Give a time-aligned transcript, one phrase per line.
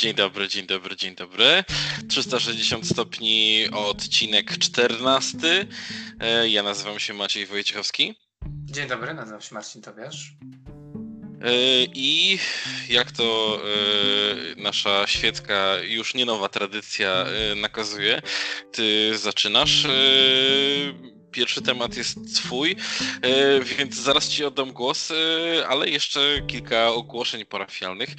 [0.00, 1.64] Dzień dobry, dzień dobry, dzień dobry.
[2.08, 5.66] 360 stopni, odcinek 14.
[6.20, 8.14] E, ja nazywam się Maciej Wojciechowski.
[8.46, 10.32] Dzień dobry, nazywam się Marcin Tobiasz.
[11.42, 11.52] E,
[11.94, 12.38] I
[12.88, 13.58] jak to
[14.56, 17.24] e, nasza świecka, już nie nowa tradycja
[17.56, 18.22] nakazuje,
[18.72, 19.86] ty zaczynasz
[21.30, 22.76] pierwszy temat jest twój,
[23.22, 28.10] e, więc zaraz ci oddam głos, e, ale jeszcze kilka ogłoszeń parafialnych,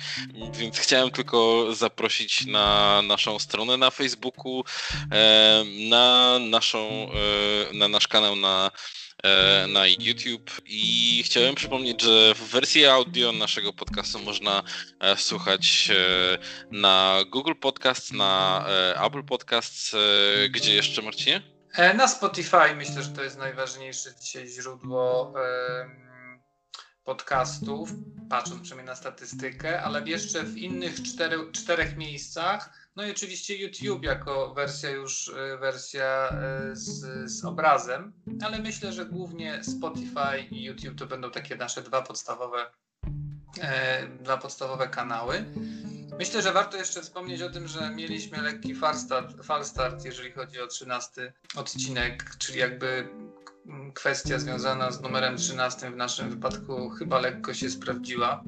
[0.54, 4.64] więc chciałem tylko zaprosić na naszą stronę na Facebooku,
[5.12, 7.10] e, na naszą,
[7.74, 8.72] na nasz kanał na
[9.68, 14.64] na YouTube i chciałem przypomnieć, że w wersji audio naszego podcastu można
[15.18, 15.90] słuchać
[16.72, 18.66] na Google Podcast, na
[19.06, 19.96] Apple Podcast,
[20.50, 21.51] gdzie jeszcze Marcinie?
[21.74, 25.34] E, na Spotify myślę, że to jest najważniejsze dzisiaj źródło
[27.04, 27.90] podcastów,
[28.30, 32.90] patrząc przynajmniej na statystykę, ale jeszcze w innych cztery, czterech miejscach.
[32.96, 38.14] No i oczywiście YouTube jako wersja już e, wersja e, z, z obrazem,
[38.46, 42.72] ale myślę, że głównie Spotify i YouTube to będą takie nasze dwa podstawowe,
[44.20, 45.46] dwa podstawowe kanały.
[46.22, 50.68] Myślę, że warto jeszcze wspomnieć o tym, że mieliśmy lekki falstart, falstart jeżeli chodzi o
[50.68, 53.08] 13 odcinek, czyli jakby
[53.94, 58.44] kwestia związana z numerem 13 w naszym wypadku chyba lekko się sprawdziła,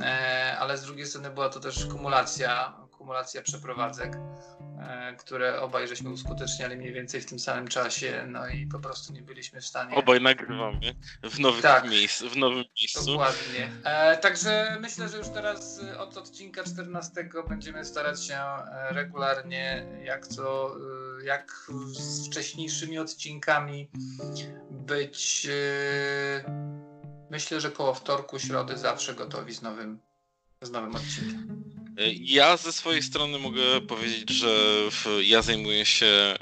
[0.00, 4.16] e, ale z drugiej strony była to też kumulacja, kumulacja przeprowadzek.
[4.80, 9.12] E, które obaj żeśmy uskuteczniali mniej więcej w tym samym czasie, no i po prostu
[9.12, 9.94] nie byliśmy w stanie.
[9.94, 11.84] Obaj nagrywamy w nowym, tak,
[12.30, 13.06] w nowym miejscu.
[13.06, 13.70] Dokładnie.
[13.84, 20.24] E, także myślę, że już teraz od odcinka 14 będziemy starać się e, regularnie, jak
[20.24, 23.90] e, jak z wcześniejszymi odcinkami,
[24.70, 25.48] być.
[27.30, 29.98] Myślę, że koło wtorku, środy zawsze gotowi z nowym,
[30.62, 31.79] z nowym odcinkiem.
[32.20, 34.50] Ja ze swojej strony mogę powiedzieć, że
[35.22, 36.36] ja zajmuję się e,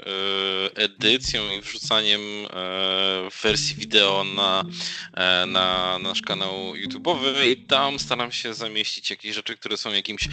[0.75, 4.65] edycją i wrzucaniem e, wersji wideo na,
[5.13, 10.27] e, na nasz kanał YouTube'owy i tam staram się zamieścić jakieś rzeczy, które są jakimś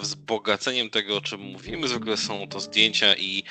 [0.00, 1.88] wzbogaceniem tego, o czym mówimy.
[1.88, 3.42] Zwykle są to zdjęcia i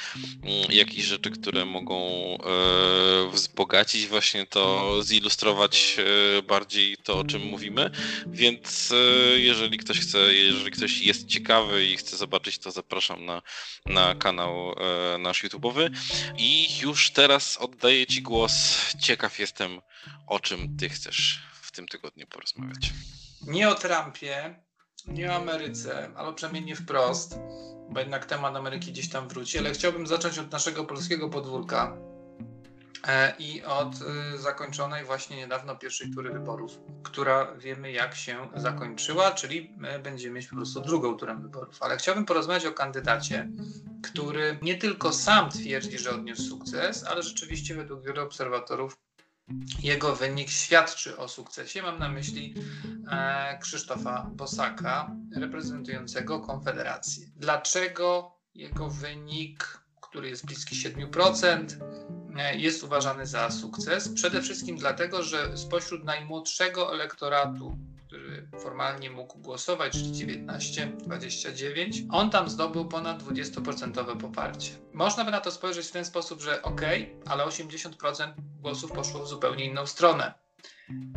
[0.44, 2.09] mm, jakieś rzeczy, które mogą
[3.34, 5.97] wzbogacić właśnie to, zilustrować
[6.47, 7.91] bardziej to, o czym mówimy.
[8.28, 8.94] Więc
[9.35, 13.42] jeżeli ktoś chce, jeżeli ktoś jest ciekawy i chce zobaczyć, to zapraszam na,
[13.86, 15.90] na kanał e, nasz YouTube'owy.
[16.38, 18.53] I już teraz oddaję Ci głos.
[19.00, 19.81] Ciekaw jestem,
[20.28, 22.94] o czym Ty chcesz w tym tygodniu porozmawiać.
[23.42, 24.64] Nie o Trumpie,
[25.08, 27.36] nie o Ameryce, ale przynajmniej nie wprost,
[27.90, 32.09] bo jednak temat Ameryki gdzieś tam wróci, ale chciałbym zacząć od naszego polskiego podwórka
[33.40, 33.96] i od
[34.36, 40.48] y, zakończonej właśnie niedawno pierwszej tury wyborów, która wiemy jak się zakończyła, czyli będziemy mieć
[40.48, 41.78] po prostu drugą turę wyborów.
[41.84, 43.50] Ale chciałbym porozmawiać o kandydacie,
[44.04, 48.98] który nie tylko sam twierdzi, że odniósł sukces, ale rzeczywiście według wielu obserwatorów
[49.84, 51.82] jego wynik świadczy o sukcesie.
[51.82, 52.54] Mam na myśli
[53.12, 57.28] e, Krzysztofa Bosaka, reprezentującego Konfederację.
[57.36, 59.78] Dlaczego jego wynik,
[60.09, 61.66] który jest bliski 7%,
[62.40, 64.09] E, jest uważany za sukces.
[64.09, 67.78] Przede wszystkim dlatego, że spośród najmłodszego elektoratu,
[68.08, 74.72] który formalnie mógł głosować, czyli 19-29, on tam zdobył ponad 20% poparcie.
[74.94, 76.81] Można by na to spojrzeć w ten sposób, że ok,
[77.26, 80.34] ale 80% głosów poszło w zupełnie inną stronę.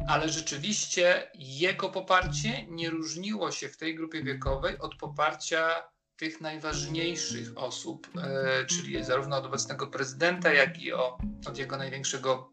[0.09, 5.92] Ale rzeczywiście jego poparcie nie różniło się w tej grupie wiekowej od poparcia
[6.23, 12.53] tych najważniejszych osób, e, czyli zarówno od obecnego prezydenta, jak i od jego największego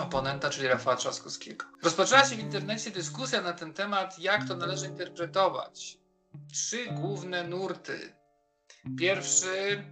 [0.00, 1.66] oponenta, czyli Rafała Trzaskowskiego.
[1.82, 5.98] Rozpoczęła się w internecie dyskusja na ten temat, jak to należy interpretować.
[6.52, 8.14] Trzy główne nurty.
[8.98, 9.84] Pierwszy,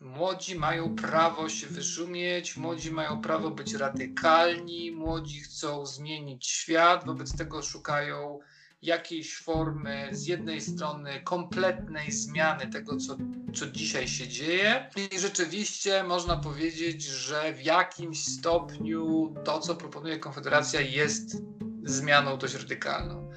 [0.00, 7.36] młodzi mają prawo się wyszumieć, młodzi mają prawo być radykalni, młodzi chcą zmienić świat, wobec
[7.36, 8.40] tego szukają
[8.86, 13.16] jakiejś formy z jednej strony kompletnej zmiany tego, co,
[13.54, 20.18] co dzisiaj się dzieje, i rzeczywiście można powiedzieć, że w jakimś stopniu to, co proponuje
[20.18, 21.42] Konfederacja, jest
[21.84, 23.30] zmianą dość radykalną.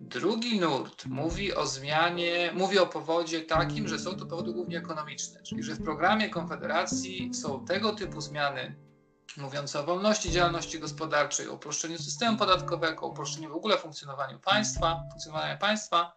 [0.00, 5.42] Drugi nurt mówi o zmianie, mówi o powodzie takim, że są to powody głównie ekonomiczne,
[5.42, 8.89] czyli że w programie Konfederacji są tego typu zmiany
[9.36, 15.02] mówiące o wolności działalności gospodarczej, o uproszczeniu systemu podatkowego, o uproszczeniu w ogóle funkcjonowaniu państwa,
[15.10, 16.12] funkcjonowania państwa,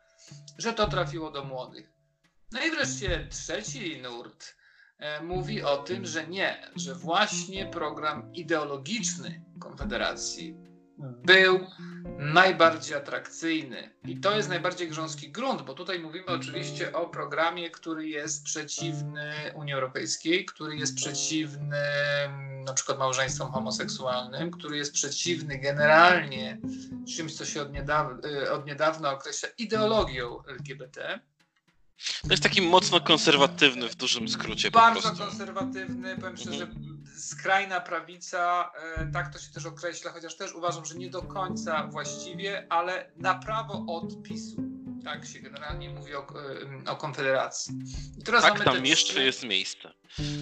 [0.57, 1.93] że to trafiło do młodych.
[2.51, 4.55] No i wreszcie trzeci nurt
[4.97, 10.57] e, mówi o tym, że nie, że właśnie program ideologiczny Konfederacji
[10.97, 11.67] był
[12.17, 13.89] najbardziej atrakcyjny.
[14.05, 19.33] I to jest najbardziej grząski grunt, bo tutaj mówimy oczywiście o programie, który jest przeciwny
[19.55, 26.57] Unii Europejskiej, który jest przeciwny mm, na przykład małżeństwom homoseksualnym, który jest przeciwny generalnie
[27.15, 31.19] czymś, co się od niedawna, y, od niedawna określa ideologią LGBT.
[32.23, 34.71] To jest taki mocno konserwatywny w dużym skrócie.
[34.71, 37.03] Bardzo konserwatywny, powiem szczerze, mhm.
[37.17, 41.87] skrajna prawica, e, tak to się też określa, chociaż też uważam, że nie do końca
[41.87, 44.82] właściwie, ale na prawo od PiSu.
[45.03, 46.27] Tak się generalnie mówi o,
[46.87, 47.73] o Konfederacji.
[48.19, 49.93] I teraz tak, tam jeszcze trzy, jest miejsce.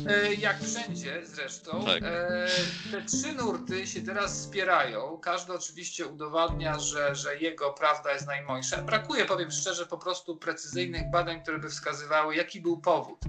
[0.08, 1.86] E, jak wszędzie zresztą.
[1.86, 2.04] Tak.
[2.04, 2.48] E,
[2.92, 5.18] te trzy nurty się teraz wspierają.
[5.18, 8.82] Każdy oczywiście udowadnia, że, że jego prawda jest najmojsza.
[8.82, 13.20] Brakuje, powiem szczerze, po prostu precyzyjnych badań, które by wskazywały, jaki był powód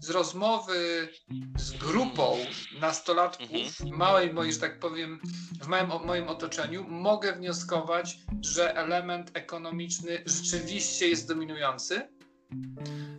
[0.00, 1.08] z rozmowy
[1.56, 2.36] z grupą
[2.80, 3.98] nastolatków mhm.
[3.98, 5.20] małej mojej, że tak powiem,
[5.62, 12.08] w małym moim otoczeniu, mogę wnioskować, że element ekonomiczny rzeczywiście jest dominujący.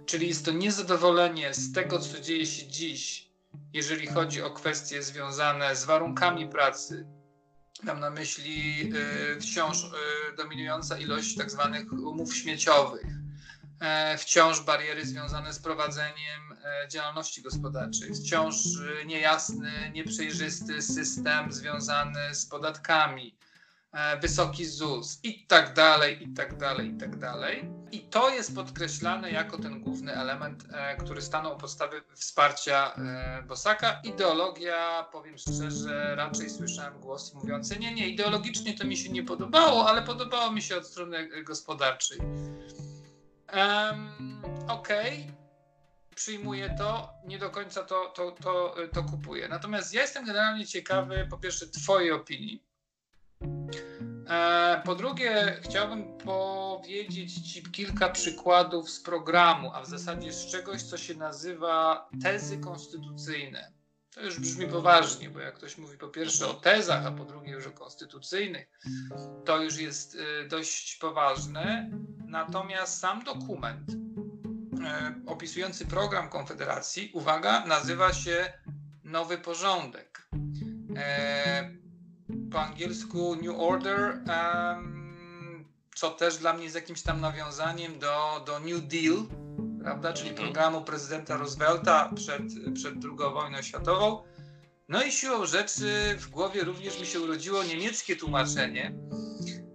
[0.05, 3.29] Czyli jest to niezadowolenie z tego, co dzieje się dziś,
[3.73, 7.07] jeżeli chodzi o kwestie związane z warunkami pracy.
[7.83, 8.89] Mam na myśli
[9.35, 9.87] y, wciąż y,
[10.37, 13.20] dominująca ilość tak zwanych umów śmieciowych,
[14.17, 18.15] wciąż bariery związane z prowadzeniem E, działalności gospodarczej.
[18.15, 18.55] Wciąż
[19.01, 23.35] e, niejasny, nieprzejrzysty system związany z podatkami,
[23.91, 27.69] e, wysoki ZUS i tak dalej, i tak dalej, i tak dalej.
[27.91, 30.63] I to jest podkreślane jako ten główny element,
[30.99, 32.95] który stanął u podstawy wsparcia
[33.47, 34.01] Bosaka.
[34.03, 39.89] Ideologia, powiem szczerze, raczej słyszałem głosy mówiące, nie, nie, ideologicznie to mi się nie podobało,
[39.89, 42.17] ale podobało mi się od strony gospodarczej.
[43.53, 45.41] Um, Okej, okay
[46.15, 49.47] przyjmuję to, nie do końca to, to, to, to kupuję.
[49.47, 52.63] Natomiast ja jestem generalnie ciekawy, po pierwsze, Twojej opinii.
[54.85, 60.97] Po drugie, chciałbym powiedzieć Ci kilka przykładów z programu, a w zasadzie z czegoś, co
[60.97, 63.71] się nazywa tezy konstytucyjne.
[64.15, 67.51] To już brzmi poważnie, bo jak ktoś mówi po pierwsze o tezach, a po drugie
[67.51, 68.67] już o konstytucyjnych,
[69.45, 71.91] to już jest y, dość poważne.
[72.27, 73.91] Natomiast sam dokument
[74.85, 78.53] E, opisujący program Konfederacji, uwaga, nazywa się
[79.03, 80.29] Nowy Porządek.
[80.95, 81.71] E,
[82.51, 84.19] po angielsku New Order,
[85.95, 89.25] co też dla mnie jest jakimś tam nawiązaniem do, do New Deal,
[89.83, 90.47] prawda, czyli mhm.
[90.47, 92.41] programu prezydenta Roosevelta przed,
[92.73, 94.23] przed II wojną światową.
[94.87, 98.93] No i siłą rzeczy w głowie również mi się urodziło niemieckie tłumaczenie,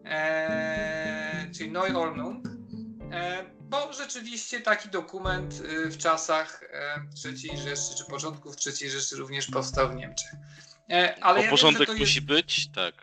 [0.04, 2.46] e, czyli Neuordnung,
[3.12, 9.16] e, bo rzeczywiście taki dokument y, w czasach e, III Rzeszy, czy początków III Rzeszy
[9.16, 10.30] również powstał w Niemczech.
[10.90, 12.94] E, ale ja porządek wiem, musi być, tak.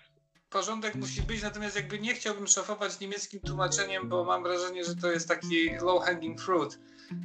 [0.53, 5.11] Porządek musi być, natomiast jakby nie chciałbym szafować niemieckim tłumaczeniem, bo mam wrażenie, że to
[5.11, 6.79] jest taki low hanging fruit.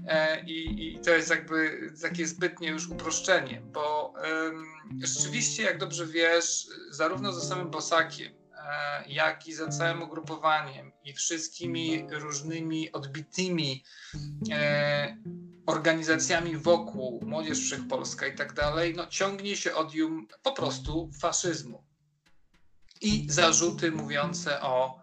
[0.07, 4.15] E, I, I, to jest jakby takie zbytnie już uproszczenie, bo
[5.03, 8.39] rzeczywiście, jak dobrze wiesz, zarówno za samym Bosakiem,
[8.69, 13.85] E, jak i za całym ugrupowaniem i wszystkimi różnymi odbitymi
[14.53, 15.17] e,
[15.67, 21.88] organizacjami wokół, Młodzież Wszechpolska i tak dalej, no, ciągnie się odium po prostu faszyzmu.
[23.00, 25.02] I zarzuty mówiące o,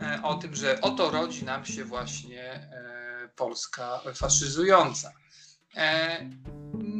[0.00, 2.70] e, o tym, że oto rodzi nam się właśnie
[3.36, 5.12] Polska faszyzująca.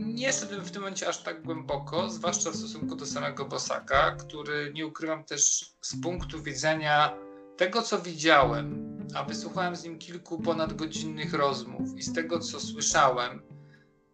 [0.05, 4.73] Nie jestem w tym momencie aż tak głęboko, zwłaszcza w stosunku do samego Bosaka, który
[4.75, 7.17] nie ukrywam też z punktu widzenia
[7.57, 13.43] tego, co widziałem, a wysłuchałem z nim kilku ponadgodzinnych rozmów i z tego, co słyszałem,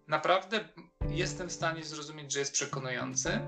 [0.06, 0.68] naprawdę
[1.10, 3.40] jestem w stanie zrozumieć, że jest przekonujący.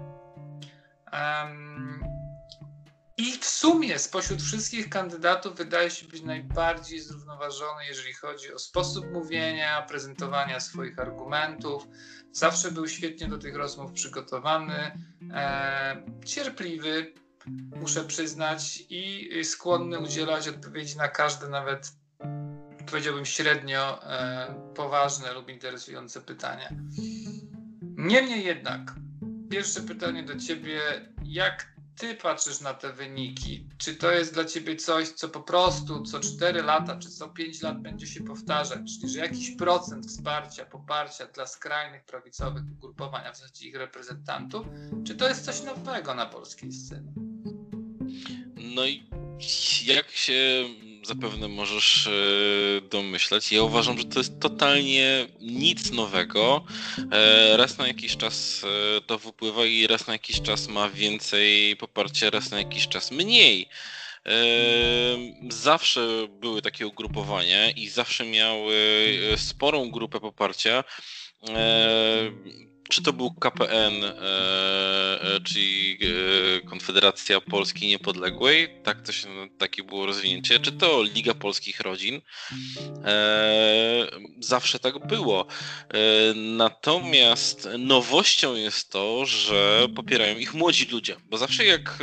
[3.16, 9.06] I w sumie spośród wszystkich kandydatów wydaje się być najbardziej zrównoważony, jeżeli chodzi o sposób
[9.12, 11.86] mówienia, prezentowania swoich argumentów.
[12.32, 14.98] Zawsze był świetnie do tych rozmów przygotowany,
[15.32, 17.12] e, cierpliwy,
[17.76, 21.92] muszę przyznać, i skłonny udzielać odpowiedzi na każde, nawet
[22.90, 26.68] powiedziałbym średnio e, poważne lub interesujące pytania.
[27.82, 28.80] Niemniej jednak,
[29.50, 30.80] pierwsze pytanie do Ciebie:
[31.24, 33.68] jak ty patrzysz na te wyniki?
[33.78, 37.62] Czy to jest dla ciebie coś, co po prostu co 4 lata czy co 5
[37.62, 38.80] lat będzie się powtarzać?
[39.00, 44.66] Czyli, że jakiś procent wsparcia, poparcia dla skrajnych prawicowych ugrupowań, a w zasadzie ich reprezentantów?
[45.06, 47.12] Czy to jest coś nowego na polskiej scenie?
[48.56, 49.10] No i
[49.86, 50.64] jak się
[51.06, 52.08] zapewne możesz
[52.90, 53.52] domyślać.
[53.52, 56.64] Ja uważam, że to jest totalnie nic nowego.
[57.56, 58.62] Raz na jakiś czas
[59.06, 63.68] to wypływa i raz na jakiś czas ma więcej poparcia, raz na jakiś czas mniej.
[65.48, 68.74] Zawsze były takie ugrupowania i zawsze miały
[69.32, 70.84] e, sporą grupę poparcia
[72.88, 74.14] czy to był KPN, e,
[75.22, 81.34] e, czyli e, Konfederacja Polski Niepodległej, tak to się, takie było rozwinięcie, czy to Liga
[81.34, 82.20] Polskich Rodzin.
[83.04, 84.06] E,
[84.40, 85.46] zawsze tak było.
[85.88, 91.98] E, natomiast nowością jest to, że popierają ich młodzi ludzie, bo zawsze jak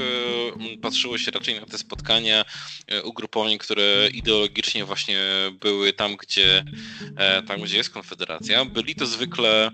[0.82, 2.46] patrzyło się raczej na te spotkania
[3.04, 5.20] ugrupowań, które ideologicznie właśnie
[5.62, 6.66] były tam, gdzie,
[7.48, 9.72] tam, gdzie jest Konfederacja, byli to zwykle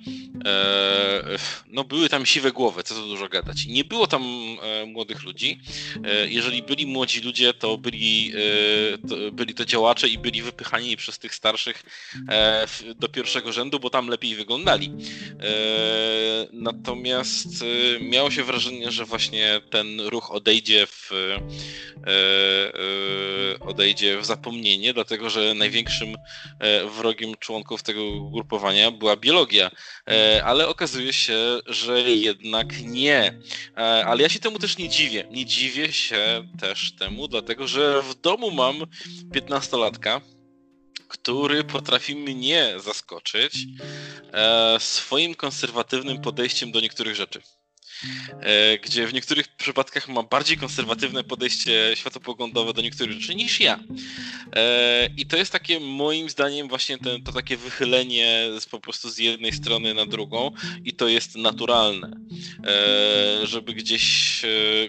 [1.68, 3.66] no były tam siwe głowy, co tu dużo gadać.
[3.66, 4.24] Nie było tam
[4.62, 5.60] e, młodych ludzi.
[6.04, 8.32] E, jeżeli byli młodzi ludzie, to byli,
[8.94, 11.84] e, to byli to działacze i byli wypychani przez tych starszych
[12.96, 14.92] do pierwszego rzędu, bo tam lepiej wyglądali.
[16.54, 17.48] Natomiast
[18.02, 21.12] miało się wrażenie, że właśnie ten ruch odejdzie w,
[23.60, 26.16] odejdzie w zapomnienie, dlatego że największym
[26.98, 29.72] wrogiem członków tego ugrupowania była biologia.
[30.44, 33.40] Ale okazuje się, że jednak nie.
[33.78, 35.28] E, ale ja się temu też nie dziwię.
[35.32, 38.76] Nie dziwię się też temu, dlatego że w domu mam
[39.36, 40.22] 15-latka,
[41.08, 43.54] który potrafi mnie zaskoczyć
[44.34, 47.42] e, swoim konserwatywnym podejściem do niektórych rzeczy.
[48.42, 53.80] E, gdzie w niektórych przypadkach ma bardziej konserwatywne podejście światopoglądowe do niektórych rzeczy niż ja.
[54.56, 59.10] E, I to jest takie moim zdaniem właśnie ten, to takie wychylenie z, po prostu
[59.10, 60.52] z jednej strony na drugą
[60.84, 62.12] i to jest naturalne,
[62.68, 64.42] e, żeby gdzieś,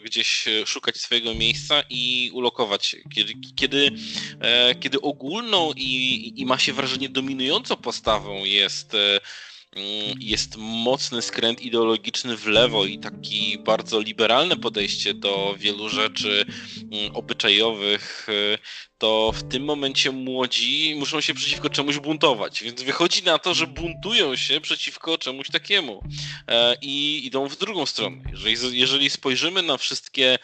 [0.04, 2.96] gdzieś szukać swojego miejsca i ulokować.
[3.14, 3.90] Kiedy, kiedy,
[4.80, 8.96] kiedy ogólną i, i ma się wrażenie dominującą postawą jest
[10.20, 16.44] jest mocny skręt ideologiczny w lewo i taki bardzo liberalne podejście do wielu rzeczy
[16.92, 18.58] mm, obyczajowych, y,
[18.98, 22.62] to w tym momencie młodzi muszą się przeciwko czemuś buntować.
[22.62, 26.02] Więc wychodzi na to, że buntują się przeciwko czemuś takiemu
[26.48, 28.16] e, i idą w drugą stronę.
[28.30, 30.38] Jeżeli, jeżeli spojrzymy na wszystkie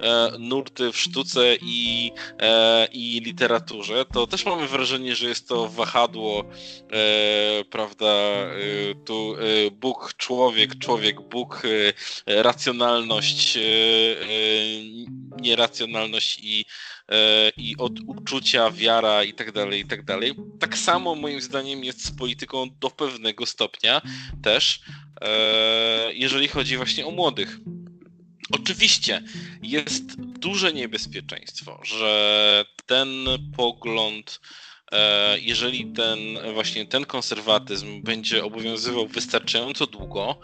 [0.00, 5.68] e, nurty w sztuce i, e, i literaturze, to też mamy wrażenie, że jest to
[5.68, 6.44] wahadło,
[7.70, 8.06] prawda,
[9.04, 9.36] tu
[9.72, 11.62] Bóg, człowiek, człowiek, Bóg,
[12.26, 13.58] racjonalność,
[15.40, 16.64] nieracjonalność i
[17.56, 20.34] i od uczucia, wiara i tak dalej, i tak dalej.
[20.60, 24.02] Tak samo moim zdaniem jest z polityką do pewnego stopnia
[24.42, 24.80] też,
[25.20, 27.58] e, jeżeli chodzi właśnie o młodych.
[28.52, 29.22] Oczywiście
[29.62, 33.08] jest duże niebezpieczeństwo, że ten
[33.56, 34.40] pogląd,
[34.92, 36.18] e, jeżeli ten
[36.54, 40.40] właśnie ten konserwatyzm będzie obowiązywał wystarczająco długo,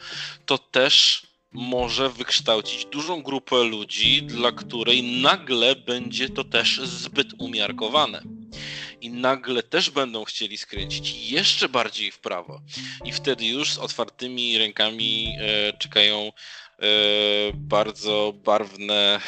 [0.47, 1.25] to też
[1.57, 8.23] może wykształcić dużą grupę ludzi, dla której nagle będzie to też zbyt umiarkowane.
[9.01, 12.61] I nagle też będą chcieli skręcić jeszcze bardziej w prawo.
[13.05, 16.33] I wtedy już z otwartymi rękami e, czekają e,
[17.55, 19.21] bardzo barwne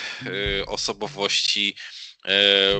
[0.62, 1.74] e, osobowości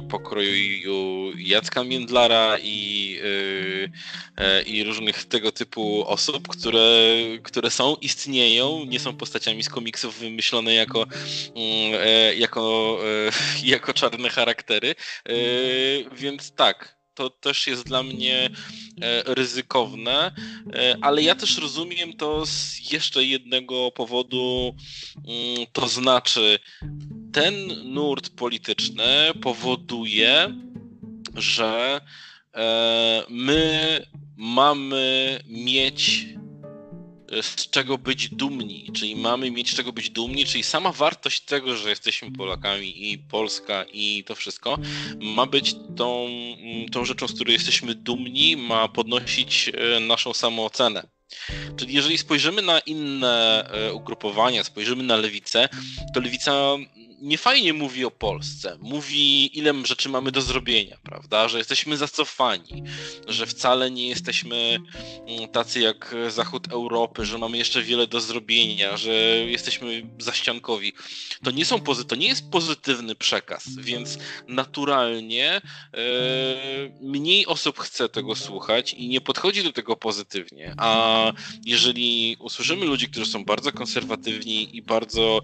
[0.09, 3.19] pokroju Jacka Międlara i,
[4.37, 6.81] e, e, i różnych tego typu osób, które,
[7.43, 11.07] które są, istnieją, nie są postaciami z komiksów wymyślone jako,
[11.57, 12.99] mm, jako,
[13.65, 14.95] jako czarne charaktery.
[16.13, 18.51] Więc tak, to też jest dla mnie
[19.27, 20.33] ryzykowne,
[21.01, 24.75] ale ja też rozumiem to z jeszcze jednego powodu,
[25.17, 26.59] mm, to znaczy
[27.33, 29.07] ten nurt polityczny
[29.43, 30.55] powoduje,
[31.37, 32.01] że
[32.55, 34.07] e, my
[34.37, 36.48] mamy mieć e,
[37.43, 41.77] z czego być dumni, czyli mamy mieć z czego być dumni, czyli sama wartość tego,
[41.77, 44.79] że jesteśmy Polakami i Polska i to wszystko
[45.21, 46.29] ma być tą,
[46.93, 51.09] tą rzeczą, z której jesteśmy dumni, ma podnosić e, naszą samoocenę.
[51.77, 55.69] Czyli jeżeli spojrzymy na inne ugrupowania, spojrzymy na lewicę,
[56.15, 56.53] to lewica
[57.21, 58.79] niefajnie mówi o Polsce.
[58.81, 61.49] Mówi, ile rzeczy mamy do zrobienia, prawda?
[61.49, 62.83] Że jesteśmy zacofani,
[63.29, 64.79] że wcale nie jesteśmy
[65.27, 69.13] mm, tacy jak zachód Europy, że mamy jeszcze wiele do zrobienia, że
[69.47, 70.93] jesteśmy zaściankowi.
[71.45, 75.61] To nie, są pozy- to nie jest pozytywny przekaz, więc naturalnie e,
[77.01, 80.75] mniej osób chce tego słuchać i nie podchodzi do tego pozytywnie.
[80.77, 81.33] A
[81.65, 85.41] jeżeli usłyszymy ludzi, którzy są bardzo konserwatywni i bardzo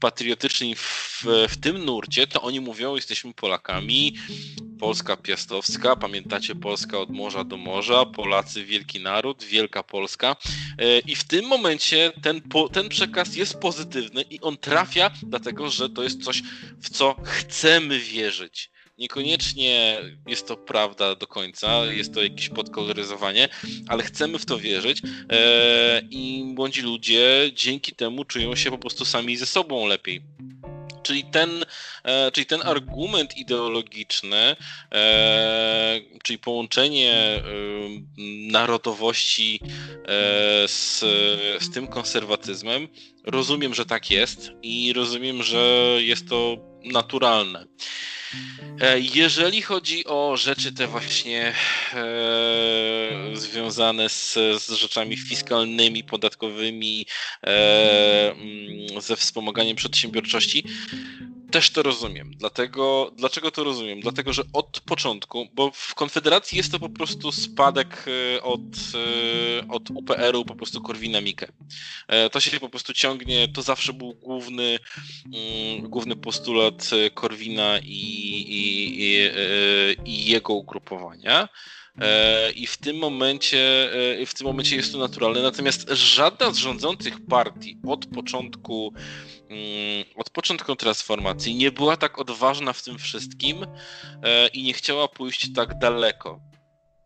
[0.00, 4.14] patriotyczni w w, tym nurcie, to oni mówią, jesteśmy Polakami
[4.78, 10.36] Polska piastowska, pamiętacie Polska od morza do morza, Polacy wielki naród, wielka Polska
[10.78, 15.90] e, i w tym momencie ten, ten przekaz jest pozytywny i on trafia dlatego, że
[15.90, 16.42] to jest coś,
[16.80, 18.70] w co chcemy wierzyć.
[18.98, 23.48] Niekoniecznie jest to prawda do końca, jest to jakieś podkoloryzowanie,
[23.88, 29.04] ale chcemy w to wierzyć e, i młodzi ludzie dzięki temu czują się po prostu
[29.04, 30.22] sami ze sobą lepiej.
[31.02, 31.64] Czyli ten,
[32.04, 34.56] e, czyli ten argument ideologiczny,
[34.92, 37.42] e, czyli połączenie e,
[38.52, 39.60] narodowości
[40.66, 40.98] z,
[41.60, 42.88] z tym konserwatyzmem,
[43.24, 47.66] rozumiem, że tak jest i rozumiem, że jest to naturalne.
[48.80, 51.52] E, jeżeli chodzi o rzeczy te właśnie
[51.94, 52.00] e,
[53.34, 57.06] związane z, z, rzeczami fiskalnymi, podatkowymi,
[57.46, 60.64] e, mm, ze wspomaganiem przedsiębiorczości,
[61.50, 62.30] też to rozumiem.
[62.36, 64.00] Dlatego, dlaczego to rozumiem?
[64.00, 68.04] Dlatego, że od początku, bo w Konfederacji jest to po prostu spadek
[68.36, 71.52] e, od, e, od UPR-u, po prostu Korwina Mikke.
[72.08, 74.78] E, to się po prostu ciągnie, to zawsze był główny,
[75.34, 77.86] mm, główny postulat Korwina i,
[78.48, 79.30] i, i,
[80.04, 81.48] i jego ugrupowania.
[82.54, 83.90] I w tym momencie,
[84.26, 85.42] w tym momencie jest to naturalne.
[85.42, 88.92] Natomiast żadna z rządzących partii od początku
[90.14, 93.66] od początku transformacji nie była tak odważna w tym wszystkim
[94.22, 96.40] e, i nie chciała pójść tak daleko.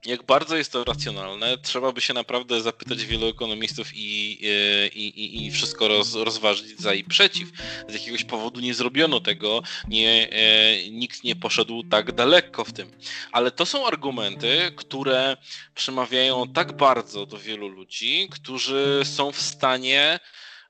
[0.07, 5.21] Jak bardzo jest to racjonalne, trzeba by się naprawdę zapytać wielu ekonomistów i, e, i,
[5.21, 7.49] i, i wszystko roz, rozważyć za i przeciw.
[7.89, 12.91] Z jakiegoś powodu nie zrobiono tego, nie, e, nikt nie poszedł tak daleko w tym.
[13.33, 15.37] Ale to są argumenty, które
[15.75, 20.21] przemawiają tak bardzo do wielu ludzi, którzy są w stanie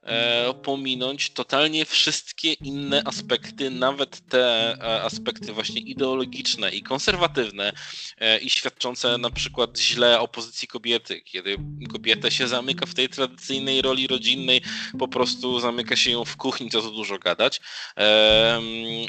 [0.03, 7.73] e, pominąć totalnie wszystkie inne aspekty, nawet te e, aspekty właśnie ideologiczne i konserwatywne
[8.19, 11.57] e, i świadczące na przykład źle o pozycji kobiety, kiedy
[11.93, 14.61] kobieta się zamyka w tej tradycyjnej roli rodzinnej,
[14.99, 17.61] po prostu zamyka się ją w kuchni, co tu dużo gadać,
[17.99, 18.61] e,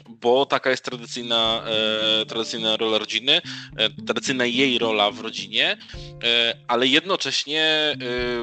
[0.10, 1.64] bo taka jest tradycyjna,
[2.22, 3.42] e, tradycyjna rola rodziny,
[3.78, 5.78] e, tradycyjna jej rola w rodzinie,
[6.68, 7.98] ale jednocześnie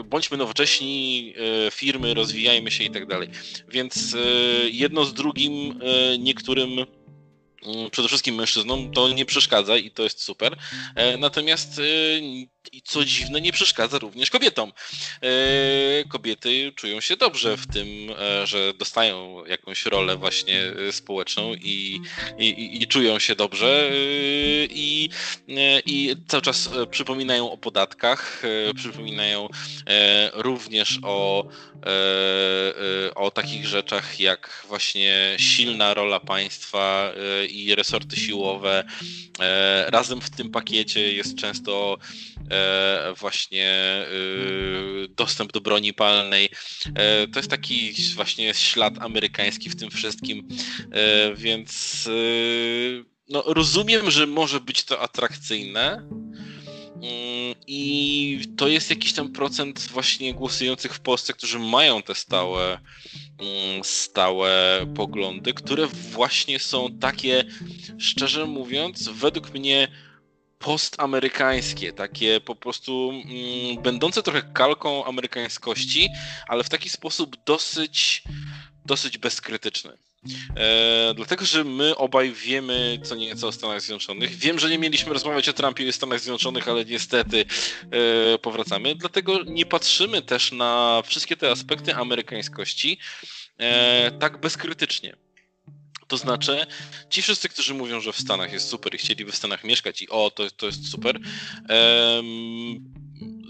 [0.04, 1.34] bądźmy nowocześni,
[1.70, 3.28] firmy rozwijają rozwijajmy się i tak dalej.
[3.68, 4.18] Więc e,
[4.70, 6.70] jedno z drugim e, niektórym
[7.90, 10.56] przede wszystkim mężczyznom to nie przeszkadza i to jest super.
[10.94, 11.80] E, natomiast
[12.72, 14.72] i co dziwne, nie przeszkadza również kobietom.
[15.22, 15.28] E,
[16.08, 22.00] kobiety czują się dobrze w tym, e, że dostają jakąś rolę właśnie e, społeczną i,
[22.38, 23.90] i, i czują się dobrze
[24.70, 25.08] i,
[25.86, 28.42] i cały czas przypominają o podatkach,
[28.74, 29.48] przypominają
[30.32, 31.48] również o,
[33.14, 37.12] o takich rzeczach jak właśnie silna rola państwa
[37.50, 38.84] i resorty siłowe.
[39.86, 41.98] Razem w tym pakiecie jest często
[42.50, 44.06] E, właśnie e,
[45.08, 46.48] dostęp do broni palnej.
[46.94, 50.48] E, to jest taki właśnie ślad amerykański w tym wszystkim,
[51.34, 52.08] więc
[53.28, 56.08] no, rozumiem, że może być to atrakcyjne.
[57.66, 62.78] I to jest jakiś tam procent właśnie głosujących w Polsce, którzy mają te stałe,
[63.38, 67.44] mm, stałe poglądy, które właśnie są takie,
[67.98, 69.88] szczerze mówiąc, według mnie
[70.58, 76.08] postamerykańskie, takie po prostu mm, będące trochę kalką amerykańskości,
[76.48, 78.22] ale w taki sposób dosyć,
[78.86, 80.09] dosyć bezkrytyczny.
[80.56, 84.36] E, dlatego, że my obaj wiemy co nieco o Stanach Zjednoczonych.
[84.36, 87.44] Wiem, że nie mieliśmy rozmawiać o Trumpie i Stanach Zjednoczonych, ale niestety
[88.34, 88.94] e, powracamy.
[88.94, 92.98] Dlatego nie patrzymy też na wszystkie te aspekty amerykańskości
[93.58, 95.16] e, tak bezkrytycznie.
[96.08, 96.66] To znaczy,
[97.10, 100.08] ci wszyscy, którzy mówią, że w Stanach jest super i chcieliby w Stanach mieszkać i
[100.08, 101.20] o, to, to jest super,
[101.68, 102.94] um,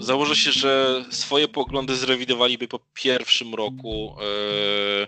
[0.00, 5.06] założę się, że swoje poglądy zrewidowaliby po pierwszym roku e,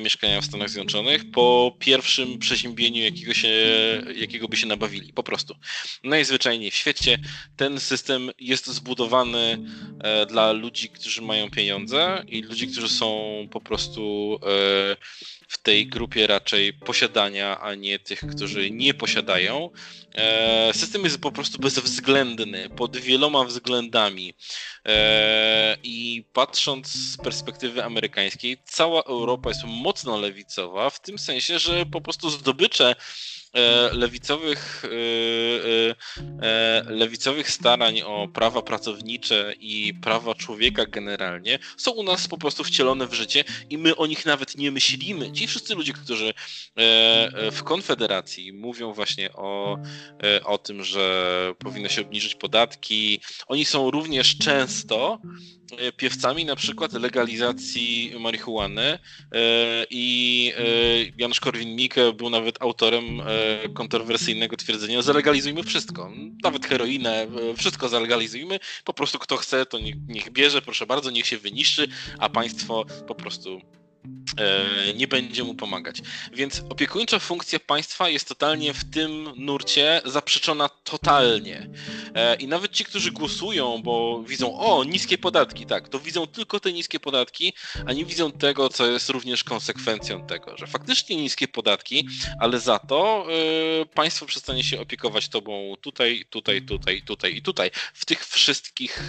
[0.00, 3.48] mieszkania w Stanach Zjednoczonych, po pierwszym przeziębieniu, jakiego, się,
[4.16, 5.12] jakiego by się nabawili.
[5.12, 5.56] Po prostu.
[6.04, 7.18] Najzwyczajniej w świecie
[7.56, 9.58] ten system jest zbudowany
[10.00, 14.96] e, dla ludzi, którzy mają pieniądze i ludzi, którzy są po prostu e,
[15.52, 19.70] w tej grupie raczej posiadania, a nie tych, którzy nie posiadają.
[20.14, 24.34] E, system jest po prostu bezwzględny pod wieloma względami.
[24.86, 31.86] E, I patrząc z perspektywy amerykańskiej, cała Europa jest mocno lewicowa, w tym sensie, że
[31.86, 32.94] po prostu zdobycze
[33.92, 34.84] lewicowych,
[36.86, 43.06] lewicowych starań o prawa pracownicze i prawa człowieka generalnie są u nas po prostu wcielone
[43.06, 45.32] w życie i my o nich nawet nie myślimy.
[45.32, 46.34] Ci wszyscy ludzie, którzy
[47.52, 49.78] w Konfederacji mówią właśnie o,
[50.44, 55.18] o tym, że powinno się obniżyć podatki, oni są również często
[55.61, 55.61] E,
[55.96, 58.98] piewcami na przykład legalizacji marihuany e,
[59.90, 60.62] i e,
[61.18, 63.22] Janusz Korwin-Mikke był nawet autorem
[63.74, 66.10] kontrowersyjnego twierdzenia zalegalizujmy wszystko,
[66.42, 71.38] nawet heroinę, wszystko zalegalizujmy, po prostu kto chce to niech, bierze, proszę bardzo, niech się
[71.38, 73.81] wyniszczy, a państwo po prostu E,
[74.94, 75.96] nie będzie mu pomagać.
[76.32, 81.70] Więc opiekuńcza funkcja państwa jest totalnie w tym nurcie zaprzeczona totalnie.
[82.14, 86.60] E, I nawet ci, którzy głosują, bo widzą, o, niskie podatki, tak, to widzą tylko
[86.60, 87.52] te niskie podatki,
[87.86, 92.08] a nie widzą tego, co jest również konsekwencją tego, że faktycznie niskie podatki,
[92.40, 93.26] ale za to
[93.82, 99.02] y, państwo przestanie się opiekować tobą tutaj, tutaj, tutaj, tutaj i tutaj, w tych wszystkich,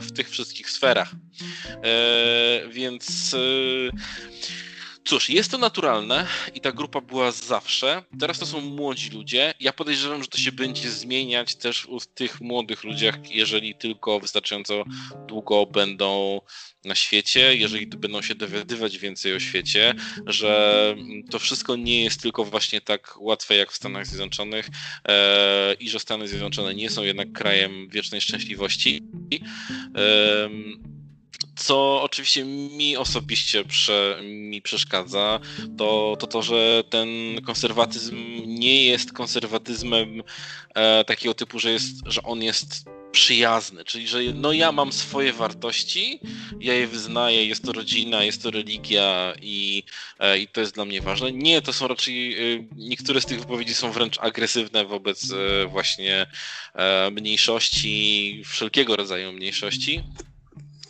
[0.00, 1.10] w tych wszystkich sferach.
[1.40, 3.36] Y, więc
[5.06, 8.02] Cóż, jest to naturalne i ta grupa była zawsze.
[8.20, 9.54] Teraz to są młodzi ludzie.
[9.60, 14.84] Ja podejrzewam, że to się będzie zmieniać też u tych młodych ludziach, jeżeli tylko wystarczająco
[15.28, 16.40] długo będą
[16.84, 19.94] na świecie, jeżeli będą się dowiadywać więcej o świecie,
[20.26, 20.94] że
[21.30, 24.68] to wszystko nie jest tylko właśnie tak łatwe jak w Stanach Zjednoczonych
[25.08, 29.02] e, i że Stany Zjednoczone nie są jednak krajem wiecznej szczęśliwości.
[29.96, 30.48] E,
[31.56, 35.40] co oczywiście mi osobiście prze, mi przeszkadza,
[35.78, 37.08] to, to to, że ten
[37.46, 38.16] konserwatyzm
[38.46, 40.22] nie jest konserwatyzmem
[40.74, 42.84] e, takiego typu, że, jest, że on jest
[43.16, 46.20] przyjazny, czyli że no ja mam swoje wartości,
[46.60, 49.82] ja je wyznaję, jest to rodzina, jest to religia i,
[50.18, 51.32] e, i to jest dla mnie ważne.
[51.32, 56.26] Nie, to są raczej, e, niektóre z tych wypowiedzi są wręcz agresywne wobec e, właśnie
[57.12, 60.02] mniejszości, wszelkiego rodzaju mniejszości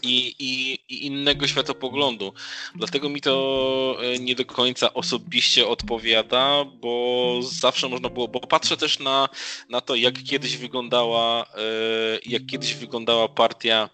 [0.06, 2.32] i, i, i, innego światopoglądu.
[2.74, 8.76] Dlatego mi to e, nie do końca osobiście odpowiada, bo zawsze można było, bo patrzę
[8.76, 9.28] też na,
[9.68, 11.58] na to, jak kiedyś wyglądała, e,
[12.26, 13.90] jak kiedyś wyglądała partia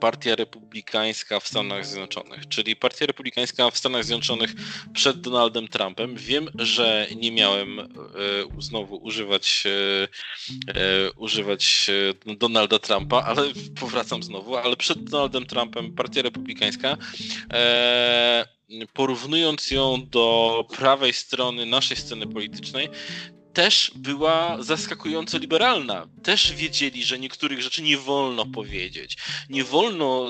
[0.00, 2.48] partia Republikańska w Stanach Zjednoczonych.
[2.48, 4.50] Czyli Partia Republikańska w Stanach Zjednoczonych
[4.92, 6.16] przed Donaldem Trumpem.
[6.16, 7.84] Wiem, że nie miałem e,
[8.58, 11.90] znowu używać, e, używać
[12.38, 13.42] Donalda Trumpa, ale
[13.80, 16.96] powracam znowu, ale przed Donaldem Trumpem Partia Republikańska
[18.92, 22.88] porównując ją do prawej strony naszej sceny politycznej,
[23.52, 26.06] też była zaskakująco liberalna.
[26.22, 29.16] Też wiedzieli, że niektórych rzeczy nie wolno powiedzieć.
[29.48, 30.26] Nie wolno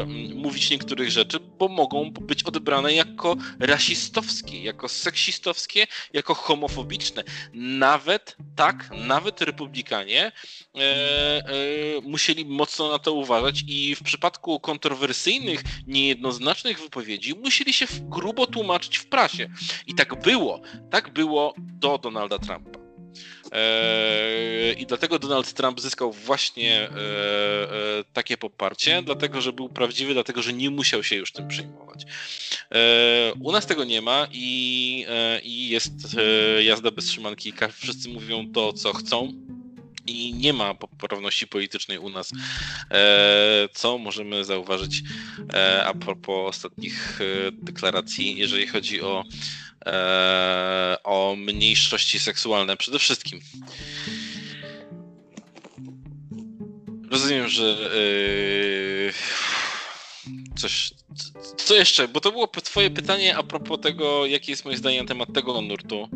[0.00, 7.24] e, mówić niektórych rzeczy, bo mogą być odebrane jako rasistowskie, jako seksistowskie, jako homofobiczne.
[7.54, 10.32] Nawet tak, nawet republikanie
[12.02, 18.98] musieli mocno na to uważać i w przypadku kontrowersyjnych, niejednoznacznych wypowiedzi musieli się grubo tłumaczyć
[18.98, 19.50] w prasie.
[19.86, 20.60] I tak było.
[20.90, 22.84] Tak było do Donalda Trumpa.
[23.52, 30.14] Eee, I dlatego Donald Trump zyskał właśnie e, e, takie poparcie, dlatego że był prawdziwy,
[30.14, 32.04] dlatego że nie musiał się już tym przejmować.
[32.70, 35.06] E, u nas tego nie ma i,
[35.42, 35.92] i jest
[36.60, 37.52] jazda bez trzymanki.
[37.72, 39.32] Wszyscy mówią to, co chcą
[40.06, 42.30] i nie ma poprawności politycznej u nas,
[43.74, 45.02] co możemy zauważyć
[45.84, 47.18] a propos ostatnich
[47.52, 49.24] deklaracji, jeżeli chodzi o
[49.86, 53.40] e, o mniejszości seksualne przede wszystkim.
[57.10, 59.12] Rozumiem, że e,
[60.56, 60.90] coś.
[61.56, 62.08] Co jeszcze?
[62.08, 65.60] Bo to było twoje pytanie a propos tego, jakie jest moje zdanie na temat tego
[65.60, 66.08] nurtu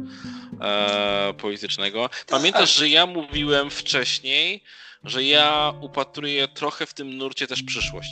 [0.60, 2.10] e, politycznego.
[2.26, 4.62] Pamiętasz, że ja mówiłem wcześniej,
[5.04, 8.10] że ja upatruję trochę w tym nurcie też przyszłość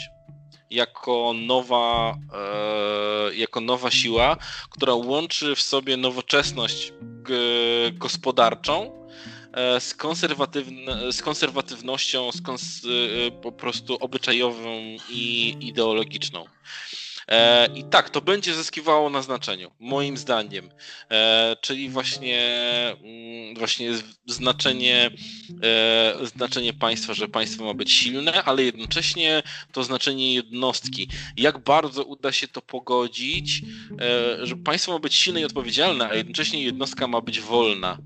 [0.70, 4.36] jako nowa, e, jako nowa siła,
[4.70, 6.92] która łączy w sobie nowoczesność
[7.92, 9.05] gospodarczą
[9.80, 16.44] z, konserwatywne, z konserwatywnością z kons, e, po prostu obyczajową i ideologiczną.
[17.28, 20.70] E, I tak, to będzie zyskiwało na znaczeniu, moim zdaniem.
[21.10, 22.40] E, czyli właśnie,
[23.04, 23.90] mm, właśnie
[24.26, 25.10] znaczenie,
[25.62, 31.08] e, znaczenie państwa, że państwo ma być silne, ale jednocześnie to znaczenie jednostki.
[31.36, 33.62] Jak bardzo uda się to pogodzić,
[34.42, 37.98] że państwo ma być silne i odpowiedzialne, a jednocześnie jednostka ma być wolna.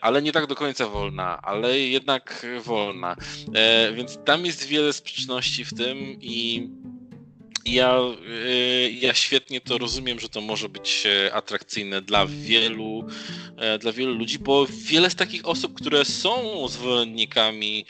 [0.00, 3.16] Ale nie tak do końca wolna, ale jednak wolna.
[3.94, 6.68] Więc tam jest wiele sprzeczności w tym i
[7.66, 7.98] ja,
[8.28, 13.08] y, ja świetnie to rozumiem, że to może być e, atrakcyjne dla wielu,
[13.56, 17.86] e, dla wielu ludzi, bo wiele z takich osób, które są zwolennikami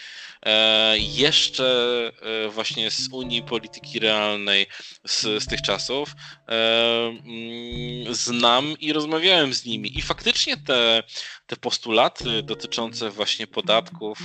[0.98, 2.12] jeszcze
[2.50, 4.66] właśnie z Unii Polityki Realnej
[5.06, 6.14] z, z tych czasów,
[6.46, 9.98] mm, znam i rozmawiałem z nimi.
[9.98, 11.02] I faktycznie te,
[11.46, 14.18] te postulaty dotyczące właśnie podatków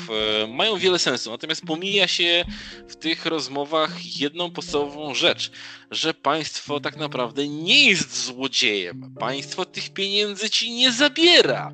[0.48, 1.32] mają wiele sensu.
[1.32, 2.46] Natomiast pomija się
[2.90, 5.52] w tych rozmowach jedną podstawową rzecz,
[5.92, 9.16] że państwo tak naprawdę nie jest złodziejem.
[9.20, 11.72] Państwo tych pieniędzy ci nie zabiera.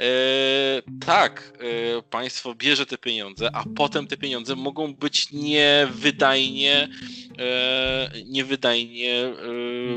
[0.00, 1.52] E, tak,
[1.98, 6.88] e, państwo bierze te pieniądze, a potem te pieniądze mogą być niewydajnie,
[7.38, 9.32] e, niewydajnie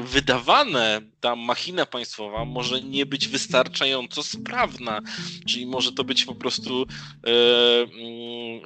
[0.03, 1.01] wydawane.
[1.19, 5.01] Ta machina państwowa może nie być wystarczająco sprawna,
[5.47, 6.85] czyli może to być po prostu
[7.23, 8.59] mm,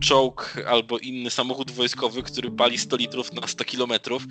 [0.00, 4.22] czołg albo inny samochód wojskowy, który pali 100 litrów na 100 kilometrów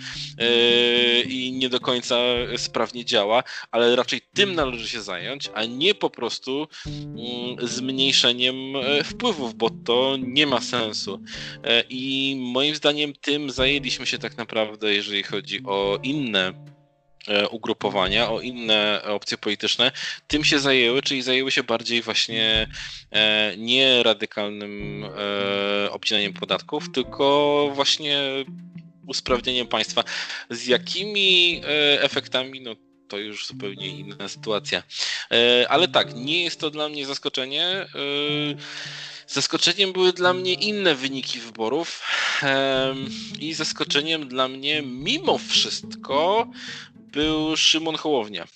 [1.28, 2.16] i nie do końca
[2.58, 8.76] sprawnie działa, ale raczej tym należy się zająć, a nie po prostu prostu mm, zmniejszeniem
[8.76, 11.22] e, wpływów, bo to nie ma sensu.
[11.64, 16.54] E, I moim zdaniem tym zajęliśmy się tak naprawdę, jeżeli chodzi o inne
[17.28, 19.92] e, ugrupowania, o inne opcje polityczne,
[20.28, 22.68] tym się zajęły, czyli zajęły się bardziej właśnie
[23.58, 25.06] nie radykalnym
[25.92, 28.20] obcinaniem podatków, tylko właśnie
[29.08, 30.04] usprawnieniem państwa.
[30.50, 31.62] Z jakimi
[32.02, 32.76] efektami, no
[33.14, 34.84] to już zupełnie inna sytuacja.
[35.32, 37.66] E, ale tak, nie jest to dla mnie zaskoczenie.
[37.66, 37.88] E,
[39.28, 42.02] zaskoczeniem były dla mnie inne wyniki wyborów
[43.40, 46.48] i zaskoczeniem dla mnie mimo wszystko
[46.96, 48.48] był Szymon Hołownia.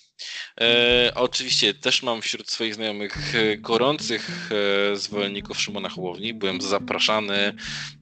[0.62, 4.50] E, oczywiście też mam wśród swoich znajomych gorących
[4.92, 6.34] e, zwolenników Szymona Hołowni.
[6.34, 7.54] Byłem zapraszany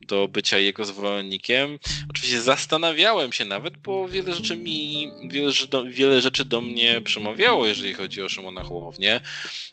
[0.06, 1.80] do bycia jego zwolennikiem.
[2.10, 5.52] Oczywiście zastanawiałem się nawet, bo wiele rzeczy mi, wiele,
[5.90, 9.22] wiele rzeczy do mnie przemawiało, jeżeli chodzi o Szymona Hołownię.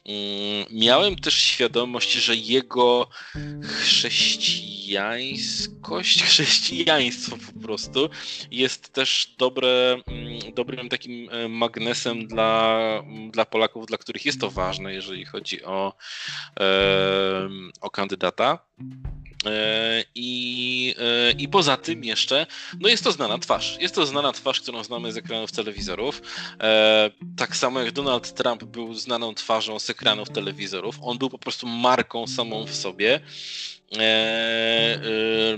[0.06, 3.08] Mm, miałem też świadomość, że jego
[3.62, 8.10] chrześcijańskość, chrześcijaństwo po prostu
[8.50, 12.78] jest też dobre, mm, dobrym takim e, magnesem dla,
[13.30, 15.94] dla Polaków, dla których jest to ważne, jeżeli chodzi o,
[17.80, 18.58] o kandydata.
[19.46, 22.46] E, I, e, I poza tym jeszcze,
[22.80, 23.78] no jest to znana twarz.
[23.80, 26.22] Jest to znana twarz, którą znamy z ekranów telewizorów.
[26.60, 31.38] E, tak samo jak Donald Trump był znaną twarzą z ekranów telewizorów, on był po
[31.38, 33.20] prostu marką samą w sobie.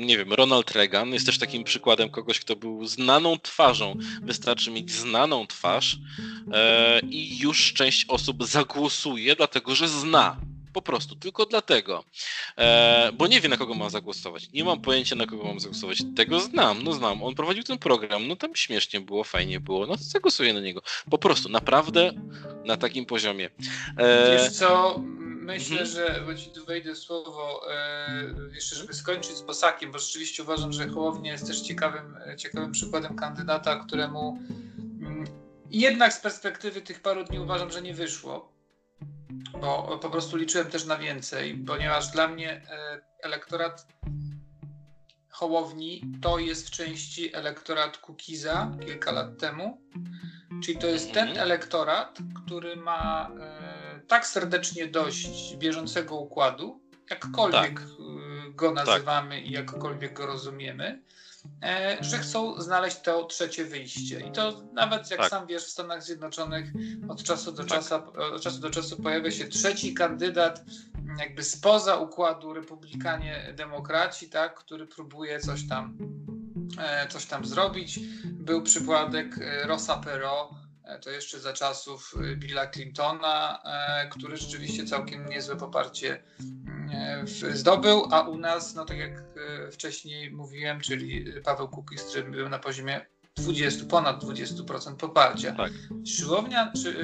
[0.01, 3.99] nie wiem, Ronald Reagan jest też takim przykładem kogoś, kto był znaną twarzą.
[4.23, 5.99] Wystarczy mieć znaną twarz
[7.11, 10.37] i już część osób zagłosuje, dlatego że zna
[10.75, 12.05] po prostu, tylko dlatego.
[12.59, 14.53] E, bo nie wie, na kogo mam zagłosować.
[14.53, 15.99] Nie mam pojęcia, na kogo mam zagłosować.
[16.17, 17.23] Tego znam, no znam.
[17.23, 20.83] On prowadził ten program, no tam śmiesznie było, fajnie było, no to zagłosuję na niego.
[21.11, 22.13] Po prostu, naprawdę
[22.65, 23.51] na takim poziomie.
[23.99, 24.37] E...
[24.37, 25.91] Wiesz co, myślę, mhm.
[25.91, 30.73] że, bo ci tu wejdę słowo, e, jeszcze żeby skończyć z Bosakiem, bo rzeczywiście uważam,
[30.73, 34.39] że Hołownia jest też ciekawym, ciekawym przykładem kandydata, któremu
[34.79, 35.25] mm,
[35.71, 38.54] jednak z perspektywy tych paru dni uważam, że nie wyszło
[39.61, 43.87] bo po prostu liczyłem też na więcej, ponieważ dla mnie e, elektorat
[45.35, 49.81] Hołowni to jest w części elektorat Kukiza kilka lat temu.
[50.63, 51.47] Czyli to jest ten mhm.
[51.47, 57.81] elektorat, który ma e, tak serdecznie dość bieżącego układu, jakkolwiek tak.
[57.81, 59.47] E, go nazywamy tak.
[59.47, 61.03] i jakkolwiek go rozumiemy,
[62.01, 64.21] że chcą znaleźć to trzecie wyjście.
[64.21, 65.31] I to nawet jak tak.
[65.31, 66.73] sam wiesz, w Stanach Zjednoczonych
[67.09, 67.69] od czasu do, tak.
[67.69, 67.95] czasu,
[68.35, 70.65] od czasu do czasu pojawia się trzeci kandydat
[71.19, 75.99] jakby spoza układu republikanie demokraci, tak, który próbuje coś tam
[76.79, 78.01] e, coś tam zrobić.
[78.25, 80.51] Był przypadek e, Rossa Perot,
[81.03, 83.63] to jeszcze za czasów Billa Clintona,
[84.11, 86.23] który rzeczywiście całkiem niezłe poparcie
[87.53, 92.49] zdobył, a u nas, no tak jak e, wcześniej mówiłem, czyli Paweł Kukiz, który był
[92.49, 95.55] na poziomie 20, ponad 20% poparcia.
[95.55, 95.73] Tak.
[96.07, 96.97] Szymownia, czy,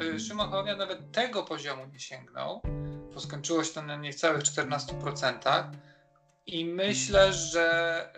[0.00, 2.62] e, e, Szymon Hołownia nawet tego poziomu nie sięgnął,
[3.14, 5.70] bo skończyło się to na niecałych 14%.
[6.46, 8.12] I myślę, że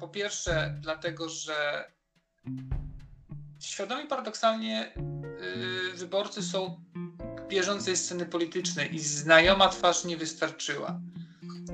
[0.00, 1.84] po pierwsze, dlatego, że
[3.68, 4.92] świadomie paradoksalnie
[5.94, 6.80] wyborcy są
[7.48, 11.00] bieżącej sceny politycznej i znajoma twarz nie wystarczyła.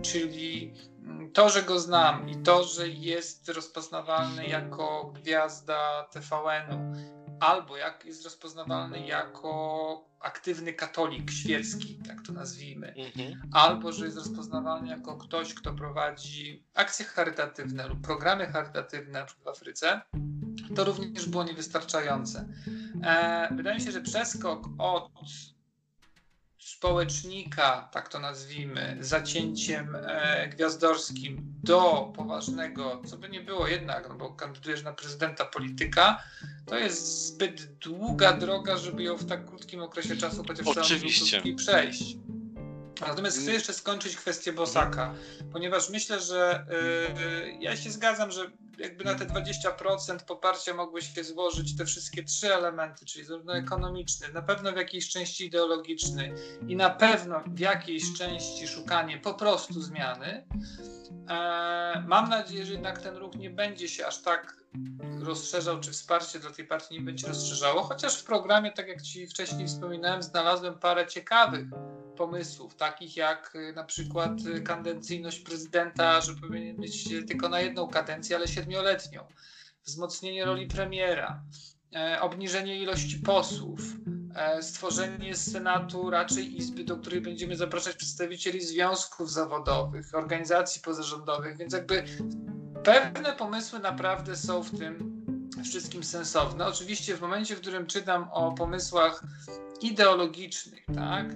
[0.03, 6.93] Czyli mm, to, że go znam i to, że jest rozpoznawalny jako gwiazda TVN-u
[7.41, 13.51] albo jak jest rozpoznawalny jako aktywny katolik świecki, tak to nazwijmy, mhm.
[13.53, 19.57] albo że jest rozpoznawalny jako ktoś, kto prowadzi akcje charytatywne lub programy charytatywne, na przykład
[19.57, 20.01] w Afryce,
[20.77, 22.49] to również było niewystarczające.
[23.03, 25.11] E, wydaje mi się, że przeskok od
[26.59, 34.15] społecznika, tak to nazwijmy, zacięciem e, gwiazdorskim do poważnego, co by nie było jednak, no
[34.15, 36.23] bo kandydujesz na prezydenta polityka,
[36.67, 41.41] to jest zbyt długa droga, żeby ją w tak krótkim okresie czasu chociaż Oczywiście.
[41.45, 42.17] i przejść.
[43.01, 45.15] Natomiast chcę jeszcze skończyć kwestię Bosaka,
[45.53, 46.67] ponieważ myślę, że
[47.49, 52.25] yy, ja się zgadzam, że jakby na te 20% poparcia mogły się złożyć te wszystkie
[52.25, 56.35] trzy elementy, czyli zarówno ekonomiczny, na pewno w jakiejś części ideologiczny
[56.69, 60.47] i na pewno w jakiejś części szukanie po prostu zmiany.
[61.29, 64.64] E, mam nadzieję, że jednak ten ruch nie będzie się aż tak
[65.21, 69.27] rozszerzał, czy wsparcie dla tej partii nie będzie rozszerzało, chociaż w programie, tak jak Ci
[69.27, 71.67] wcześniej wspominałem, znalazłem parę ciekawych
[72.17, 77.89] pomysłów, takich jak y, na przykład y, kadencyjność prezydenta, że powinien być tylko na jedną
[77.89, 79.27] kadencję, ale siedmioletnią,
[79.85, 81.43] wzmocnienie roli premiera,
[81.95, 83.81] e, obniżenie ilości posłów,
[84.35, 91.73] e, stworzenie Senatu raczej izby, do której będziemy zapraszać przedstawicieli związków zawodowych, organizacji pozarządowych, więc
[91.73, 92.05] jakby
[92.85, 95.25] pewne pomysły naprawdę są w tym
[95.65, 96.67] wszystkim sensowne.
[96.67, 99.23] Oczywiście w momencie, w którym czytam o pomysłach
[99.81, 101.27] ideologicznych, tak,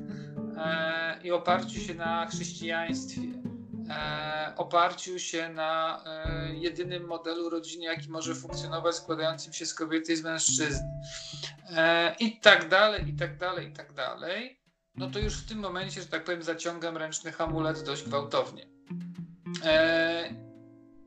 [0.56, 3.20] e, i oparciu się na chrześcijaństwie,
[3.90, 10.12] e, oparciu się na e, jedynym modelu rodziny, jaki może funkcjonować, składającym się z kobiety
[10.12, 10.88] i z mężczyzny,
[11.76, 14.60] e, i tak dalej, i tak dalej, i tak dalej,
[14.94, 18.66] no to już w tym momencie, że tak powiem, zaciągam ręczny hamulec dość gwałtownie.
[19.64, 20.47] E,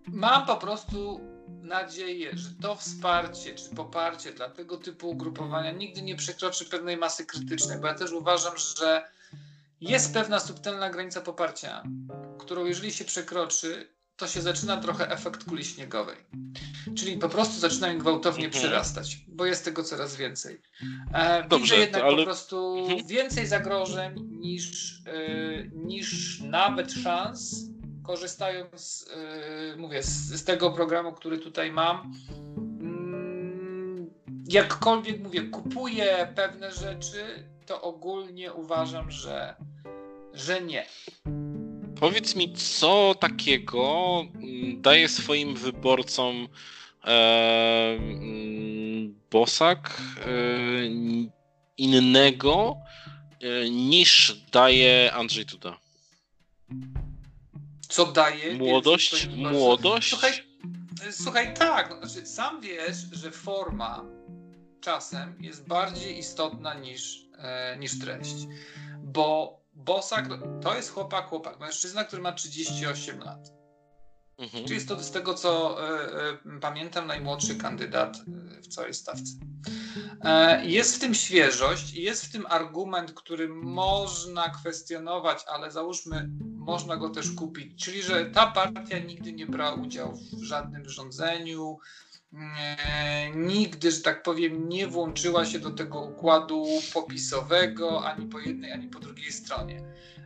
[0.07, 6.15] mam po prostu nadzieję, że to wsparcie czy poparcie dla tego typu ugrupowania nigdy nie
[6.15, 9.03] przekroczy pewnej masy krytycznej, bo ja też uważam, że
[9.81, 11.83] jest pewna subtelna granica poparcia,
[12.39, 16.17] którą jeżeli się przekroczy, to się zaczyna trochę efekt kuli śniegowej.
[16.97, 18.63] Czyli po prostu zaczynają gwałtownie mhm.
[18.63, 20.61] przyrastać, bo jest tego coraz więcej.
[21.13, 22.17] E, Dobrze, widzę jednak ale...
[22.17, 23.07] po prostu mhm.
[23.07, 25.13] więcej zagrożeń niż, e,
[25.73, 27.71] niż nawet szans
[28.03, 29.09] korzystając,
[29.69, 32.13] yy, mówię, z, z, tego programu, który tutaj mam,
[32.81, 34.11] yy,
[34.49, 39.55] jakkolwiek mówię, kupuję pewne rzeczy, to ogólnie uważam, że,
[40.33, 40.85] że nie.
[41.99, 46.47] Powiedz mi, co takiego mm, daje swoim wyborcom
[47.03, 50.31] e, mm, Bosak e,
[51.77, 52.75] innego
[53.41, 55.77] e, niż daje Andrzej Duda?
[57.91, 58.53] Co daje.
[58.53, 59.27] Młodość?
[59.27, 60.09] Młodość?
[60.09, 60.31] Słuchaj,
[61.11, 64.05] słuchaj tak, no, znaczy, sam wiesz, że forma
[64.81, 68.35] czasem jest bardziej istotna niż, e, niż treść.
[69.03, 70.25] Bo Bosak
[70.61, 73.61] to jest chłopak, chłopak, mężczyzna, który ma 38 lat.
[74.37, 74.63] Mhm.
[74.63, 79.33] Czyli jest to z tego, co e, e, pamiętam, najmłodszy kandydat e, w całej stawce.
[80.21, 86.29] E, jest w tym świeżość i jest w tym argument, który można kwestionować, ale załóżmy,
[86.61, 87.85] można go też kupić.
[87.85, 91.77] Czyli, że ta partia nigdy nie brała udziału w żadnym rządzeniu,
[92.33, 98.71] e, nigdy, że tak powiem, nie włączyła się do tego układu popisowego ani po jednej,
[98.71, 99.83] ani po drugiej stronie.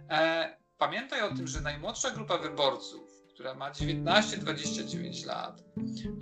[0.10, 5.63] E, pamiętaj o tym, że najmłodsza grupa wyborców która ma 19-29 lat,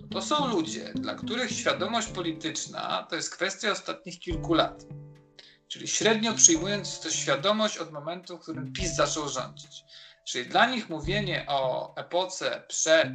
[0.01, 4.85] to, to są ludzie, dla których świadomość polityczna to jest kwestia ostatnich kilku lat.
[5.73, 9.85] Czyli średnio przyjmując to świadomość od momentu, w którym PiS zaczął rządzić.
[10.23, 13.09] Czyli dla nich mówienie o epoce przed,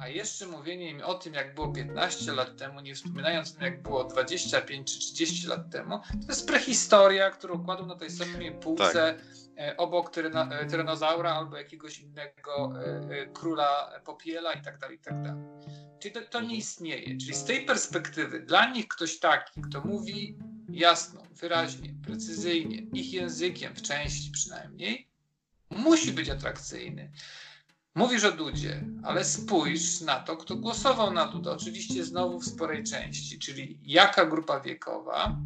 [0.00, 3.62] a jeszcze mówienie im o tym, jak było 15 lat temu, nie wspominając o tym,
[3.62, 8.52] jak było 25 czy 30 lat temu, to jest prehistoria, którą kładą na tej samej
[8.52, 8.92] półce.
[8.92, 10.46] Tak E, obok tyreno,
[10.94, 12.72] e, albo jakiegoś innego
[13.10, 15.14] e, króla popiela i tak dalej, i tak.
[15.98, 17.18] Czyli to, to nie istnieje.
[17.18, 20.38] Czyli z tej perspektywy dla nich ktoś taki, kto mówi
[20.72, 25.08] jasno, wyraźnie, precyzyjnie, ich językiem w części przynajmniej,
[25.70, 27.12] musi być atrakcyjny.
[27.94, 31.50] Mówisz o Dudzie, ale spójrz na to, kto głosował na Dudę.
[31.50, 35.36] Oczywiście znowu w sporej części, czyli jaka grupa wiekowa,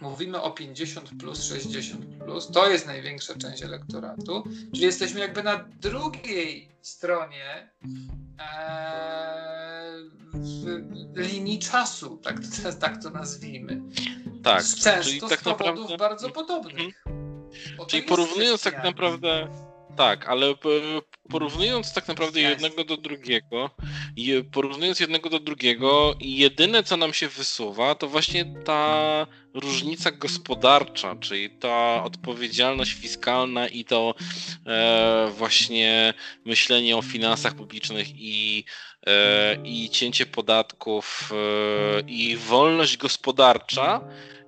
[0.00, 5.64] mówimy o 50 plus, 60 plus, to jest największa część elektoratu, czyli jesteśmy jakby na
[5.80, 7.70] drugiej stronie
[8.40, 8.88] e,
[11.16, 12.36] linii czasu, tak,
[12.80, 13.82] tak to nazwijmy.
[14.42, 15.98] Tak, często czyli tak z powodów naprawdę...
[15.98, 17.02] bardzo podobnych.
[17.06, 17.88] Mhm.
[17.88, 19.48] Czyli porównując tak naprawdę
[19.98, 20.54] Tak, ale
[21.30, 23.70] porównując tak naprawdę jednego do drugiego,
[24.52, 31.50] porównując jednego do drugiego, jedyne co nam się wysuwa, to właśnie ta różnica gospodarcza, czyli
[31.50, 34.14] ta odpowiedzialność fiskalna i to
[34.66, 38.64] e, właśnie myślenie o finansach publicznych i,
[39.06, 44.00] e, i cięcie podatków e, i wolność gospodarcza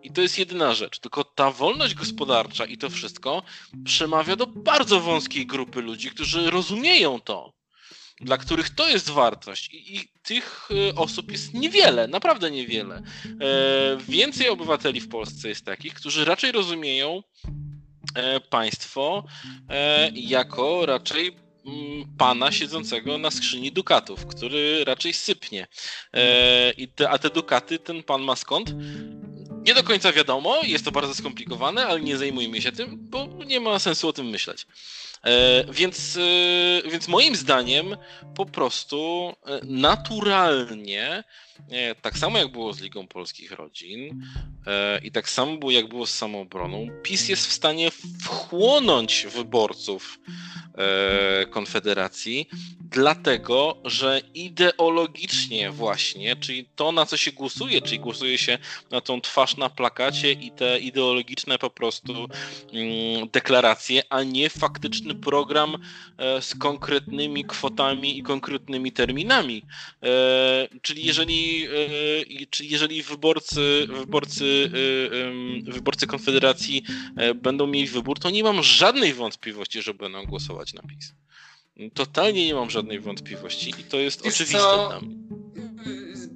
[0.03, 0.99] i to jest jedyna rzecz.
[0.99, 3.43] Tylko ta wolność gospodarcza i to wszystko
[3.85, 7.53] przemawia do bardzo wąskiej grupy ludzi, którzy rozumieją to,
[8.21, 9.69] dla których to jest wartość.
[9.75, 13.03] I, i tych e, osób jest niewiele, naprawdę niewiele.
[13.41, 17.23] E, więcej obywateli w Polsce jest takich, którzy raczej rozumieją
[18.15, 19.25] e, państwo
[19.69, 21.37] e, jako raczej
[21.67, 25.67] mm, pana siedzącego na skrzyni dukatów, który raczej sypnie.
[26.13, 28.75] E, i te, a te dukaty ten pan ma skąd?
[29.61, 33.61] Nie do końca wiadomo, jest to bardzo skomplikowane, ale nie zajmujmy się tym, bo nie
[33.61, 34.67] ma sensu o tym myśleć.
[35.25, 36.19] E, więc,
[36.87, 37.97] e, więc moim zdaniem
[38.37, 41.25] po prostu e, naturalnie,
[42.03, 44.27] tak samo jak było z Ligą Polskich Rodzin
[44.67, 47.91] e, i tak samo było jak było z samoobroną, PiS jest w stanie
[48.23, 50.21] wchłonąć wyborców
[50.75, 52.49] e, Konfederacji,
[52.91, 58.59] dlatego że ideologicznie właśnie, czyli to na co się głosuje, czyli głosuje się
[58.91, 62.13] na tą twarz na plakacie i te ideologiczne po prostu
[62.73, 65.77] mm, deklaracje, a nie faktyczny program
[66.19, 69.63] e, z konkretnymi kwotami i konkretnymi terminami.
[70.03, 71.50] E, czyli jeżeli,
[72.43, 74.71] e, czyli jeżeli wyborcy, wyborcy,
[75.63, 76.85] wyborcy Konfederacji
[77.35, 81.15] będą mieli wybór, to nie mam żadnej wątpliwości, że będą głosować na PiS.
[81.95, 84.89] Totalnie nie mam żadnej wątpliwości i to jest Wiesz oczywiste co?
[84.89, 85.17] dla mnie.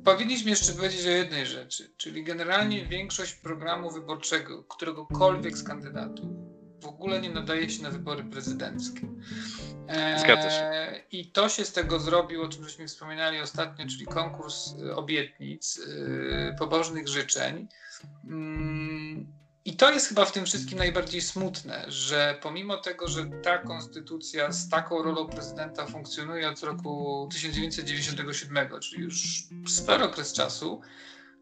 [0.05, 6.27] Powinniśmy jeszcze powiedzieć o jednej rzeczy, czyli generalnie większość programu wyborczego któregokolwiek z kandydatów
[6.85, 9.01] w ogóle nie nadaje się na wybory prezydenckie.
[10.17, 10.57] Zgadza się.
[10.57, 15.81] E, I to się z tego zrobił, o czym żeśmy wspominali ostatnio, czyli konkurs obietnic,
[15.81, 17.69] e, pobożnych życzeń.
[18.25, 19.33] Mm,
[19.65, 24.53] i to jest chyba w tym wszystkim najbardziej smutne, że pomimo tego, że ta konstytucja
[24.53, 30.81] z taką rolą prezydenta funkcjonuje od roku 1997, czyli już spory okres czasu,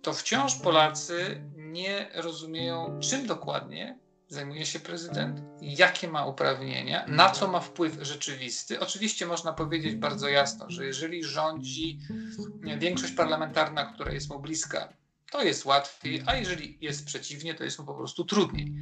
[0.02, 3.98] to wciąż Polacy nie rozumieją, czym dokładnie
[4.32, 8.80] zajmuje się prezydent, jakie ma uprawnienia, na co ma wpływ rzeczywisty.
[8.80, 11.98] Oczywiście można powiedzieć bardzo jasno, że jeżeli rządzi
[12.78, 14.92] większość parlamentarna, która jest mu bliska,
[15.30, 18.72] to jest łatwiej, a jeżeli jest przeciwnie, to jest mu po prostu trudniej.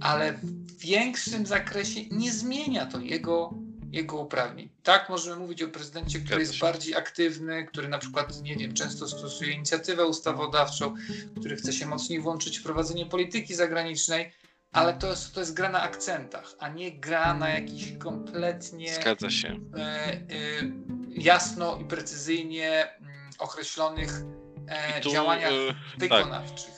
[0.00, 3.54] Ale w większym zakresie nie zmienia to jego,
[3.92, 4.68] jego uprawnień.
[4.82, 9.08] Tak, możemy mówić o prezydencie, który jest bardziej aktywny, który na przykład, nie wiem, często
[9.08, 10.94] stosuje inicjatywę ustawodawczą,
[11.40, 14.32] który chce się mocniej włączyć w prowadzenie polityki zagranicznej,
[14.78, 19.30] ale to jest, to jest gra na akcentach, a nie gra na jakichś kompletnie Zgadza
[19.30, 19.60] się.
[19.76, 20.20] E, e,
[21.08, 24.10] jasno i precyzyjnie mm, określonych
[24.68, 26.77] e, tu, działaniach e, wykonawczych.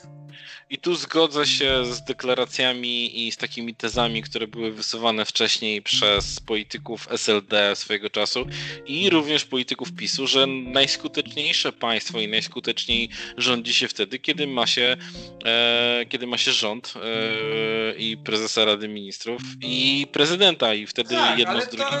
[0.71, 6.39] I tu zgodzę się z deklaracjami i z takimi tezami, które były wysuwane wcześniej przez
[6.39, 8.45] polityków SLD swojego czasu
[8.85, 14.97] i również polityków PiSu, że najskuteczniejsze państwo i najskuteczniej rządzi się wtedy, kiedy ma się,
[15.45, 21.39] e, kiedy ma się rząd e, i prezesa Rady Ministrów i prezydenta i wtedy tak,
[21.39, 21.99] jedno z drugim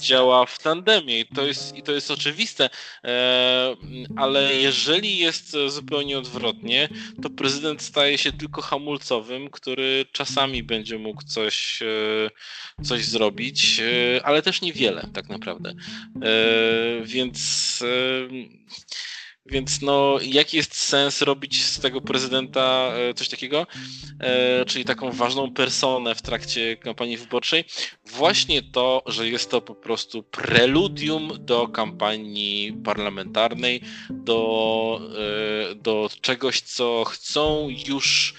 [0.00, 2.70] działa w tandemie i to jest, i to jest oczywiste,
[3.04, 3.76] e,
[4.16, 6.88] ale jeżeli jest zupełnie odwrotnie,
[7.22, 13.80] to prezydent staje staje się tylko hamulcowym, który czasami będzie mógł coś, e, coś zrobić,
[13.80, 15.74] e, ale też niewiele tak naprawdę.
[16.22, 17.84] E, więc
[19.48, 23.66] więc no, jaki jest sens robić z tego prezydenta coś takiego,
[24.66, 27.64] czyli taką ważną personę w trakcie kampanii wyborczej?
[28.06, 33.80] Właśnie to, że jest to po prostu preludium do kampanii parlamentarnej,
[34.10, 35.00] do,
[35.76, 38.34] do czegoś, co chcą już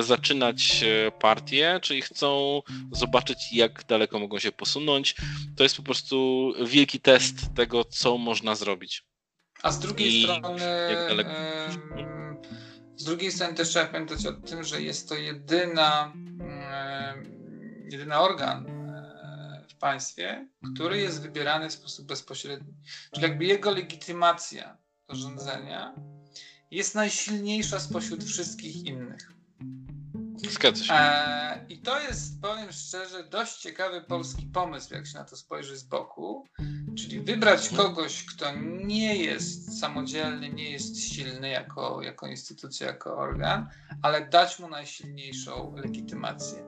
[0.00, 0.84] zaczynać
[1.20, 5.14] partie, czyli chcą zobaczyć, jak daleko mogą się posunąć.
[5.56, 9.02] To jest po prostu wielki test tego, co można zrobić.
[9.62, 10.60] A z drugiej I strony.
[12.96, 16.12] z drugiej strony też trzeba pamiętać o tym, że jest to jedyna,
[17.90, 18.66] jedyny organ
[19.68, 22.74] w państwie, który jest wybierany w sposób bezpośredni.
[23.10, 24.78] Czyli jakby jego legitymacja
[25.08, 25.94] do rządzenia
[26.70, 29.32] jest najsilniejsza spośród wszystkich innych.
[30.50, 30.94] Zgadza się.
[30.94, 35.76] E, I to jest, powiem szczerze, dość ciekawy polski pomysł, jak się na to spojrzy
[35.76, 36.46] z boku.
[36.98, 37.88] Czyli wybrać mhm.
[37.88, 43.68] kogoś, kto nie jest samodzielny, nie jest silny jako, jako instytucja, jako organ,
[44.02, 46.64] ale dać mu najsilniejszą legitymację.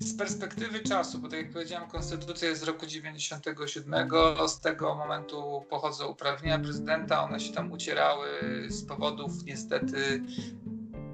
[0.00, 4.10] z perspektywy czasu, bo tak jak powiedziałem, konstytucja jest z roku 97,
[4.48, 8.28] z tego momentu pochodzą uprawnienia prezydenta, one się tam ucierały
[8.68, 10.22] z powodów niestety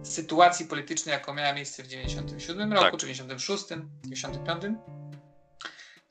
[0.05, 3.01] sytuacji politycznej, jaką miała miejsce w 97 roku, tak.
[3.01, 3.65] 96,
[4.05, 4.63] 95.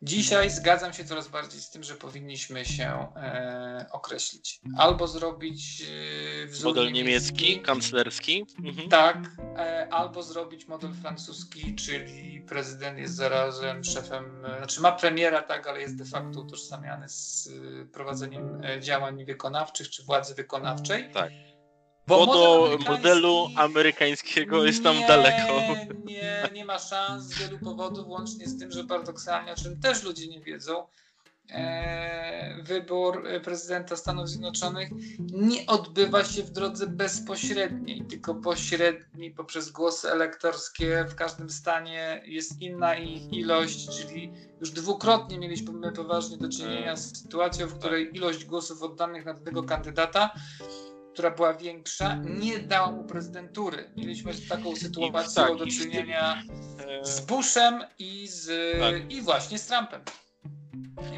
[0.04, 4.62] Dzisiaj zgadzam się coraz bardziej z tym, że powinniśmy się e, określić.
[4.78, 5.84] Albo zrobić
[6.44, 8.46] e, wzór model niemiecki, niemiecki kanclerski.
[8.64, 8.90] Mhm.
[8.90, 9.18] Tak,
[9.58, 15.68] e, albo zrobić model francuski, czyli prezydent jest zarazem szefem, e, znaczy ma premiera, tak,
[15.68, 21.12] ale jest de facto utożsamiany z e, prowadzeniem e, działań wykonawczych czy władzy wykonawczej.
[21.12, 21.32] Tak.
[22.08, 22.92] Bo, do amerykański...
[22.92, 25.54] modelu amerykańskiego jest tam nie, daleko.
[26.06, 30.04] Nie, nie ma szans z wielu powodów, łącznie z tym, że paradoksalnie, o czym też
[30.04, 30.88] ludzie nie wiedzą,
[31.50, 34.90] e, wybór prezydenta Stanów Zjednoczonych
[35.20, 41.06] nie odbywa się w drodze bezpośredniej, tylko pośredniej poprzez głosy elektorskie.
[41.10, 47.18] W każdym stanie jest inna ich ilość, czyli już dwukrotnie mieliśmy poważnie do czynienia z
[47.18, 50.34] sytuacją, w której ilość głosów oddanych na danego kandydata
[51.14, 53.92] która była większa, nie dała mu prezydentury.
[53.98, 56.44] Mieliśmy taką sytuacją tak, I, tak, do czynienia
[57.04, 58.48] z Bushem i, z,
[58.80, 59.12] tak.
[59.12, 60.02] i właśnie z Trumpem.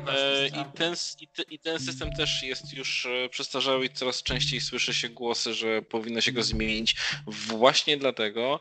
[0.08, 4.24] E, I ten, i, te, I ten system też jest już e, przestarzały i coraz
[4.24, 6.96] częściej słyszy się głosy, że powinno się go zmienić
[7.28, 8.60] właśnie dlatego,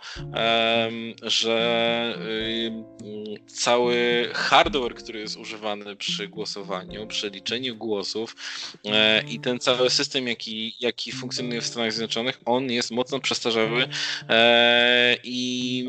[1.22, 8.36] że y, cały hardware, który jest używany przy głosowaniu, przy liczeniu głosów
[8.84, 13.88] e, i ten cały system, jaki, jaki funkcjonuje w Stanach Zjednoczonych, on jest mocno przestarzały
[15.24, 15.88] i,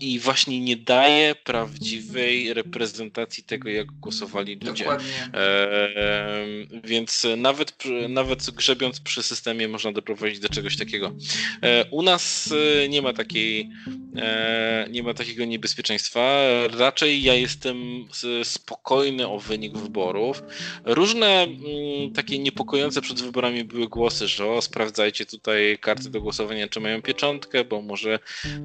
[0.00, 4.84] i właśnie nie daje prawdziwej reprezentacji tego, jak głosowali ludzie.
[4.84, 5.30] Dokładnie.
[5.34, 5.88] E,
[6.84, 7.74] więc nawet,
[8.08, 11.12] nawet grzebiąc przy systemie można doprowadzić do czegoś takiego.
[11.62, 13.70] E, u nas e, nie ma takiej
[14.16, 16.40] e, nie ma takiego niebezpieczeństwa.
[16.78, 17.76] Raczej ja jestem
[18.44, 20.42] spokojny o wynik wyborów.
[20.84, 26.20] Różne m, mm, takie niepokojące przed wyborami były głosy, że o, sprawdzajcie tutaj karty do
[26.20, 28.18] głosowania, czy mają pieczątkę, bo może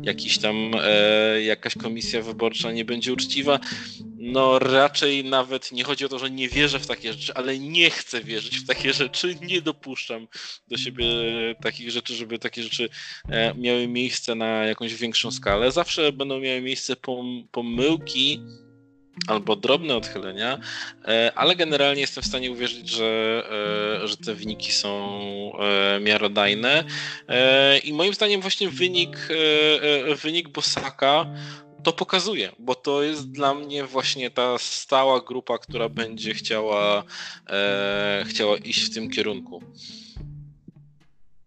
[0.03, 3.59] jakiś tam e, jakaś komisja wyborcza nie będzie uczciwa.
[4.17, 7.89] No raczej nawet nie chodzi o to, że nie wierzę w takie rzeczy, ale nie
[7.89, 10.27] chcę wierzyć w takie rzeczy, nie dopuszczam
[10.67, 11.05] do siebie
[11.63, 12.89] takich rzeczy, żeby takie rzeczy
[13.29, 15.71] e, miały miejsce na jakąś większą skalę.
[15.71, 16.95] Zawsze będą miały miejsce
[17.51, 18.41] pomyłki
[19.27, 20.59] albo drobne odchylenia,
[21.05, 23.43] e, ale generalnie jestem w stanie uwierzyć, że,
[24.03, 25.21] e, że te wyniki są
[26.01, 26.83] miarodajne
[27.83, 29.27] i moim zdaniem właśnie wynik,
[30.23, 31.25] wynik Bosaka
[31.83, 37.03] to pokazuje, bo to jest dla mnie właśnie ta stała grupa, która będzie chciała,
[37.49, 39.63] e, chciała iść w tym kierunku.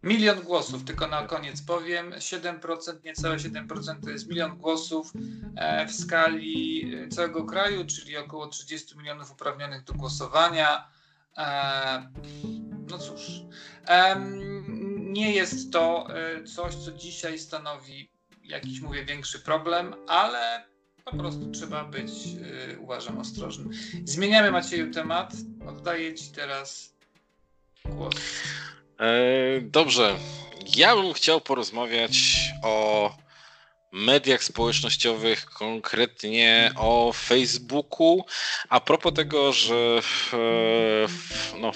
[0.02, 2.10] Milion głosów, tylko na koniec powiem.
[2.10, 5.12] 7%, niecałe 7% to jest milion głosów
[5.56, 10.88] e, w skali całego kraju, czyli około 30 milionów uprawnionych do głosowania.
[11.36, 12.10] E,
[12.90, 13.20] no cóż,
[14.98, 18.13] nie jest to e, coś, co dzisiaj stanowi
[18.44, 20.64] jakiś, mówię, większy problem, ale
[21.04, 23.70] po prostu trzeba być, yy, uważam, ostrożnym.
[24.04, 25.32] Zmieniamy, Macieju, temat.
[25.66, 26.94] Oddaję Ci teraz
[27.84, 28.14] głos.
[29.00, 30.16] E, dobrze.
[30.76, 33.16] Ja bym chciał porozmawiać o
[33.92, 38.24] mediach społecznościowych, konkretnie o Facebooku.
[38.68, 40.32] A propos tego, że w,
[41.60, 41.72] no,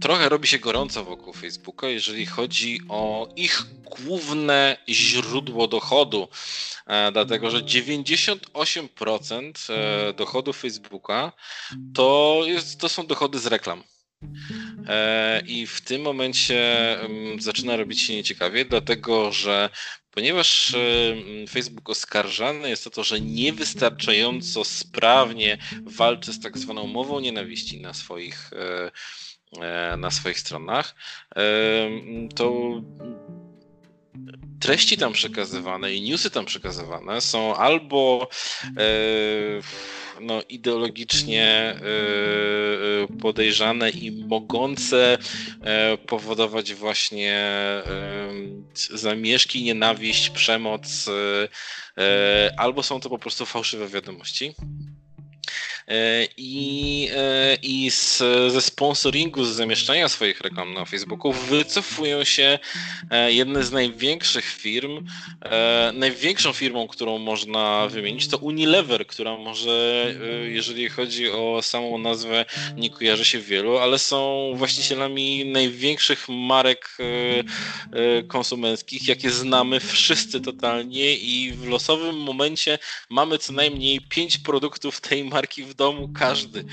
[0.00, 6.28] trochę robi się gorąco wokół Facebooka, jeżeli chodzi o ich główne źródło dochodu,
[6.86, 11.32] e, dlatego że 98% e, dochodu Facebooka
[11.94, 13.82] to, jest, to są dochody z reklam.
[14.88, 19.70] E, I w tym momencie mm, zaczyna robić się nieciekawie, dlatego że
[20.10, 20.74] ponieważ
[21.50, 27.94] Facebook oskarżany jest o to, że niewystarczająco sprawnie walczy z tak zwaną mową nienawiści na
[27.94, 28.50] swoich
[29.98, 30.94] na swoich stronach,
[31.36, 31.42] e,
[32.34, 32.80] to
[34.60, 38.28] treści tam przekazywane i newsy tam przekazywane są albo
[38.76, 38.84] e,
[40.20, 41.74] no, ideologicznie
[43.20, 45.18] podejrzane i mogące
[46.06, 47.42] powodować właśnie
[48.74, 51.10] zamieszki, nienawiść, przemoc,
[52.56, 54.54] albo są to po prostu fałszywe wiadomości.
[56.36, 57.08] I,
[57.62, 58.18] i z,
[58.52, 62.58] ze sponsoringu, z zamieszczania swoich reklam na Facebooku wycofują się
[63.28, 65.06] jedne z największych firm.
[65.92, 70.06] Największą firmą, którą można wymienić, to Unilever, która może,
[70.48, 72.44] jeżeli chodzi o samą nazwę,
[72.76, 76.96] nie kojarzy się wielu, ale są właścicielami największych marek
[78.28, 82.78] konsumenckich, jakie znamy wszyscy totalnie i w losowym momencie
[83.10, 86.64] mamy co najmniej pięć produktów tej marki w domu każdy.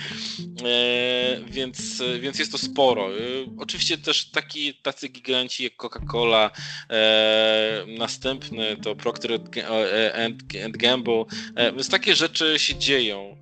[0.66, 3.10] E, więc, więc jest to sporo.
[3.10, 3.20] E,
[3.58, 6.50] oczywiście też taki, tacy giganci jak Coca-Cola,
[6.90, 9.40] e, następny to Procter
[10.72, 11.26] Gamble,
[11.58, 13.38] więc takie rzeczy się dzieją.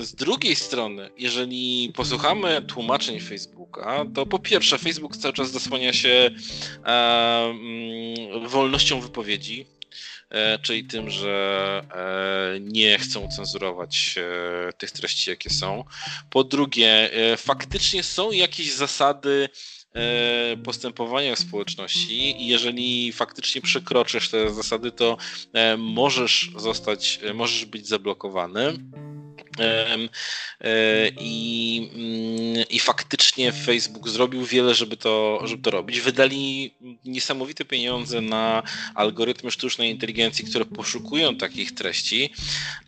[0.00, 6.30] Z drugiej strony, jeżeli posłuchamy tłumaczeń Facebooka, to po pierwsze Facebook cały czas zasłania się
[6.84, 9.66] mm, wolnością wypowiedzi,
[10.62, 15.84] czyli tym, że e, nie chcą cenzurować e, tych treści, jakie są.
[16.30, 19.48] Po drugie, faktycznie są jakieś zasady
[20.64, 25.16] postępowania w społeczności i jeżeli faktycznie przekroczysz te zasady, to
[25.78, 28.78] możesz zostać, możesz być zablokowany.
[29.58, 36.00] E, I, mm, I faktycznie Facebook zrobił wiele, żeby to, żeby to robić.
[36.00, 36.74] Wydali
[37.04, 38.62] niesamowite pieniądze na
[38.94, 42.32] algorytmy sztucznej inteligencji, które poszukują takich treści,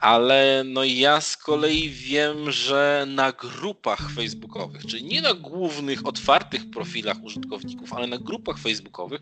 [0.01, 6.71] ale no ja z kolei wiem, że na grupach facebookowych, czyli nie na głównych, otwartych
[6.71, 9.21] profilach użytkowników, ale na grupach facebookowych,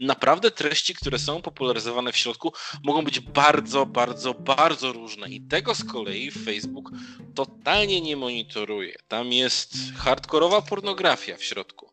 [0.00, 5.28] naprawdę treści, które są popularyzowane w środku, mogą być bardzo, bardzo, bardzo różne.
[5.28, 6.90] I tego z kolei Facebook Facebook
[7.34, 8.94] totalnie nie monitoruje.
[9.08, 11.90] Tam jest hardkorowa pornografia w środku.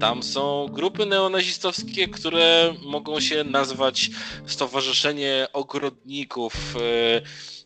[0.00, 4.10] Tam są grupy neonazistowskie, które mogą się nazwać
[4.46, 6.74] Stowarzyszenie Ogrodników.
[6.74, 7.61] Yy,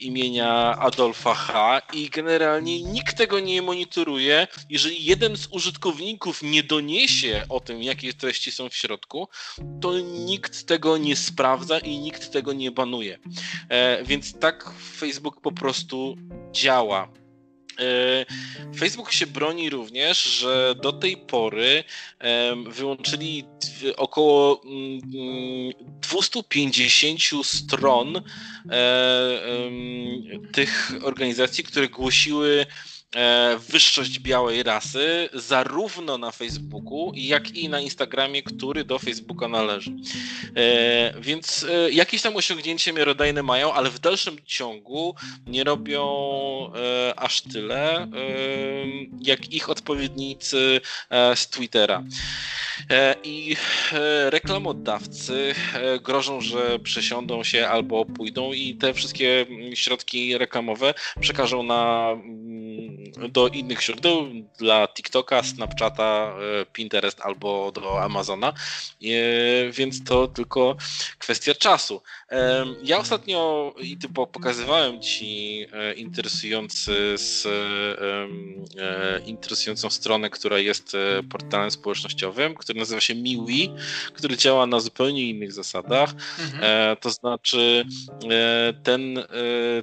[0.00, 1.82] imienia Adolfa H.
[1.92, 4.46] i generalnie nikt tego nie monitoruje.
[4.70, 9.28] Jeżeli jeden z użytkowników nie doniesie o tym, jakie treści są w środku,
[9.80, 13.18] to nikt tego nie sprawdza i nikt tego nie banuje.
[13.68, 16.16] E, więc tak Facebook po prostu
[16.52, 17.23] działa.
[17.80, 18.26] E,
[18.76, 21.84] Facebook się broni również, że do tej pory
[22.66, 23.44] wyłączyli
[23.96, 24.62] około
[26.02, 28.22] 250 mm, stron e,
[30.52, 32.66] tych organizacji, które głosiły
[33.68, 39.90] wyższość białej rasy, zarówno na Facebooku, jak i na Instagramie, który do Facebooka należy.
[40.56, 45.14] E, więc e, jakieś tam osiągnięcie miarodajne mają, ale w dalszym ciągu
[45.46, 46.04] nie robią
[47.16, 48.08] aż tyle,
[49.20, 50.80] jak ich odpowiednicy
[51.34, 52.02] z Twittera.
[53.24, 53.56] I
[54.28, 55.54] reklamodawcy
[56.02, 62.16] grożą, że przesiądą się albo pójdą i te wszystkie środki reklamowe przekażą na
[63.28, 64.26] do innych źródeł,
[64.58, 70.76] dla TikToka, Snapchata, e, Pinterest albo do Amazona, e, więc to tylko
[71.18, 72.02] kwestia czasu.
[72.30, 75.66] E, ja ostatnio i ty pokazywałem ci
[75.96, 77.48] interesujący z,
[79.26, 80.96] interesującą stronę, która jest
[81.30, 83.70] portalem społecznościowym, który nazywa się Miwi,
[84.14, 86.14] który działa na zupełnie innych zasadach.
[86.38, 86.96] Mhm.
[86.96, 87.84] To znaczy
[88.82, 89.24] ten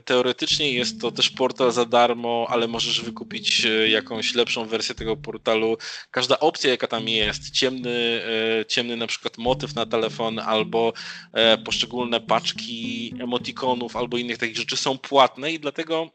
[0.06, 5.18] teoretycznie jest to też portal za darmo, ale możesz wykupić e, jakąś lepszą wersję tego
[5.18, 5.78] portalu.
[6.12, 8.22] Każda opcja, jaka tam jest, ciemny,
[8.60, 10.94] e, ciemny na przykład motyw na telefon, albo
[11.34, 16.10] e, poszczególne paczki emotikonów, albo innych takich rzeczy są płatne i dlatego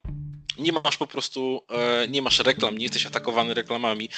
[0.59, 1.63] nie masz po prostu,
[2.09, 4.09] nie masz reklam, nie jesteś atakowany reklamami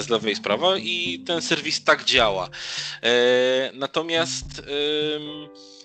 [0.00, 2.48] z lewej i prawa i ten serwis tak działa.
[3.72, 5.75] Natomiast e,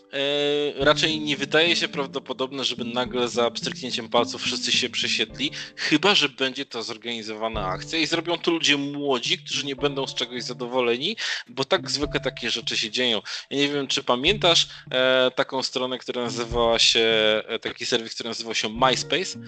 [0.78, 6.30] raczej nie wydaje się prawdopodobne, żeby nagle za pstryknięciem palców wszyscy się przesiedli, chyba że
[6.30, 11.16] będzie to zorganizowana akcja i zrobią to ludzie młodzi, którzy nie będą z czegoś zadowoleni,
[11.48, 13.22] bo tak zwykle takie rzeczy się dzieją.
[13.50, 17.00] Ja nie wiem, czy pamiętasz e, taką stronę, która nazywała się,
[17.48, 19.40] e, taki serwis, który nazywał się MySpace,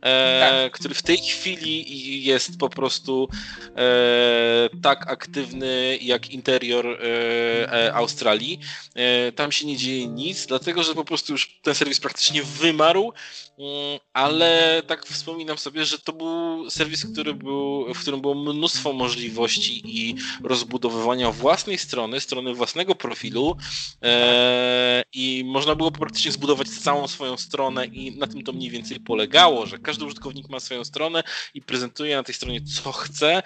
[0.00, 0.72] e, tak.
[0.72, 3.28] który w tej chwili jest po prostu
[3.76, 8.60] e, tak aktywny jak interior e, Australii.
[9.36, 13.12] tam się nie dzieje nic, dlatego że po prostu już ten serwis praktycznie wymarł,
[13.58, 18.92] mm, ale tak wspominam sobie, że to był serwis, który był, w którym było mnóstwo
[18.92, 23.56] możliwości i rozbudowywania własnej strony, strony własnego profilu
[24.02, 29.00] e, i można było praktycznie zbudować całą swoją stronę i na tym to mniej więcej
[29.00, 31.22] polegało, że każdy użytkownik ma swoją stronę
[31.54, 33.42] i prezentuje na tej stronie co chce,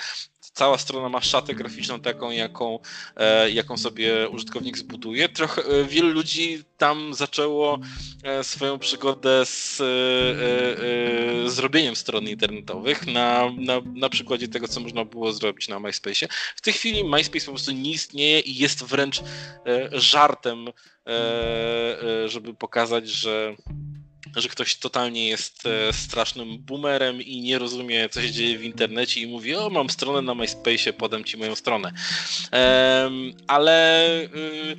[0.53, 2.79] cała strona ma szatę graficzną taką, jaką,
[3.17, 5.29] e, jaką sobie użytkownik zbuduje.
[5.29, 7.79] Trochę e, wielu ludzi tam zaczęło
[8.23, 9.83] e, swoją przygodę z
[11.53, 16.29] zrobieniem stron internetowych na, na, na przykładzie tego, co można było zrobić na MySpace.
[16.57, 19.23] W tej chwili MySpace po prostu nie istnieje i jest wręcz
[19.93, 20.69] żartem,
[22.27, 23.57] żeby pokazać, że
[24.37, 29.21] że ktoś totalnie jest e, strasznym boomerem i nie rozumie, co się dzieje w internecie
[29.21, 31.93] i mówi, o, mam stronę na MySpace, podam ci moją stronę.
[33.47, 34.77] ale y,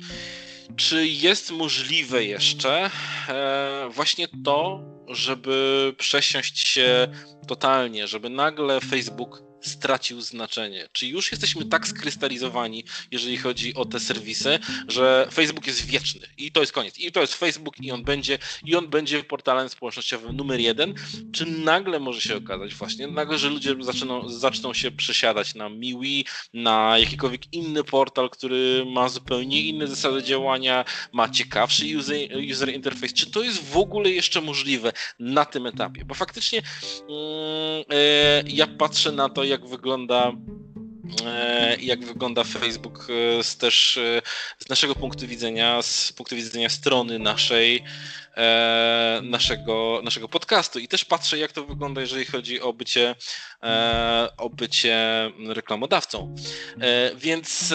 [0.76, 2.90] czy jest możliwe jeszcze
[3.28, 7.08] e, właśnie to, żeby przesiąść się
[7.46, 10.88] totalnie, żeby nagle Facebook stracił znaczenie.
[10.92, 14.58] Czy już jesteśmy tak skrystalizowani, jeżeli chodzi o te serwisy,
[14.88, 16.98] że Facebook jest wieczny i to jest koniec.
[16.98, 20.94] I to jest Facebook i on będzie, i on będzie portalem społecznościowym numer jeden.
[21.32, 26.24] Czy nagle może się okazać właśnie, nagle, że ludzie zaczną, zaczną się przesiadać na Miwi,
[26.54, 32.16] na jakikolwiek inny portal, który ma zupełnie inne zasady działania, ma ciekawszy user,
[32.52, 33.12] user interface.
[33.12, 36.04] Czy to jest w ogóle jeszcze możliwe na tym etapie?
[36.04, 36.62] Bo faktycznie
[37.90, 40.32] e, ja patrzę na to, jak wygląda
[41.26, 44.22] e, jak wygląda Facebook e, z też e,
[44.58, 47.84] z naszego punktu widzenia, z punktu widzenia strony naszej,
[49.22, 50.78] naszego, naszego podcastu.
[50.78, 53.14] I też patrzę, jak to wygląda, jeżeli chodzi o bycie,
[54.36, 54.96] o bycie
[55.48, 56.34] reklamodawcą.
[57.16, 57.74] Więc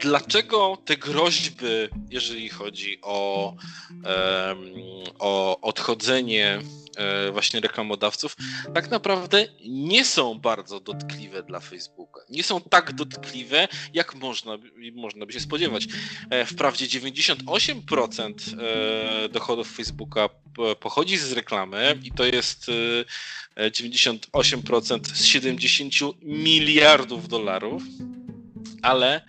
[0.00, 1.66] dlaczego te groźby,
[2.10, 3.54] jeżeli chodzi o,
[5.18, 6.60] o odchodzenie
[7.32, 8.36] właśnie reklamodawców,
[8.74, 12.20] tak naprawdę nie są bardzo dotkliwe dla Facebooka.
[12.30, 14.58] Nie są tak dotkliwe, jak można,
[14.94, 15.86] można by się spodziewać.
[16.30, 18.34] E, wprawdzie 98%
[19.24, 20.28] e, dochodów Facebooka
[20.80, 22.66] pochodzi z reklamy i to jest
[23.56, 27.82] 98% z 70 miliardów dolarów,
[28.82, 29.22] ale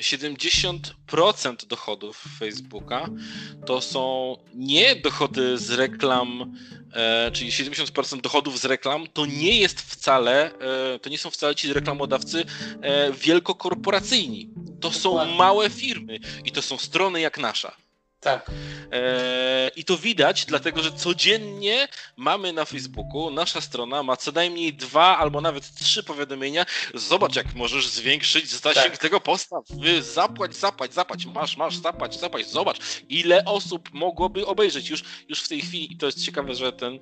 [0.00, 3.08] 70% e, dochodów Facebooka
[3.66, 6.56] to są nie dochody z reklam,
[6.92, 10.50] e, czyli 70% dochodów z reklam, to nie jest wcale,
[10.94, 12.44] e, to nie są wcale ci reklamodawcy
[13.12, 14.48] wielkokorporacyjni.
[14.80, 17.83] To są małe firmy i to są strony jak nasza.
[18.24, 18.50] Tak.
[18.92, 24.74] E, I to widać, dlatego że codziennie mamy na Facebooku, nasza strona ma co najmniej
[24.74, 26.66] dwa albo nawet trzy powiadomienia.
[26.94, 28.98] Zobacz, jak możesz zwiększyć zasięg tak.
[28.98, 29.56] tego posta.
[30.00, 32.50] Zapłać, zapłać, zapłać, masz, masz, zapłać, zapłać.
[32.50, 35.92] Zobacz, ile osób mogłoby obejrzeć już, już w tej chwili.
[35.92, 36.98] I to jest ciekawe, że ten, e,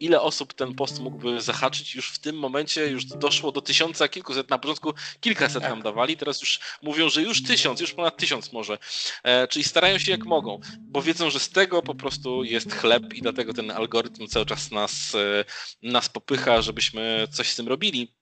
[0.00, 1.94] ile osób ten post mógłby zahaczyć.
[1.94, 4.50] Już w tym momencie już doszło do tysiąca, kilkuset.
[4.50, 5.70] Na początku kilkaset tak.
[5.70, 8.78] nam dawali, teraz już mówią, że już tysiąc, już ponad tysiąc może.
[9.22, 13.14] E, czyli starają się jak mogą, bo wiedzą, że z tego po prostu jest chleb
[13.14, 15.44] i dlatego ten algorytm cały czas nas, e,
[15.82, 18.14] nas popycha, żebyśmy coś z tym robili.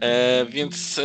[0.00, 1.02] E, więc e,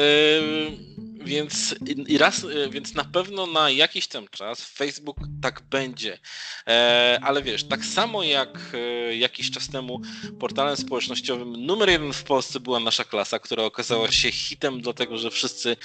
[1.28, 1.76] więc,
[2.08, 6.20] i raz, e, więc na pewno na jakiś tam czas Facebook tak będzie.
[6.68, 10.02] E, ale wiesz, tak samo jak e, jakiś czas temu
[10.40, 15.32] portalem społecznościowym numer jeden w Polsce była nasza klasa, która okazała się hitem, dlatego że
[15.32, 15.78] wszyscy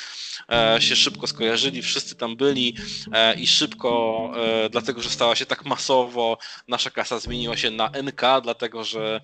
[0.53, 2.77] e, się szybko skojarzyli, wszyscy tam byli
[3.13, 6.39] e, i szybko, e, dlatego że stała się tak masowo.
[6.69, 9.21] Nasza klasa zmieniła się na NK, dlatego że,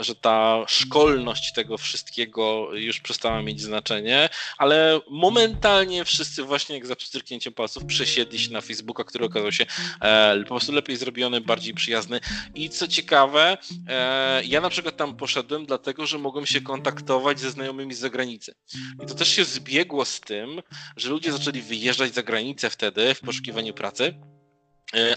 [0.00, 4.28] że ta szkolność tego wszystkiego już przestała mieć znaczenie
[4.58, 9.66] ale momentalnie wszyscy właśnie jak za pstryknięciem palców przesiedli się na Facebooka, który okazał się
[10.00, 12.20] e, po prostu lepiej zrobiony, bardziej przyjazny
[12.54, 13.58] i co ciekawe,
[13.88, 18.54] e, ja na przykład tam poszedłem dlatego, że mogłem się kontaktować ze znajomymi z zagranicy.
[19.02, 20.62] I to też się zbiegło z tym,
[20.96, 24.14] że ludzie zaczęli wyjeżdżać za granicę wtedy w poszukiwaniu pracy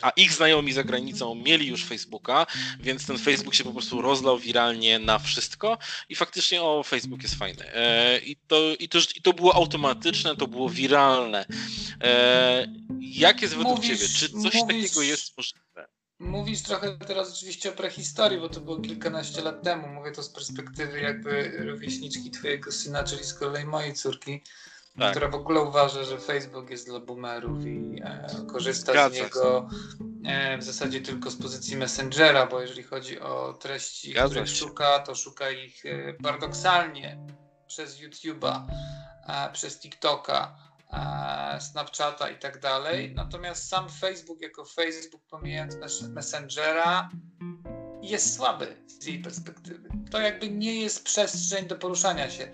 [0.01, 2.45] a ich znajomi za granicą mieli już Facebooka,
[2.80, 5.78] więc ten Facebook się po prostu rozlał wiralnie na wszystko
[6.09, 7.73] i faktycznie o, Facebook jest fajny.
[7.73, 11.45] E, I to, i to, i to było automatyczne, to było wiralne.
[12.03, 12.67] E,
[12.99, 14.13] jak jest według mówisz, Ciebie?
[14.13, 15.88] Czy coś mówisz, takiego jest możliwe?
[16.19, 19.88] Mówisz trochę teraz oczywiście o prehistorii, bo to było kilkanaście lat temu.
[19.88, 24.41] Mówię to z perspektywy jakby rówieśniczki Twojego syna, czyli z kolei mojej córki
[24.99, 25.11] tak.
[25.11, 29.69] która w ogóle uważa, że Facebook jest dla boomerów i e, korzysta Zgadza z niego
[30.25, 34.55] e, w zasadzie tylko z pozycji Messengera, bo jeżeli chodzi o treści, Zgadza których się.
[34.55, 37.17] szuka, to szuka ich e, paradoksalnie
[37.67, 38.61] przez YouTube'a,
[39.53, 40.57] przez TikToka,
[41.59, 43.13] Snapchata i tak dalej.
[43.15, 45.75] Natomiast sam Facebook jako Facebook, pomijając
[46.09, 47.09] Messengera,
[48.01, 49.89] jest słaby z jej perspektywy.
[50.11, 52.51] To jakby nie jest przestrzeń do poruszania się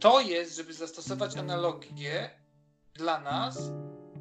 [0.00, 2.30] to jest, żeby zastosować analogię
[2.94, 3.58] dla nas,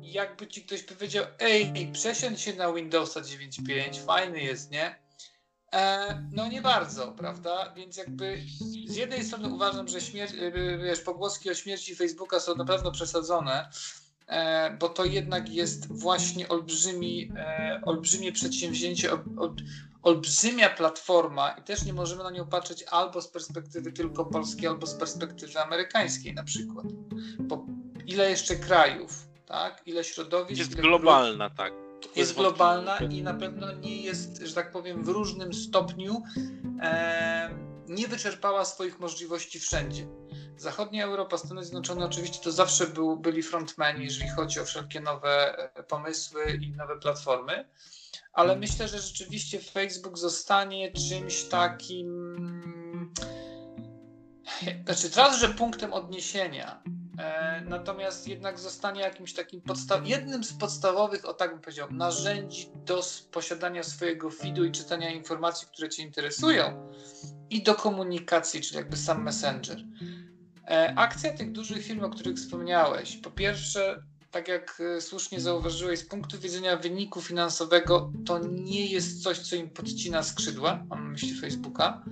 [0.02, 4.96] jakby ci ktoś powiedział, ej, przesiądź się na Windowsa 9.5, fajny jest, nie?
[5.74, 7.74] E, no nie bardzo, prawda?
[7.76, 8.42] Więc jakby
[8.86, 12.92] z jednej strony uważam, że śmier- e, wiesz, pogłoski o śmierci Facebooka są na pewno
[12.92, 13.70] przesadzone,
[14.28, 19.56] e, bo to jednak jest właśnie olbrzymi, e, olbrzymie przedsięwzięcie, ol, ol,
[20.04, 24.88] olbrzymia platforma i też nie możemy na nią patrzeć albo z perspektywy tylko polskiej, albo
[24.88, 26.86] z perspektywy amerykańskiej na przykład.
[27.40, 27.66] Bo
[28.06, 29.82] ile jeszcze krajów, tak?
[29.86, 30.60] Ile środowisk.
[30.60, 31.74] Jest ile globalna, tak.
[32.16, 36.24] jest globalna i na pewno nie jest, że tak powiem, w różnym stopniu
[36.82, 37.50] e,
[37.88, 40.08] nie wyczerpała swoich możliwości wszędzie.
[40.58, 45.58] Zachodnia Europa, Stany Zjednoczone oczywiście to zawsze był, byli frontmeni, jeżeli chodzi o wszelkie nowe
[45.76, 47.66] e, pomysły i nowe platformy,
[48.38, 52.36] ale myślę, że rzeczywiście Facebook zostanie czymś takim,
[54.86, 56.82] znaczy raz, że punktem odniesienia,
[57.18, 62.70] E, natomiast jednak zostanie jakimś takim podstaw, jednym z podstawowych, o tak bym powiedział, narzędzi
[62.86, 66.88] do posiadania swojego feedu i czytania informacji, które Cię interesują
[67.50, 69.78] i do komunikacji, czyli jakby sam messenger.
[70.68, 74.04] E, akcja tych dużych firm, o których wspomniałeś, po pierwsze,
[74.38, 79.56] tak jak e, słusznie zauważyłeś, z punktu widzenia wyniku finansowego, to nie jest coś, co
[79.56, 82.06] im podcina skrzydła, mam na myśli Facebooka.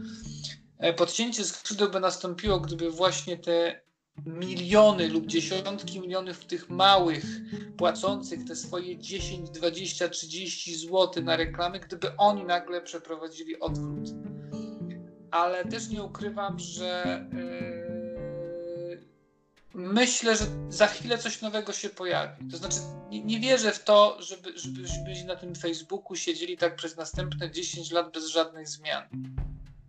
[0.97, 3.81] Podcięcie skrzydeł by nastąpiło, gdyby właśnie te
[4.25, 7.25] miliony lub dziesiątki milionów tych małych
[7.77, 14.09] płacących te swoje 10, 20, 30 zł na reklamy, gdyby oni nagle przeprowadzili odwrót.
[15.31, 17.84] Ale też nie ukrywam, że yy,
[19.75, 22.51] myślę, że za chwilę coś nowego się pojawi.
[22.51, 22.77] To znaczy,
[23.09, 27.51] nie, nie wierzę w to, żeby, żeby, żeby na tym Facebooku siedzieli tak przez następne
[27.51, 29.03] 10 lat bez żadnych zmian.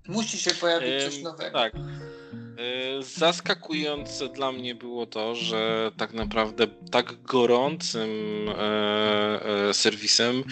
[0.09, 1.59] Musi się pojawić coś nowego.
[1.59, 1.75] Tak.
[1.77, 8.11] E, zaskakujące dla mnie było to, że tak naprawdę tak gorącym
[8.49, 10.45] e, e, serwisem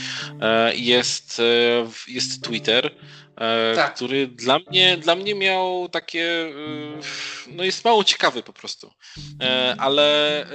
[0.74, 1.42] jest,
[2.08, 3.23] jest Twitter E,
[3.76, 3.94] tak.
[3.94, 8.90] który dla mnie, dla mnie miał takie, e, no jest mało ciekawy po prostu.
[9.40, 10.46] E, ale,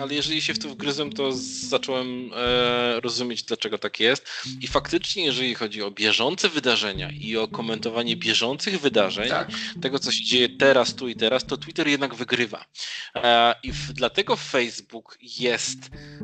[0.00, 1.32] ale jeżeli się w to wgryzłem, to
[1.68, 2.30] zacząłem
[3.02, 4.28] rozumieć, dlaczego tak jest.
[4.60, 9.48] I faktycznie, jeżeli chodzi o bieżące wydarzenia i o komentowanie bieżących wydarzeń, tak.
[9.82, 12.64] tego, co się dzieje teraz, tu i teraz, to Twitter jednak wygrywa.
[13.62, 15.78] I dlatego Facebook jest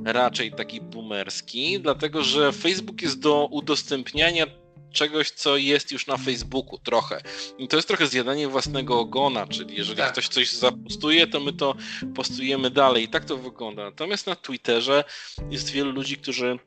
[0.05, 4.47] raczej taki boomerski, dlatego że Facebook jest do udostępniania
[4.93, 7.22] czegoś, co jest już na Facebooku trochę.
[7.59, 10.12] I to jest trochę zjadanie własnego ogona, czyli jeżeli tak.
[10.12, 11.74] ktoś coś zapostuje, to my to
[12.14, 13.05] postujemy dalej.
[13.05, 13.84] I tak to wygląda.
[13.84, 15.05] Natomiast na Twitterze
[15.51, 16.59] jest wielu ludzi, którzy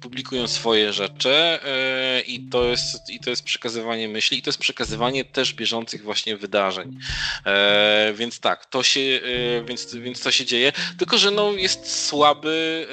[0.00, 4.58] publikują swoje rzeczy e, i to, jest, i to jest przekazywanie myśli i to jest
[4.58, 6.98] przekazywanie też bieżących właśnie wydarzeń.
[7.46, 12.06] E, więc tak, to się, e, więc, więc to się dzieje, tylko że no jest
[12.06, 12.86] słaby,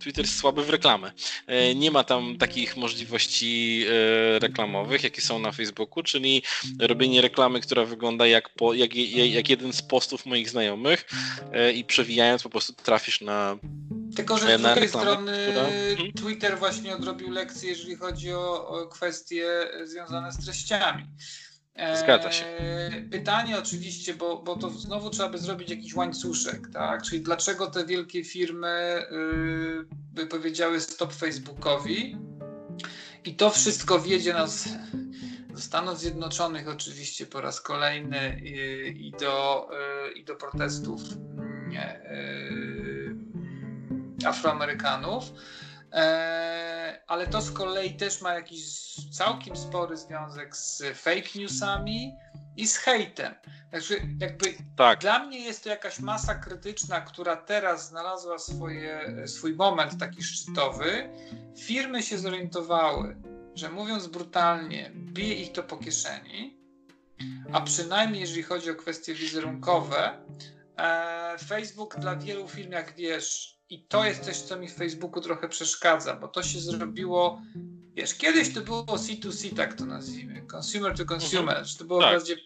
[0.00, 1.12] Twitter jest słaby w reklamę.
[1.74, 3.84] Nie ma tam takich możliwości
[4.38, 6.42] reklamowych, jakie są na Facebooku, czyli
[6.78, 11.04] robienie reklamy, która wygląda jak, po, jak, jak jeden z postów moich znajomych
[11.74, 13.58] i przewijając po prostu trafisz na
[14.16, 15.66] tylko, że z drugiej strony która...
[15.66, 16.12] Mhm.
[16.12, 19.46] Twitter właśnie odrobił lekcję, jeżeli chodzi o, o kwestie
[19.84, 21.06] związane z treściami.
[21.74, 22.44] E, Zgadza się.
[23.10, 27.02] Pytanie oczywiście, bo, bo to znowu trzeba by zrobić jakiś łańcuszek, tak?
[27.02, 32.16] Czyli dlaczego te wielkie firmy yy, by powiedziały stop Facebookowi
[33.24, 34.68] i to wszystko wiedzie nas
[35.48, 39.68] do Stanów Zjednoczonych oczywiście po raz kolejny i, i do,
[40.06, 41.02] yy, i do protestów
[41.70, 42.79] yy,
[44.24, 45.24] Afroamerykanów.
[45.92, 48.64] E, ale to z kolei też ma jakiś
[49.10, 52.16] całkiem spory związek z fake newsami
[52.56, 53.34] i z hejtem.
[53.70, 54.98] Także jakby tak.
[54.98, 61.10] dla mnie jest to jakaś masa krytyczna, która teraz znalazła swoje, swój moment taki szczytowy.
[61.58, 63.16] Firmy się zorientowały,
[63.54, 66.60] że mówiąc brutalnie, bije ich to po kieszeni,
[67.52, 70.18] a przynajmniej jeżeli chodzi o kwestie wizerunkowe,
[70.76, 75.20] e, Facebook dla wielu firm, jak wiesz, i to jest coś, co mi w Facebooku
[75.20, 77.42] trochę przeszkadza, bo to się zrobiło.
[77.94, 81.56] Wiesz, kiedyś to było C2C, tak to nazwijmy, consumer to consumer.
[81.56, 81.76] Mhm.
[81.78, 82.10] To było tak.
[82.10, 82.36] w zasadzie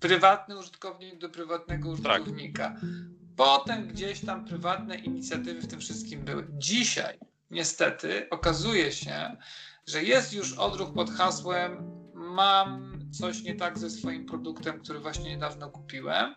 [0.00, 1.98] prywatny użytkownik do prywatnego tak.
[1.98, 2.68] użytkownika.
[2.68, 2.80] Tak.
[3.36, 6.46] Potem gdzieś tam prywatne inicjatywy w tym wszystkim były.
[6.58, 7.18] Dzisiaj,
[7.50, 9.36] niestety, okazuje się,
[9.86, 15.30] że jest już odruch pod hasłem: Mam coś nie tak ze swoim produktem, który właśnie
[15.30, 16.34] niedawno kupiłem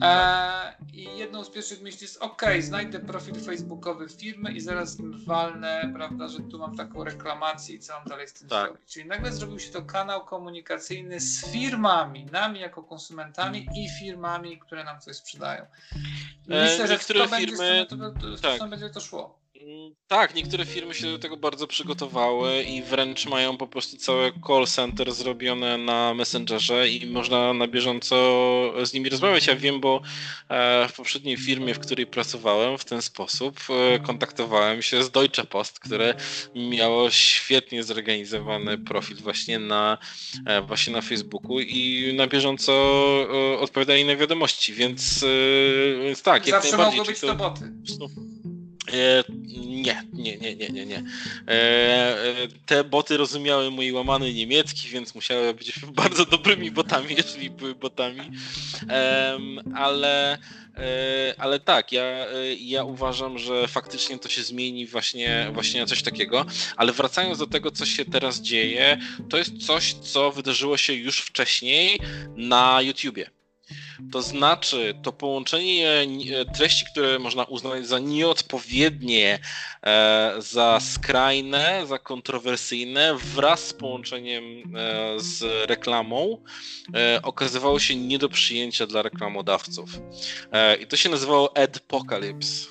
[0.00, 5.92] E, I jedną z pierwszych myśli jest, ok, znajdę profil facebookowy firmy i zaraz walnę,
[5.94, 8.66] prawda, że tu mam taką reklamację i co mam dalej z tym tak.
[8.66, 8.92] zrobić.
[8.92, 14.84] Czyli nagle zrobił się to kanał komunikacyjny z firmami, nami jako konsumentami i firmami, które
[14.84, 15.66] nam coś sprzedają.
[16.48, 18.70] I e, myślę, że w to firmy, będzie, to, to, tak.
[18.70, 19.41] będzie to szło.
[20.12, 24.66] Tak, niektóre firmy się do tego bardzo przygotowały i wręcz mają po prostu całe call
[24.66, 28.14] center zrobione na Messengerze i można na bieżąco
[28.86, 29.46] z nimi rozmawiać.
[29.46, 30.02] Ja wiem, bo
[30.48, 35.44] e, w poprzedniej firmie, w której pracowałem w ten sposób, e, kontaktowałem się z Deutsche
[35.44, 36.14] Post, które
[36.54, 39.98] miało świetnie zorganizowany profil właśnie na,
[40.46, 42.72] e, właśnie na Facebooku i na bieżąco
[43.60, 45.24] odpowiadali na wiadomości, więc,
[46.04, 46.98] więc tak, Zawsze jak najbardziej.
[46.98, 47.20] Mogły być
[47.98, 48.31] to.
[48.92, 49.24] E,
[49.56, 51.02] nie, nie, nie, nie, nie, nie.
[51.48, 52.34] E, e,
[52.66, 55.72] te boty rozumiały mój łamany niemiecki, więc musiały być
[56.02, 58.30] bardzo dobrymi botami, jeżeli były botami.
[59.74, 60.38] ale,
[61.38, 62.26] ale tak, ja,
[62.60, 66.46] ja uważam, że faktycznie to się zmieni właśnie, właśnie na coś takiego.
[66.76, 68.98] Ale wracając do tego, co się teraz dzieje,
[69.30, 72.00] to jest coś, co wydarzyło się już wcześniej
[72.36, 73.30] na YouTubie.
[74.10, 79.38] To znaczy, to połączenie e, treści, które można uznać za nieodpowiednie,
[79.86, 84.44] e, za skrajne, za kontrowersyjne, wraz z połączeniem
[84.76, 86.42] e, z reklamą,
[87.22, 89.90] okazywało się nie do przyjęcia dla reklamodawców.
[90.80, 92.68] I to się nazywało Adpocalypse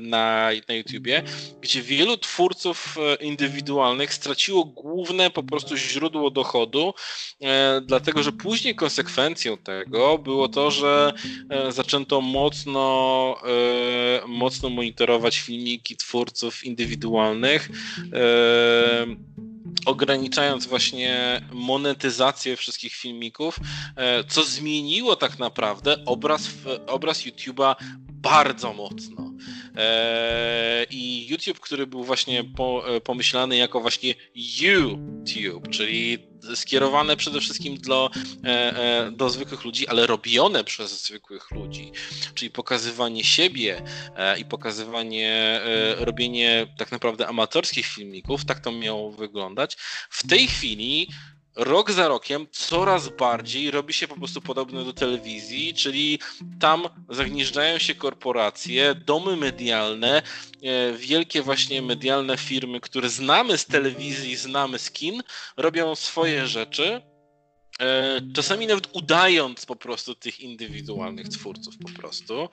[0.00, 1.22] na, na YouTubie,
[1.60, 6.94] gdzie wielu twórców indywidualnych straciło główne po prostu źródło dochodu,
[7.82, 11.12] dlatego że później konsekwencją tego było to, że
[11.50, 13.36] e, zaczęto mocno,
[14.22, 17.68] e, mocno monitorować filmiki twórców indywidualnych
[18.12, 19.06] e,
[19.86, 23.58] ograniczając właśnie monetyzację wszystkich filmików,
[24.28, 26.48] co zmieniło tak naprawdę obraz,
[26.86, 27.74] obraz YouTube'a
[28.08, 29.30] bardzo mocno.
[30.90, 32.44] I YouTube, który był właśnie
[33.04, 36.18] pomyślany jako właśnie YouTube, czyli
[36.54, 38.10] skierowane przede wszystkim do,
[38.44, 41.92] e, e, do zwykłych ludzi, ale robione przez zwykłych ludzi,
[42.34, 43.82] czyli pokazywanie siebie
[44.16, 45.60] e, i pokazywanie,
[45.98, 49.76] robienie tak naprawdę amatorskich filmików, tak to miało wyglądać.
[50.10, 51.08] W tej chwili
[51.56, 56.18] rok za rokiem coraz bardziej robi się po prostu podobne do telewizji, czyli
[56.60, 60.22] tam zagnieżdżają się korporacje, domy medialne,
[60.62, 65.22] e, wielkie właśnie medialne firmy, które znamy z telewizji, znamy z kin,
[65.56, 67.13] robią swoje rzeczy
[68.34, 72.48] czasami nawet udając po prostu tych indywidualnych twórców po prostu.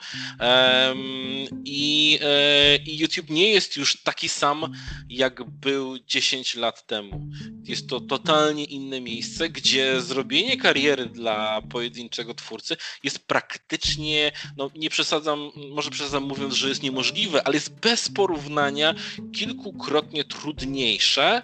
[1.65, 4.73] I, e, I YouTube nie jest już taki sam,
[5.09, 7.27] jak był 10 lat temu.
[7.63, 14.89] Jest to totalnie inne miejsce, gdzie zrobienie kariery dla pojedynczego twórcy jest praktycznie, no nie
[14.89, 18.95] przesadzam, może przesadzam mówiąc, że jest niemożliwe, ale jest bez porównania
[19.33, 21.43] kilkukrotnie trudniejsze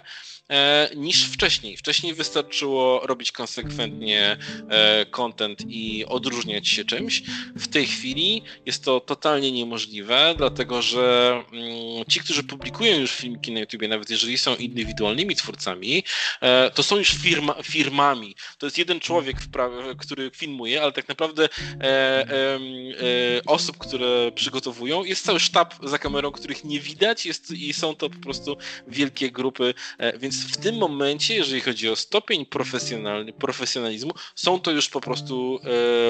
[0.96, 1.76] niż wcześniej.
[1.76, 4.36] Wcześniej wystarczyło robić konsekwentnie
[4.68, 7.22] e, content i odróżniać się czymś.
[7.56, 13.52] W tej chwili jest to totalnie niemożliwe, dlatego że mm, ci, którzy publikują już filmiki
[13.52, 16.02] na YouTube, nawet jeżeli są indywidualnymi twórcami,
[16.40, 18.34] e, to są już firma, firmami.
[18.58, 19.36] To jest jeden człowiek,
[19.98, 21.48] który filmuje, ale tak naprawdę
[23.46, 28.10] osób, które przygotowują, jest cały sztab za kamerą, których nie widać jest, i są to
[28.10, 29.74] po prostu wielkie grupy,
[30.18, 32.46] więc w tym momencie, jeżeli chodzi o stopień
[33.38, 35.60] profesjonalizmu, są to już po prostu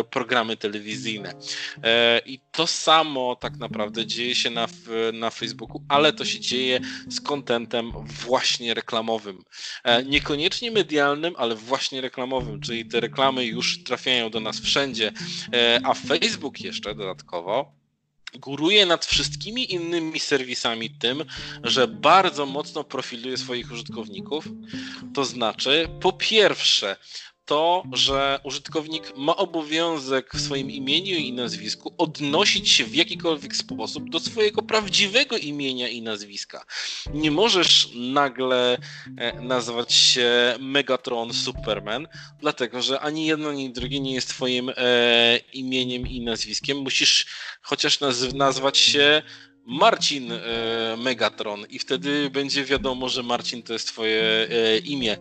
[0.01, 1.35] e, programy telewizyjne.
[1.83, 4.67] E, I to samo tak naprawdę dzieje się na,
[5.13, 9.45] na Facebooku, ale to się dzieje z kontentem właśnie reklamowym.
[9.85, 15.13] E, niekoniecznie medialnym, ale właśnie reklamowym, czyli te reklamy już trafiają do nas wszędzie,
[15.53, 17.79] e, a Facebook jeszcze dodatkowo
[18.35, 21.25] góruje nad wszystkimi innymi serwisami tym,
[21.63, 24.49] że bardzo mocno profiluje swoich użytkowników.
[25.15, 26.97] To znaczy, po pierwsze,
[27.49, 34.11] to, że użytkownik ma obowiązek w swoim imieniu i nazwisku odnosić się w jakikolwiek sposób
[34.11, 36.65] do swojego prawdziwego imienia i nazwiska.
[37.15, 38.79] Nie możesz nagle
[39.19, 42.09] e, nazwać się Megatron Superman,
[42.41, 46.79] dlatego że ani jedno, ani drugie nie jest twoim e, imieniem i nazwiskiem.
[46.79, 47.27] Musisz
[47.63, 49.23] chociaż naz nazwać się
[49.69, 55.17] Marcin e, Megatron i wtedy będzie wiadomo, że Marcin to jest twoje e, imię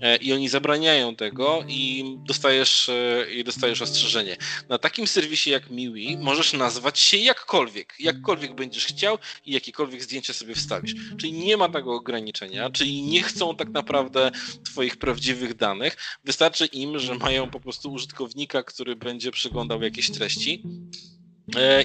[0.00, 2.90] e, i oni zabraniają tego i dostajesz,
[3.36, 4.36] i dostajesz ostrzeżenie.
[4.68, 10.34] Na takim serwisie jak Miwi możesz nazwać się jakkolwiek, jakkolwiek będziesz chciał i jakiekolwiek zdjęcie
[10.34, 10.94] sobie wstawisz.
[11.20, 14.30] Czyli nie ma tego ograniczenia, czyli nie chcą tak naprawdę
[14.64, 15.96] twoich prawdziwych danych.
[16.24, 20.62] Wystarczy im, że mają po prostu użytkownika, który będzie przeglądał jakieś treści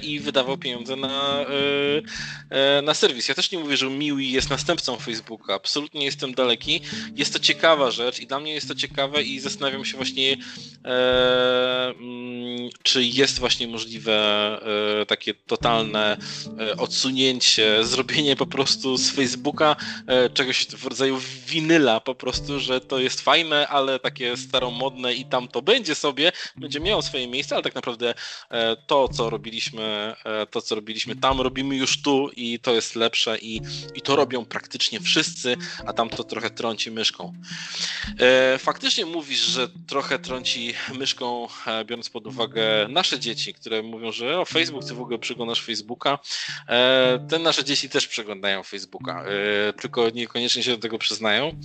[0.04, 1.48] i wydawał pieniądze na, e,
[2.50, 3.28] e, na serwis.
[3.28, 5.54] Ja też nie mówię, że Miwi jest następcą Facebooka.
[5.54, 6.82] Absolutnie jestem daleki.
[7.16, 10.38] Jest to ciekawa rzecz i dla mnie jest to ciekawe i zastanawiam się właśnie,
[10.84, 14.16] mm, czy jest właśnie możliwe
[15.08, 16.18] takie totalne
[16.78, 19.76] odsunięcie, zrobienie po prostu z Facebooka
[20.34, 25.48] czegoś w rodzaju winyla po prostu, że to jest fajne, ale takie staromodne i tam
[25.48, 28.14] to będzie sobie, będzie miało swoje miejsce, ale tak naprawdę
[28.88, 32.96] to, co robili robiliśmy, e, to co robiliśmy tam, robimy już tu i to jest
[32.96, 33.62] lepsze i,
[33.96, 37.34] i to robią praktycznie wszyscy, a tam to trochę trąci myszką.
[38.20, 44.12] E, faktycznie mówisz, że trochę trąci myszką, e, biorąc pod uwagę nasze dzieci, które mówią,
[44.12, 46.20] że o Facebook, ty w ogóle przeglądasz Facebooka.
[47.30, 49.26] Te nasze dzieci też przeglądają Facebooka,
[49.82, 51.60] tylko niekoniecznie się do tego przyznają.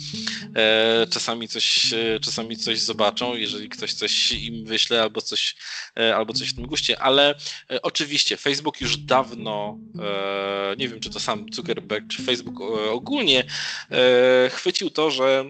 [1.11, 5.57] Czasami coś, czasami coś zobaczą, jeżeli ktoś coś im wyśle albo coś,
[6.15, 7.35] albo coś w tym guście, ale
[7.83, 13.45] Oczywiście, Facebook już dawno, e, nie wiem czy to sam Zuckerberg, czy Facebook e, ogólnie,
[13.91, 15.45] e, chwycił to, że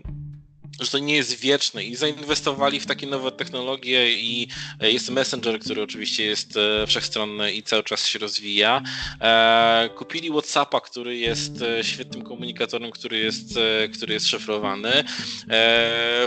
[0.80, 4.48] że to nie jest wieczne i zainwestowali w takie nowe technologie i
[4.80, 8.82] e, jest Messenger, który oczywiście jest e, wszechstronny i cały czas się rozwija.
[9.20, 11.52] E, kupili WhatsAppa, który jest
[11.82, 13.58] świetnym komunikatorem, który jest,
[13.94, 15.04] który jest szyfrowany.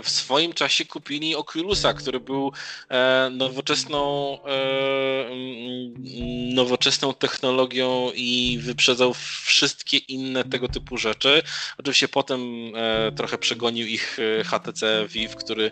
[0.03, 2.51] W swoim czasie kupili Oculusa, który był
[3.31, 5.93] nowoczesną mm,
[6.53, 11.41] nowoczesną technologią i wyprzedzał wszystkie inne tego typu rzeczy.
[11.77, 12.71] Oczywiście potem
[13.15, 15.71] trochę przegonił ich HTC Vive, który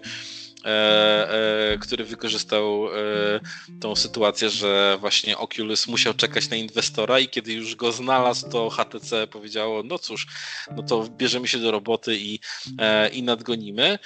[1.79, 2.91] który wykorzystał e,
[3.79, 8.69] tą sytuację, że właśnie Oculus musiał czekać na inwestora i kiedy już go znalazł, to
[8.69, 10.27] HTC powiedziało, no cóż,
[10.75, 12.39] no to bierzemy się do roboty i,
[13.11, 13.99] i nadgonimy.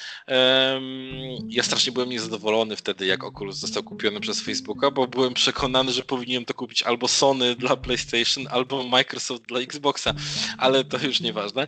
[1.49, 6.03] Ja strasznie byłem niezadowolony wtedy, jak Oculus został kupiony przez Facebooka, bo byłem przekonany, że
[6.03, 10.13] powinienem to kupić albo Sony dla PlayStation, albo Microsoft dla Xboxa,
[10.57, 11.67] ale to już nieważne.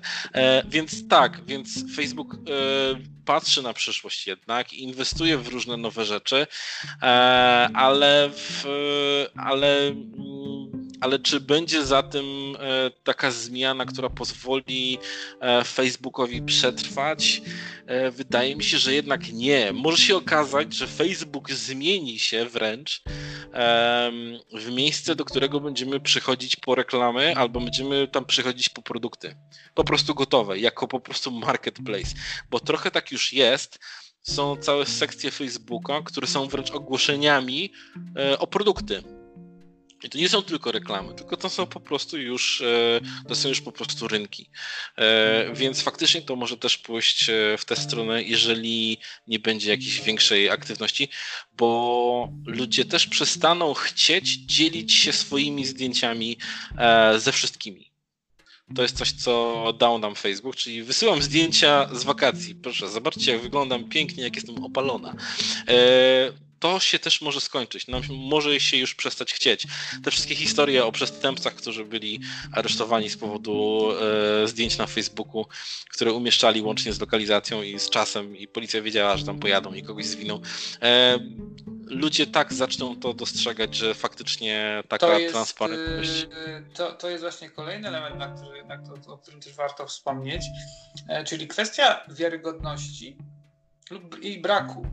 [0.70, 2.38] Więc tak, więc Facebook
[3.28, 6.48] patrzy na przyszłość jednak inwestuje w różne nowe rzeczy,
[7.02, 7.06] e,
[7.74, 8.66] ale, w,
[9.36, 14.98] ale, mm, ale czy będzie za tym e, taka zmiana, która pozwoli
[15.40, 17.42] e, Facebookowi przetrwać?
[18.12, 19.74] Wydaje mi się, że jednak nie.
[19.74, 23.02] Może się okazać, że Facebook zmieni się wręcz
[24.54, 29.36] w miejsce, do którego będziemy przychodzić po reklamy, albo będziemy tam przychodzić po produkty.
[29.74, 32.16] Po prostu gotowe, jako po prostu marketplace.
[32.50, 33.80] Bo trochę tak już jest,
[34.30, 37.72] są całe sekcje Facebooka, które są wręcz ogłoszeniami
[38.16, 39.04] e, o produkty.
[40.04, 43.50] I to nie są tylko reklamy, tylko to są po prostu już, e, to są
[43.50, 44.50] już po prostu rynki.
[44.98, 47.26] E, więc faktycznie to może też pójść
[47.58, 48.98] w tę stronę, jeżeli
[49.28, 51.10] nie będzie jakiejś większej aktywności,
[51.58, 56.38] bo ludzie też przestaną chcieć dzielić się swoimi zdjęciami
[57.18, 57.92] ze wszystkimi.
[58.76, 62.56] To jest coś, co dał nam Facebook, czyli wysyłam zdjęcia z wakacji.
[62.56, 65.16] Proszę, zobaczcie, jak wyglądam pięknie, jak jestem opalona.
[65.68, 67.88] E, to się też może skończyć.
[67.88, 69.68] Nam może się już przestać chcieć.
[70.04, 72.20] Te wszystkie historie o przestępcach, którzy byli
[72.52, 73.90] aresztowani z powodu
[74.44, 75.46] e, zdjęć na Facebooku,
[75.90, 79.84] które umieszczali łącznie z lokalizacją i z czasem, i policja wiedziała, że tam pojadą i
[79.84, 80.42] kogoś zwiną.
[80.82, 81.20] E,
[81.90, 86.24] ludzie tak zaczną to dostrzegać, że faktycznie taka to jest, transparentność.
[86.24, 86.28] Y,
[86.74, 90.46] to, to jest właśnie kolejny element, na który, na to, o którym też warto wspomnieć,
[91.10, 93.18] e, czyli kwestia wiarygodności
[93.90, 94.88] lub jej braku.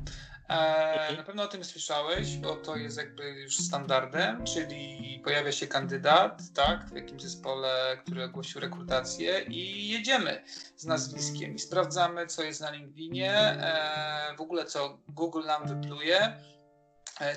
[0.49, 0.55] E,
[0.93, 1.17] mhm.
[1.17, 6.43] na pewno o tym słyszałeś, bo to jest jakby już standardem, czyli pojawia się kandydat,
[6.55, 10.45] tak, w jakimś zespole, który ogłosił rekrutację i jedziemy
[10.77, 16.37] z nazwiskiem i sprawdzamy, co jest na LinkedInie, e, w ogóle co Google nam wypluje,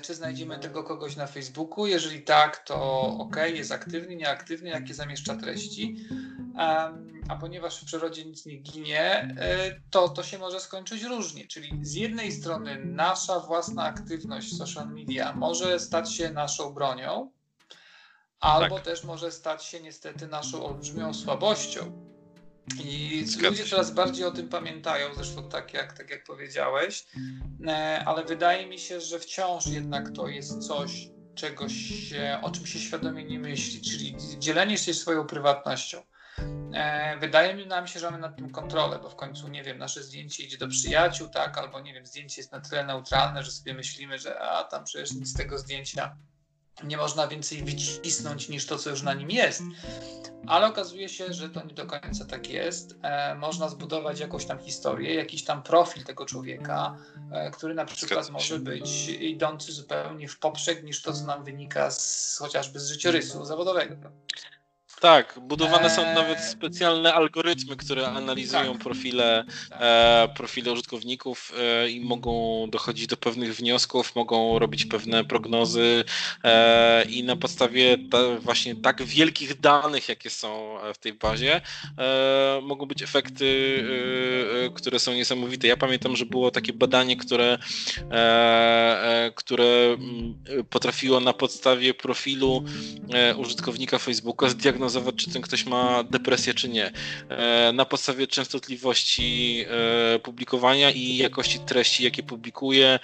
[0.02, 1.86] czy znajdziemy tego kogoś na Facebooku?
[1.86, 5.96] Jeżeli tak, to ok, jest aktywny, nieaktywny, jakie zamieszcza treści.
[7.28, 11.46] A ponieważ w przyrodzie nic nie ginie, e, to to się może skończyć różnie.
[11.46, 17.30] Czyli z jednej strony nasza własna aktywność w social media może stać się naszą bronią,
[18.40, 18.84] albo tak.
[18.84, 22.07] też może stać się niestety naszą olbrzymią słabością.
[22.84, 27.06] I ludzie coraz bardziej o tym pamiętają, zresztą tak jak, tak jak powiedziałeś,
[27.66, 32.66] e, ale wydaje mi się, że wciąż jednak to jest coś, czegoś się, o czym
[32.66, 36.02] się świadomie nie myśli, czyli dzielenie się swoją prywatnością.
[36.74, 39.78] E, wydaje mi nam się, że mamy nad tym kontrolę, bo w końcu, nie wiem,
[39.78, 43.50] nasze zdjęcie idzie do przyjaciół, tak, albo nie wiem, zdjęcie jest na tyle neutralne, że
[43.50, 46.16] sobie myślimy, że a tam przecież nic z tego zdjęcia
[46.84, 49.62] nie można więcej wycisnąć niż to, co już na nim jest.
[50.46, 52.94] Ale okazuje się, że to nie do końca tak jest.
[53.02, 56.96] E, można zbudować jakąś tam historię, jakiś tam profil tego człowieka,
[57.32, 61.90] e, który na przykład może być idący zupełnie w poprzek niż to, co nam wynika
[61.90, 63.96] z, chociażby z życiorysu zawodowego.
[65.00, 66.50] Tak, budowane są nawet eee.
[66.50, 68.82] specjalne algorytmy, które analizują tak.
[68.82, 69.78] profile, tak.
[69.80, 76.04] e, profile użytkowników e, i mogą dochodzić do pewnych wniosków, mogą robić pewne prognozy
[76.44, 81.60] e, i na podstawie ta, właśnie tak wielkich danych, jakie są w tej bazie,
[82.62, 83.48] mogą być efekty,
[84.74, 85.66] które są niesamowite.
[85.68, 87.58] Ja pamiętam, że było takie badanie, które,
[89.34, 90.34] które mm,
[90.70, 92.64] potrafiło na podstawie profilu
[93.36, 96.92] użytkownika Facebooka zdiagnozować zdiagnozować, czy ten ktoś ma depresję, czy nie.
[97.28, 99.64] E, na podstawie częstotliwości
[100.14, 102.98] e, publikowania i jakości treści, jakie publikuje,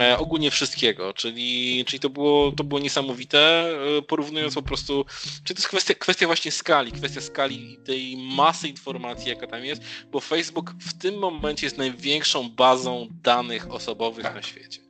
[0.00, 3.70] e, ogólnie wszystkiego, czyli, czyli to, było, to było niesamowite,
[4.08, 5.04] porównując po prostu,
[5.44, 9.82] czy to jest kwestia, kwestia właśnie skali, kwestia skali tej masy informacji, jaka tam jest,
[10.10, 14.87] bo Facebook w tym momencie jest największą bazą danych osobowych na świecie.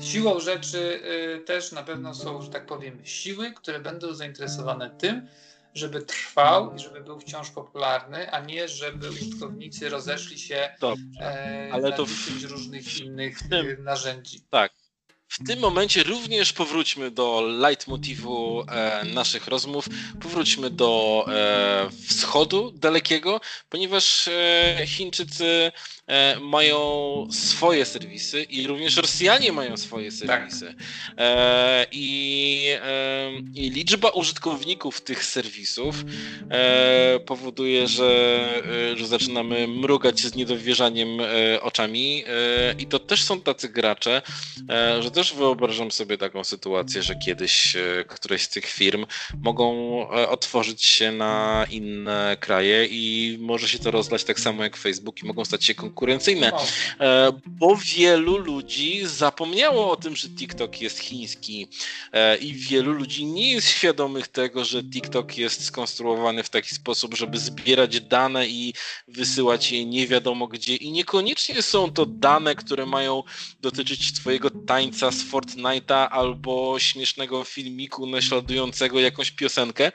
[0.00, 1.00] Siłą rzeczy
[1.36, 5.28] y, też na pewno są, że tak powiem, siły, które będą zainteresowane tym,
[5.74, 11.68] żeby trwał i żeby był wciąż popularny, a nie żeby użytkownicy rozeszli się Dobrze, e,
[11.72, 14.40] ale na to w, różnych innych tym, y, narzędzi.
[14.50, 14.72] Tak.
[15.28, 19.88] W tym momencie również powróćmy do leitmotivu e, naszych rozmów,
[20.20, 25.72] powróćmy do e, wschodu dalekiego, ponieważ e, Chińczycy
[26.40, 26.78] mają
[27.30, 30.18] swoje serwisy i również Rosjanie mają swoje tak.
[30.18, 30.74] serwisy.
[31.16, 31.88] Tak.
[31.92, 36.04] I, e, I, liczba użytkowników tych serwisów
[37.26, 38.48] powoduje, że,
[38.96, 41.08] że zaczynamy mrugać z niedowierzaniem
[41.60, 42.24] oczami
[42.78, 44.22] i to też są tacy gracze,
[45.00, 47.76] że też wyobrażam sobie taką sytuację, że kiedyś
[48.08, 49.06] któreś z tych firm
[49.42, 55.22] mogą otworzyć się na inne kraje i może się to rozlać tak samo jak Facebook
[55.22, 56.52] i mogą stać się konkurencją konkurencyjne,
[57.00, 61.68] e, bo wielu ludzi zapomniało o tym, że TikTok jest chiński
[62.12, 67.14] e, i wielu ludzi nie jest świadomych tego, że TikTok jest skonstruowany w taki sposób,
[67.14, 68.74] żeby zbierać dane i
[69.08, 70.76] wysyłać je nie wiadomo gdzie.
[70.76, 73.22] I niekoniecznie są to dane, które mają
[73.60, 79.92] dotyczyć twojego tańca z Fortnite'a albo śmiesznego filmiku naśladującego jakąś piosenkę,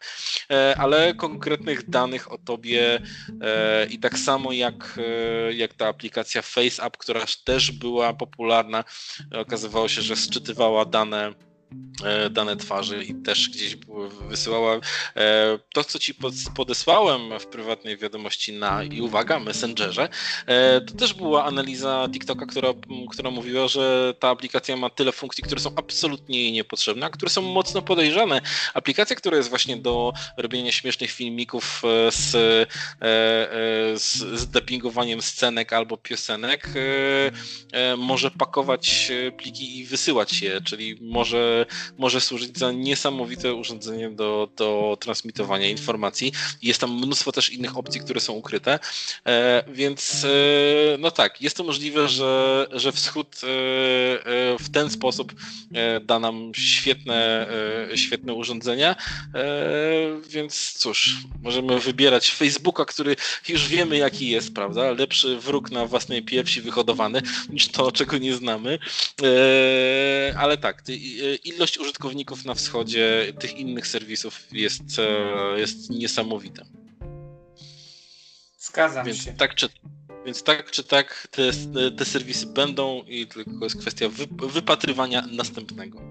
[0.51, 3.01] e, ale konkretnych danych o tobie
[3.89, 4.99] i tak samo jak,
[5.53, 8.83] jak ta aplikacja FaceApp, która też była popularna.
[9.33, 11.33] Okazywało się, że sczytywała dane
[12.29, 13.77] dane twarzy i też gdzieś
[14.29, 14.75] wysyłała
[15.15, 16.15] e, to, co ci
[16.55, 20.09] podesłałem w prywatnej wiadomości na i uwaga, Messengerze.
[20.45, 22.69] E, to też była analiza TikToka, która,
[23.11, 27.29] która mówiła, że ta aplikacja ma tyle funkcji, które są absolutnie jej niepotrzebne, a które
[27.29, 28.41] są mocno podejrzane.
[28.73, 31.81] Aplikacja, która jest właśnie do robienia śmiesznych filmików
[32.11, 32.31] z,
[34.01, 36.69] z, z dubbingowaniem scenek albo piosenek,
[37.97, 41.60] może pakować pliki i wysyłać je, czyli może
[41.97, 46.31] może służyć za niesamowite urządzenie do, do transmitowania informacji.
[46.61, 48.79] Jest tam mnóstwo też innych opcji, które są ukryte,
[49.25, 53.39] e, więc e, no tak, jest to możliwe, że, że wschód e,
[54.59, 55.33] w ten sposób
[56.01, 57.47] da nam świetne,
[57.95, 58.95] świetne urządzenia,
[60.29, 63.15] więc cóż, możemy wybierać Facebooka, który
[63.49, 64.91] już wiemy jaki jest, prawda?
[64.91, 68.79] Lepszy wróg na własnej piersi wyhodowany niż to, czego nie znamy.
[70.37, 70.83] Ale tak,
[71.51, 76.63] ilość użytkowników na wschodzie tych innych serwisów jest, e, jest niesamowita.
[78.59, 79.33] Zgadzam więc się.
[79.33, 79.69] Tak czy,
[80.25, 81.41] więc tak czy tak te,
[81.97, 86.01] te serwisy będą i tylko jest kwestia wy, wypatrywania następnego.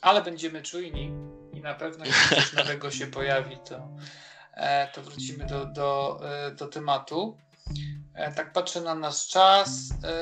[0.00, 1.12] Ale będziemy czujni
[1.52, 3.88] i na pewno jeśli coś nowego się pojawi, to,
[4.54, 7.36] e, to wrócimy do, do, e, do tematu.
[8.14, 9.90] E, tak patrzę na nasz czas.
[10.04, 10.14] E,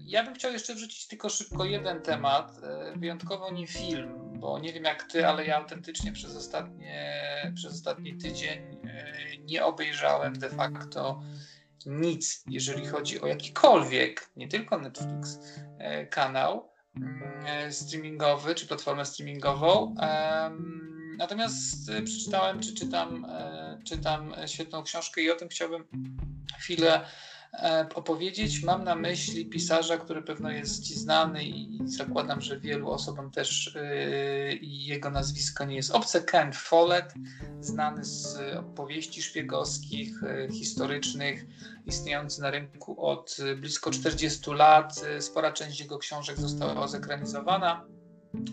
[0.00, 4.72] ja bym chciał jeszcze wrzucić tylko szybko jeden temat, e, wyjątkowo nie film, bo nie
[4.72, 8.78] wiem jak ty, ale ja autentycznie przez, ostatnie, przez ostatni tydzień
[9.40, 11.22] nie obejrzałem de facto
[11.86, 15.38] nic, jeżeli chodzi o jakikolwiek, nie tylko Netflix,
[16.10, 19.94] kanał mm, streamingowy czy platformę streamingową.
[21.18, 23.26] Natomiast przeczytałem, czy czytam,
[23.84, 25.84] czytam świetną książkę i o tym chciałbym
[26.58, 27.04] chwilę
[27.52, 28.62] e, opowiedzieć.
[28.62, 33.76] Mam na myśli pisarza, który pewno jest Ci znany i zakładam, że wielu osobom też
[34.60, 36.22] jego nazwisko nie jest obce.
[36.22, 37.14] Ken Follett,
[37.60, 40.20] znany z opowieści szpiegowskich,
[40.52, 41.44] historycznych,
[41.86, 45.04] istniejący na rynku od blisko 40 lat.
[45.20, 47.84] Spora część jego książek została zekranizowana.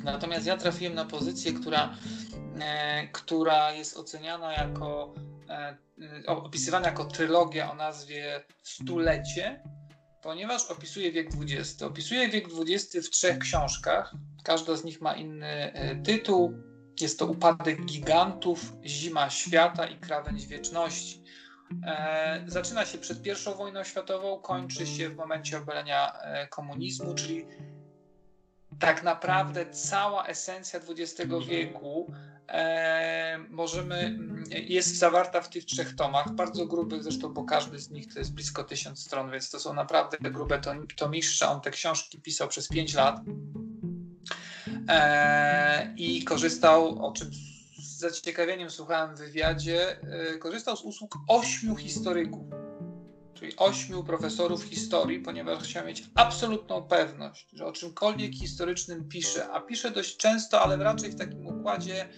[0.04, 2.45] Natomiast ja trafiłem na pozycję, która, e,
[3.12, 5.14] która jest oceniana jako,
[5.50, 5.78] e,
[6.28, 9.64] opisywana jako trylogia o nazwie Stulecie,
[10.22, 11.84] ponieważ opisuje wiek XX.
[11.84, 14.14] Opisuje wiek XX w trzech książkach.
[14.44, 16.54] Każda z nich ma inny e, tytuł.
[17.02, 21.24] Jest to Upadek Gigantów, Zima Świata i Krawędź Wieczności.
[21.86, 27.46] E, zaczyna się przed I wojną światową, kończy się w momencie obalenia e, komunizmu, czyli
[28.80, 32.35] tak naprawdę cała esencja XX wieku e,
[33.50, 34.20] możemy,
[34.50, 38.34] jest zawarta w tych trzech tomach, bardzo grubych zresztą, bo każdy z nich to jest
[38.34, 40.62] blisko tysiąc stron, więc to są naprawdę grube
[40.98, 41.50] tomiszcze.
[41.50, 43.20] On te książki pisał przez pięć lat.
[44.88, 47.32] E, i korzystał, o czym
[47.80, 52.46] z zaciekawieniem słuchałem w wywiadzie, e, korzystał z usług ośmiu historyków
[53.58, 59.92] ośmiu profesorów historii, ponieważ chciał mieć absolutną pewność, że o czymkolwiek historycznym pisze, a pisze
[59.92, 62.10] dość często, ale raczej w takim układzie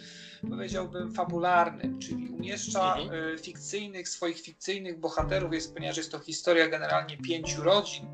[0.49, 3.33] powiedziałbym fabularnym, czyli umieszcza mhm.
[3.33, 8.07] Y, fikcyjnych, swoich fikcyjnych bohaterów, jest, ponieważ jest to historia generalnie pięciu rodzin,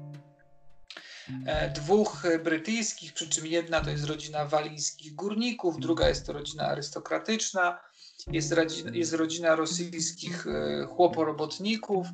[1.46, 6.68] e, dwóch brytyjskich, przy czym jedna to jest rodzina walińskich górników, druga jest to rodzina
[6.68, 7.80] arystokratyczna,
[8.32, 12.08] jest rodzina, jest rodzina rosyjskich e, chłoporobotników,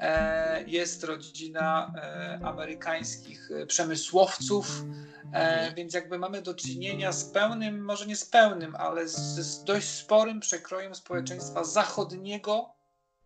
[0.00, 4.84] e, jest rodzina e, amerykańskich przemysłowców,
[5.76, 9.88] więc jakby mamy do czynienia z pełnym, może nie z pełnym, ale z, z dość
[9.88, 12.74] sporym przekrojem społeczeństwa zachodniego,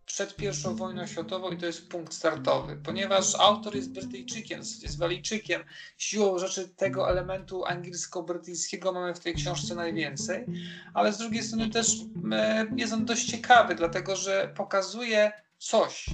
[0.09, 5.63] przed I wojną światową i to jest punkt startowy, ponieważ autor jest Brytyjczykiem, jest Walijczykiem.
[5.97, 10.45] Siłą rzeczy tego elementu angielsko-brytyjskiego mamy w tej książce najwięcej,
[10.93, 11.87] ale z drugiej strony też
[12.31, 16.05] e, jest on dość ciekawy, dlatego że pokazuje coś,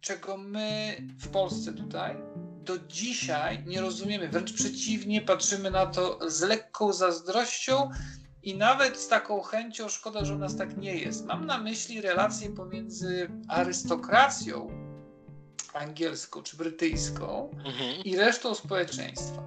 [0.00, 2.16] czego my w Polsce tutaj
[2.64, 4.28] do dzisiaj nie rozumiemy.
[4.28, 7.90] Wręcz przeciwnie, patrzymy na to z lekką zazdrością
[8.42, 11.26] i nawet z taką chęcią, szkoda, że u nas tak nie jest.
[11.26, 14.68] Mam na myśli relacje pomiędzy arystokracją
[15.74, 18.04] angielską czy brytyjską mhm.
[18.04, 19.42] i resztą społeczeństwa.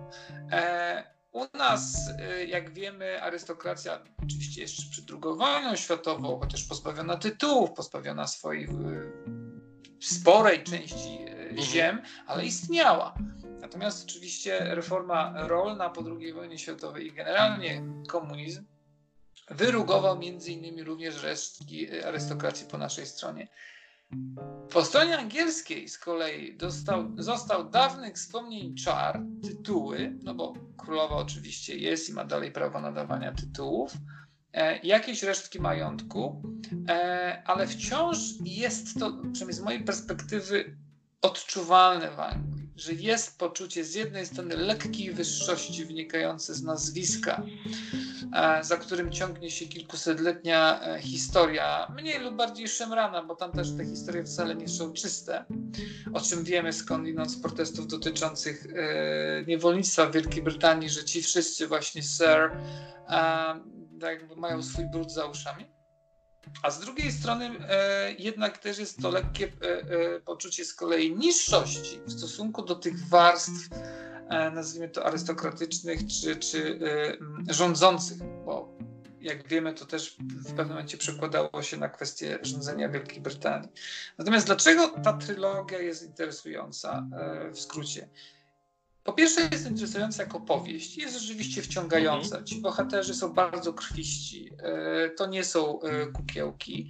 [0.51, 7.17] E, u nas, e, jak wiemy, arystokracja, oczywiście jeszcze przed II wojną światową, chociaż pozbawiona
[7.17, 8.67] tytułów, pozbawiona swojej
[9.99, 11.61] sporej części e, mhm.
[11.61, 13.15] ziem, ale istniała.
[13.61, 18.65] Natomiast oczywiście reforma rolna po II wojnie światowej i generalnie komunizm
[19.49, 23.47] wyrugował między innymi również resztki arystokracji po naszej stronie.
[24.69, 31.77] Po stronie angielskiej z kolei dostał, został dawnych wspomnień czar, tytuły, no bo królowa oczywiście
[31.77, 33.93] jest i ma dalej prawo nadawania tytułów,
[34.53, 36.43] e, jakieś resztki majątku,
[36.89, 40.77] e, ale wciąż jest to, przynajmniej z mojej perspektywy,
[41.21, 47.43] odczuwalne w Anglii, że jest poczucie z jednej strony lekkiej wyższości wynikające z nazwiska,
[48.33, 53.67] e, za którym ciągnie się kilkusetletnia e, historia, mniej lub bardziej szemrana, bo tam też
[53.77, 55.45] te historie wcale nie są czyste,
[56.13, 61.67] o czym wiemy skądinąd z protestów dotyczących e, niewolnictwa w Wielkiej Brytanii, że ci wszyscy
[61.67, 62.51] właśnie sir
[64.01, 65.72] tak mają swój brud za uszami.
[66.61, 69.67] A z drugiej strony e, jednak też jest to lekkie e,
[70.15, 73.69] e, poczucie z kolei niższości w stosunku do tych warstw,
[74.29, 76.79] e, nazwijmy to arystokratycznych czy, czy
[77.49, 78.77] e, rządzących, bo
[79.21, 83.69] jak wiemy, to też w pewnym momencie przekładało się na kwestię rządzenia Wielkiej Brytanii.
[84.17, 88.09] Natomiast dlaczego ta trylogia jest interesująca e, w skrócie?
[89.03, 92.25] Po pierwsze jest interesująca jako powieść, jest rzeczywiście wciągająca.
[92.25, 92.45] Mhm.
[92.45, 96.89] Ci bohaterzy są bardzo krwiści, e, to nie są e, kukiełki.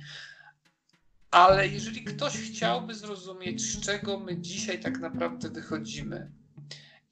[1.31, 6.31] Ale jeżeli ktoś chciałby zrozumieć, z czego my dzisiaj tak naprawdę wychodzimy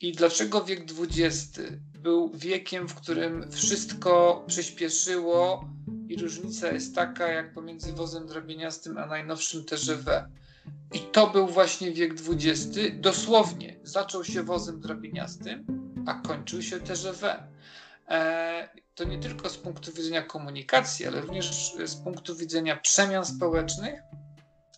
[0.02, 1.60] i dlaczego wiek XX
[2.00, 5.70] był wiekiem, w którym wszystko przyspieszyło
[6.08, 10.30] i różnica jest taka, jak pomiędzy wozem drabieniastym a najnowszym TGV
[10.94, 12.78] i to był właśnie wiek XX.
[12.94, 15.66] Dosłownie zaczął się wozem drabiniastym,
[16.08, 17.48] a kończył się TGV.
[18.10, 24.02] E, to nie tylko z punktu widzenia komunikacji, ale również z punktu widzenia przemian społecznych,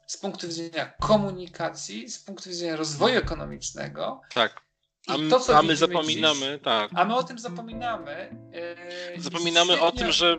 [0.07, 4.21] z punktu widzenia komunikacji, z punktu widzenia rozwoju ekonomicznego.
[4.33, 4.61] Tak.
[5.07, 6.91] A, to, a my zapominamy, dziś, tak.
[6.95, 8.11] A my o tym zapominamy.
[8.53, 10.37] E, zapominamy o tym, że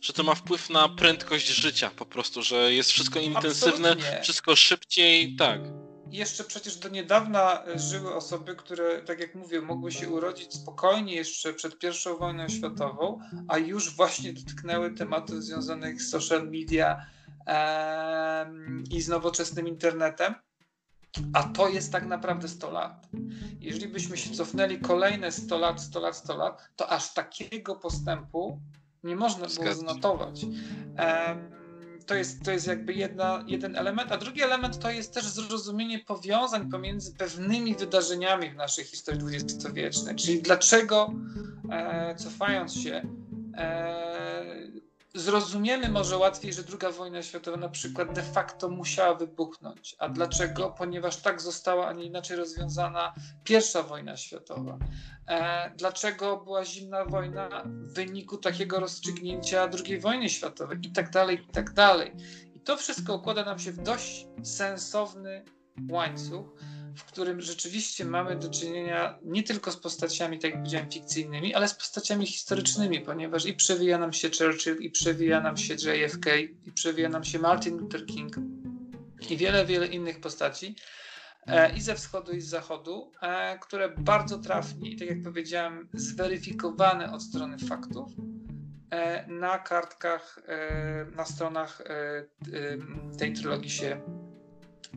[0.00, 4.22] że to ma wpływ na prędkość życia po prostu, że jest wszystko intensywne, Absolutnie.
[4.22, 5.60] wszystko szybciej, tak.
[6.10, 11.54] Jeszcze przecież do niedawna żyły osoby, które, tak jak mówię, mogły się urodzić spokojnie jeszcze
[11.54, 17.06] przed I wojną światową, a już właśnie dotknęły tematów związanych z social media
[17.46, 18.50] e,
[18.90, 20.34] i z nowoczesnym internetem.
[21.32, 23.08] A to jest tak naprawdę 100 lat.
[23.60, 28.60] Jeżeli byśmy się cofnęli kolejne 100 lat, 100 lat, 100 lat, to aż takiego postępu
[29.04, 30.46] nie można było znotować.
[32.06, 35.98] To jest, to jest jakby jedna, jeden element, a drugi element to jest też zrozumienie
[35.98, 40.16] powiązań pomiędzy pewnymi wydarzeniami w naszej historii dwudziestowiecznej.
[40.16, 41.12] Czyli dlaczego,
[41.70, 43.02] e, cofając się,
[43.56, 44.44] e,
[45.14, 49.96] zrozumiemy może łatwiej, że II wojna światowa na przykład de facto musiała wybuchnąć.
[49.98, 50.74] A dlaczego?
[50.78, 53.14] Ponieważ tak została, a nie inaczej rozwiązana
[53.44, 54.78] pierwsza wojna światowa.
[55.28, 61.44] E, dlaczego była zimna wojna w wyniku takiego rozstrzygnięcia II wojny światowej i tak dalej,
[61.48, 62.12] i tak dalej.
[62.54, 65.44] I to wszystko układa nam się w dość sensowny
[65.90, 66.46] łańcuch,
[66.96, 71.68] w którym rzeczywiście mamy do czynienia nie tylko z postaciami, tak jak powiedziałem, fikcyjnymi, ale
[71.68, 76.26] z postaciami historycznymi, ponieważ i przewija nam się Churchill, i przewija nam się JFK,
[76.66, 78.36] i przewija nam się Martin Luther King
[79.28, 80.76] i wiele, wiele innych postaci
[81.46, 85.88] e, i ze wschodu, i z zachodu, e, które bardzo trafnie i tak jak powiedziałem,
[85.94, 88.12] zweryfikowane od strony faktów
[88.90, 90.40] e, na kartkach,
[91.16, 91.82] na stronach
[93.18, 94.00] tej trylogii się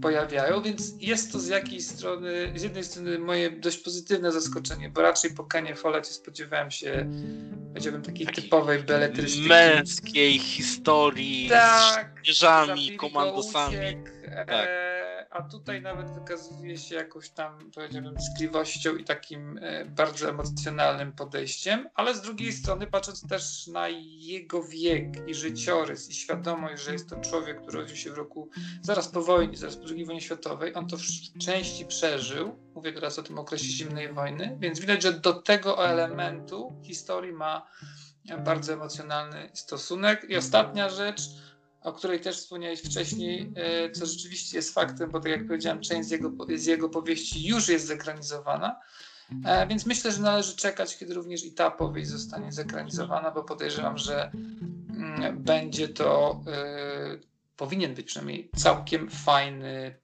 [0.01, 5.01] pojawiają, więc jest to z jakiejś strony, z jednej strony moje dość pozytywne zaskoczenie, bo
[5.01, 7.09] raczej po Kenie Follecie spodziewałem się,
[7.67, 9.47] powiedziałbym, takiej Taki typowej beletrystyki.
[9.47, 13.75] Męskiej historii tak, z żnieżami, komandosami.
[13.75, 14.09] Uciekł,
[14.47, 14.67] tak.
[14.69, 14.92] E,
[15.33, 21.89] a tutaj nawet wykazuje się jakąś tam, powiedziałbym, tkliwością i takim e, bardzo emocjonalnym podejściem,
[21.95, 27.09] ale z drugiej strony, patrząc też na jego wiek i życiorys i świadomość, że jest
[27.09, 28.49] to człowiek, który urodził się w roku
[28.81, 31.01] zaraz po wojnie, zaraz po II wojnie światowej, on to w
[31.39, 36.79] części przeżył, mówię teraz o tym okresie zimnej wojny, więc widać, że do tego elementu
[36.83, 37.67] historii ma
[38.45, 40.25] bardzo emocjonalny stosunek.
[40.29, 41.21] I ostatnia rzecz,
[41.83, 46.09] o której też wspomniałeś wcześniej, e, co rzeczywiście jest faktem, bo tak jak powiedziałem, część
[46.09, 48.79] z jego, z jego powieści już jest zekranizowana.
[49.45, 53.97] E, więc myślę, że należy czekać, kiedy również i ta powieść zostanie zekranizowana, bo podejrzewam,
[53.97, 54.31] że
[54.89, 57.17] mm, będzie to, e,
[57.57, 59.95] powinien być przynajmniej całkiem fajny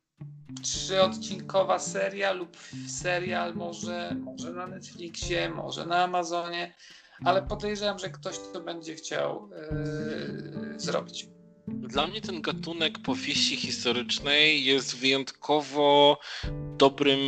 [0.64, 2.58] trzyodcinkowa seria lub
[2.88, 6.74] serial może, może na Netflixie, może na Amazonie,
[7.26, 9.50] ale podejrzewam, że ktoś to będzie chciał
[10.78, 11.28] zrobić.
[11.70, 16.20] Dla mnie ten gatunek powieści historycznej jest wyjątkowo
[16.80, 17.20] dobrym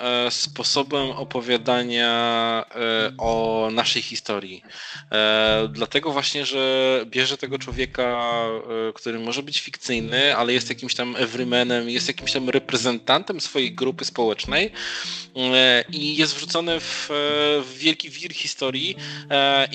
[0.00, 4.62] e, sposobem opowiadania e, o naszej historii.
[5.12, 8.32] E, dlatego właśnie, że bierze tego człowieka,
[8.88, 13.72] e, który może być fikcyjny, ale jest jakimś tam everymanem, jest jakimś tam reprezentantem swojej
[13.72, 14.72] grupy społecznej
[15.36, 17.14] e, i jest wrzucony w, e,
[17.62, 18.96] w wielki wir historii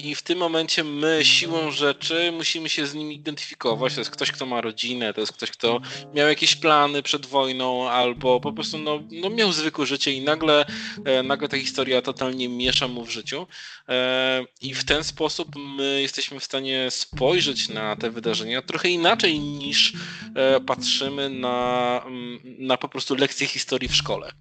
[0.04, 3.94] i w tym momencie my siłą rzeczy musimy się z nim identyfikować.
[3.94, 5.82] To jest ktoś, kto ma rodzinę, to jest ktoś, kto
[6.14, 10.66] miał jakieś plany przed wojną, albo po prostu no, no miał zwykłe życie i nagle,
[11.06, 13.48] e, nagle ta historia totalnie miesza mu w życiu.
[13.90, 19.40] E, I w ten sposób my jesteśmy w stanie spojrzeć na te wydarzenia trochę inaczej
[19.40, 19.94] niż
[20.36, 24.32] e, patrzymy na, mm, na po prostu lekcje historii w szkole.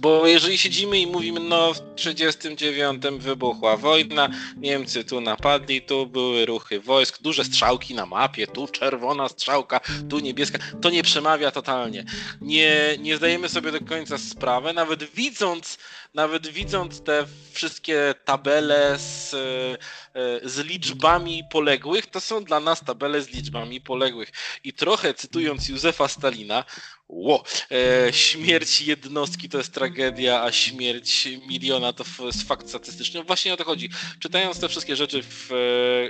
[0.00, 6.46] Bo jeżeli siedzimy i mówimy, no w 1939 wybuchła wojna, Niemcy tu napadli, tu były
[6.46, 12.04] ruchy wojsk, duże strzałki na mapie, tu czerwona strzałka, tu niebieska, to nie przemawia totalnie.
[12.40, 15.78] Nie, nie zdajemy sobie do końca sprawy, nawet widząc,
[16.14, 23.22] nawet widząc te wszystkie tabele z, e, z liczbami poległych, to są dla nas tabele
[23.22, 24.32] z liczbami poległych.
[24.64, 26.64] I trochę cytując Józefa Stalina,
[27.08, 33.24] Ło, e, śmierć jednostki to jest tragedia, a śmierć miliona to jest fakt statystyczny.
[33.24, 33.90] Właśnie o to chodzi.
[34.18, 35.48] Czytając te wszystkie rzeczy w,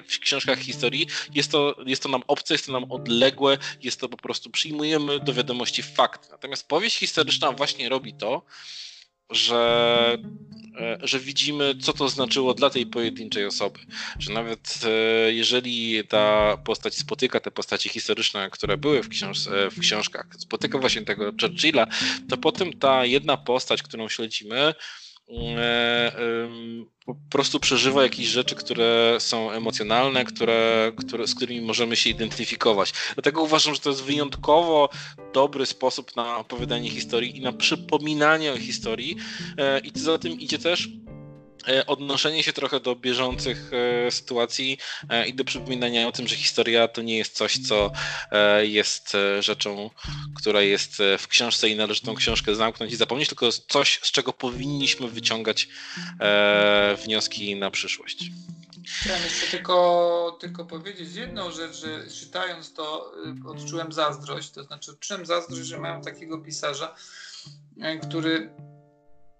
[0.09, 4.09] w, książkach historii, jest to, jest to nam obce, jest to nam odległe, jest to
[4.09, 6.31] po prostu przyjmujemy do wiadomości fakt.
[6.31, 8.43] Natomiast powieść historyczna właśnie robi to,
[9.31, 10.19] że,
[10.81, 13.79] e, że widzimy, co to znaczyło dla tej pojedynczej osoby.
[14.19, 19.71] Że nawet e, jeżeli ta postać spotyka te postaci historyczne, które były w, książ e,
[19.71, 21.87] w książkach, spotyka właśnie tego Churchilla,
[22.29, 24.75] to potem ta jedna postać, którą śledzimy,
[27.07, 32.93] po prostu przeżywa jakieś rzeczy, które są emocjonalne, które, które, z którymi możemy się identyfikować.
[33.15, 34.89] Dlatego uważam, że to jest wyjątkowo
[35.33, 39.17] dobry sposób na opowiadanie historii i na przypominanie o historii.
[39.59, 41.26] E, I za tym idzie też E,
[41.87, 43.71] odnoszenie się trochę do bieżących
[44.07, 44.79] e, sytuacji
[45.09, 47.93] e, i do przypominania o tym, że historia to nie jest coś, co
[48.63, 49.91] jest rzeczą,
[50.37, 54.33] która jest w książce i należy tą książkę zamknąć i zapomnieć, tylko coś, z czego
[54.33, 55.69] powinniśmy wyciągać
[57.05, 58.31] wnioski na przyszłość.
[59.01, 63.13] Chciałem jeszcze tylko, tylko powiedzieć jedną rzecz, że czytając to
[63.47, 66.95] odczułem zazdrość, to znaczy odczułem zazdrość, że mają takiego pisarza,
[68.03, 68.51] który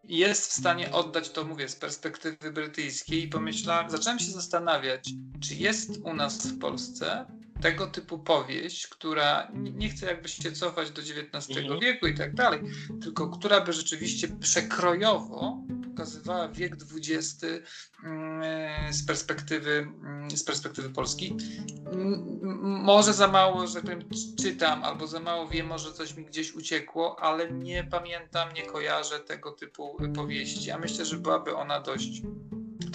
[0.09, 5.11] jest w stanie oddać to, mówię, z perspektywy brytyjskiej i pomyślałem, zacząłem się zastanawiać,
[5.41, 7.27] czy jest u nas w Polsce
[7.61, 11.81] tego typu powieść, która nie chce jakby się cofać do XIX mhm.
[11.81, 12.61] wieku i tak dalej,
[13.03, 15.63] tylko która by rzeczywiście przekrojowo
[15.97, 17.45] pokazywała wiek XX
[18.05, 21.37] mm, z perspektywy, mm, z perspektywy Polski.
[22.63, 24.05] Może za mało, że powiem,
[24.43, 29.19] czytam, albo za mało wiem, może coś mi gdzieś uciekło, ale nie pamiętam, nie kojarzę
[29.19, 30.71] tego typu powieści.
[30.71, 32.23] A myślę, że byłaby ona dość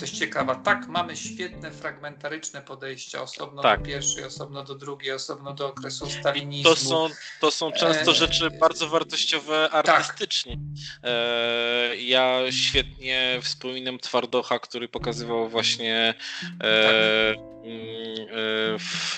[0.01, 0.55] dość ciekawa.
[0.55, 3.79] Tak, mamy świetne fragmentaryczne podejścia, osobno tak.
[3.79, 6.69] do pierwszej, osobno do drugiej, osobno do okresu stalinizmu.
[6.69, 7.09] To są,
[7.39, 8.15] to są często e...
[8.15, 9.89] rzeczy bardzo wartościowe tak.
[9.89, 10.53] artystycznie.
[10.53, 11.11] Tak.
[11.11, 11.97] E...
[11.97, 16.13] Ja świetnie wspominam Twardocha, który pokazywał właśnie
[16.61, 17.33] e...
[17.35, 19.17] tak Mm, e, w,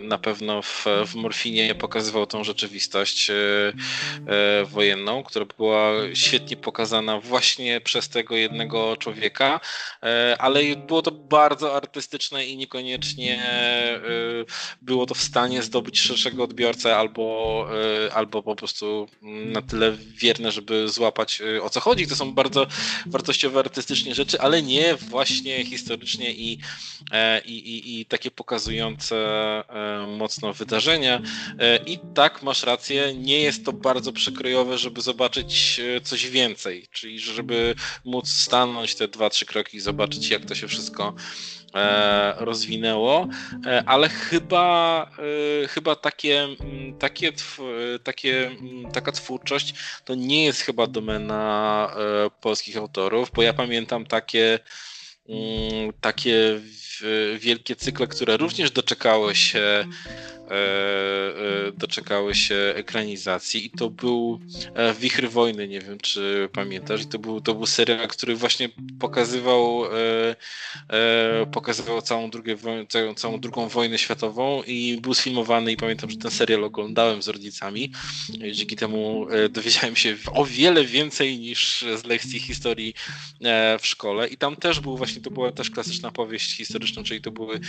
[0.00, 3.34] na pewno w, w Morfinie pokazywał tą rzeczywistość e,
[4.26, 9.60] e, wojenną, która była świetnie pokazana właśnie przez tego jednego człowieka,
[10.38, 13.42] ale było to bardzo artystyczne i niekoniecznie
[14.82, 17.66] było to w stanie zdobyć szerszego odbiorcę albo,
[18.14, 22.06] albo po prostu na tyle wierne, żeby złapać o co chodzi.
[22.06, 22.66] To są bardzo
[23.06, 26.58] wartościowe artystycznie rzeczy, ale nie właśnie historycznie i,
[27.44, 29.16] i i, i, takie pokazujące
[29.68, 31.22] e, mocno wydarzenia.
[31.58, 36.86] E, I tak, masz rację, nie jest to bardzo przekrojowe, żeby zobaczyć e, coś więcej,
[36.92, 41.14] czyli żeby móc stanąć te dwa, trzy kroki zobaczyć, jak to się wszystko
[42.36, 43.28] rozwinęło,
[43.86, 45.10] ale chyba,
[45.68, 46.48] chyba takie,
[46.98, 47.32] takie,
[48.02, 48.50] takie,
[48.92, 49.74] taka twórczość
[50.04, 51.90] to nie jest chyba domena
[52.40, 54.58] polskich autorów, bo ja pamiętam takie
[56.00, 56.60] takie
[57.38, 59.84] wielkie cykle, które również doczekały się
[60.43, 60.43] E, e,
[61.76, 64.40] doczekały się ekranizacji i to był
[64.74, 68.68] e, Wichry Wojny, nie wiem czy pamiętasz, to był, to był serial, który właśnie
[69.00, 69.84] pokazywał
[71.52, 72.56] pokazywał całą, drugie,
[73.16, 77.92] całą drugą wojnę światową i był sfilmowany i pamiętam, że ten serial oglądałem z rodzicami.
[78.52, 82.94] Dzięki temu dowiedziałem się o wiele więcej niż z lekcji historii
[83.80, 87.30] w szkole i tam też był właśnie, to była też klasyczna powieść historyczna, czyli to
[87.30, 87.60] były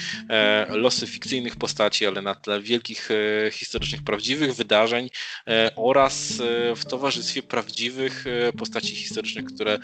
[0.69, 5.09] losy fikcyjnych postaci, ale na tle wielkich e, historycznych, prawdziwych wydarzeń
[5.47, 8.25] e, oraz e, w towarzystwie prawdziwych
[8.57, 9.79] postaci historycznych, które,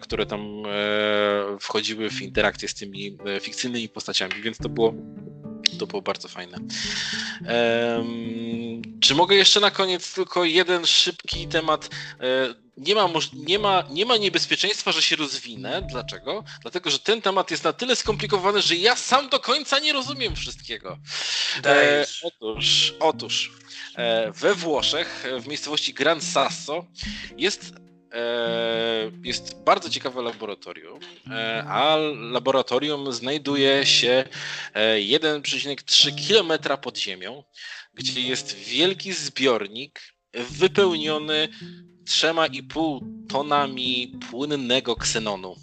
[0.00, 0.62] które tam
[1.60, 4.94] wchodziły w interakcję z tymi fikcyjnymi postaciami, więc to było
[5.78, 6.58] to było bardzo fajne.
[6.58, 11.90] Um, czy mogę jeszcze na koniec tylko jeden szybki temat?
[12.76, 15.82] Nie ma, nie, ma, nie ma niebezpieczeństwa, że się rozwinę.
[15.82, 16.44] Dlaczego?
[16.62, 20.36] Dlatego, że ten temat jest na tyle skomplikowany, że ja sam do końca nie rozumiem
[20.36, 20.98] wszystkiego.
[21.64, 23.52] E, otóż, otóż
[23.96, 26.86] e, we Włoszech, w miejscowości Gran Sasso,
[27.36, 27.72] jest
[28.12, 31.00] e, jest bardzo ciekawe laboratorium,
[31.30, 31.96] e, a
[32.30, 34.24] laboratorium znajduje się
[34.74, 37.44] 1,3 e, km pod ziemią,
[37.94, 40.00] gdzie jest wielki zbiornik
[40.34, 41.48] wypełniony
[42.06, 45.56] 3,5 tonami płynnego ksenonu.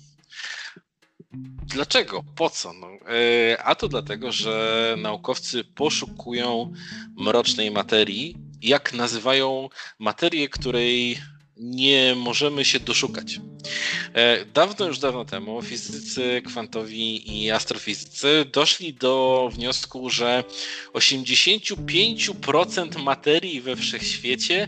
[1.65, 2.23] Dlaczego?
[2.35, 2.73] Po co?
[2.73, 6.73] No, e, a to dlatego, że naukowcy poszukują
[7.17, 11.19] mrocznej materii, jak nazywają materię, której
[11.57, 13.39] nie możemy się doszukać.
[14.13, 20.43] E, dawno, już dawno temu fizycy kwantowi i astrofizycy doszli do wniosku, że
[20.93, 24.67] 85% materii we wszechświecie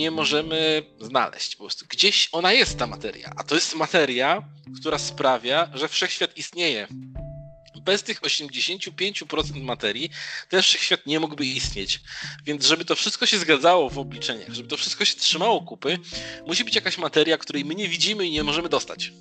[0.00, 1.56] nie możemy znaleźć.
[1.56, 3.32] Po prostu gdzieś ona jest, ta materia.
[3.36, 4.42] A to jest materia,
[4.80, 6.88] która sprawia, że wszechświat istnieje.
[7.82, 10.10] Bez tych 85% materii
[10.48, 12.00] ten wszechświat nie mógłby istnieć.
[12.44, 15.98] Więc żeby to wszystko się zgadzało w obliczeniach, żeby to wszystko się trzymało kupy,
[16.46, 19.12] musi być jakaś materia, której my nie widzimy i nie możemy dostać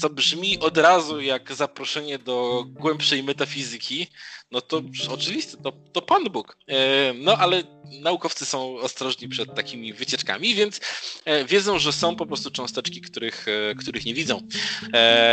[0.00, 4.06] co brzmi od razu jak zaproszenie do głębszej metafizyki,
[4.50, 6.56] no to oczywiste, to, to Pan Bóg.
[6.68, 7.62] E, no ale
[8.00, 10.80] naukowcy są ostrożni przed takimi wycieczkami, więc
[11.24, 14.48] e, wiedzą, że są po prostu cząsteczki, których, e, których nie widzą.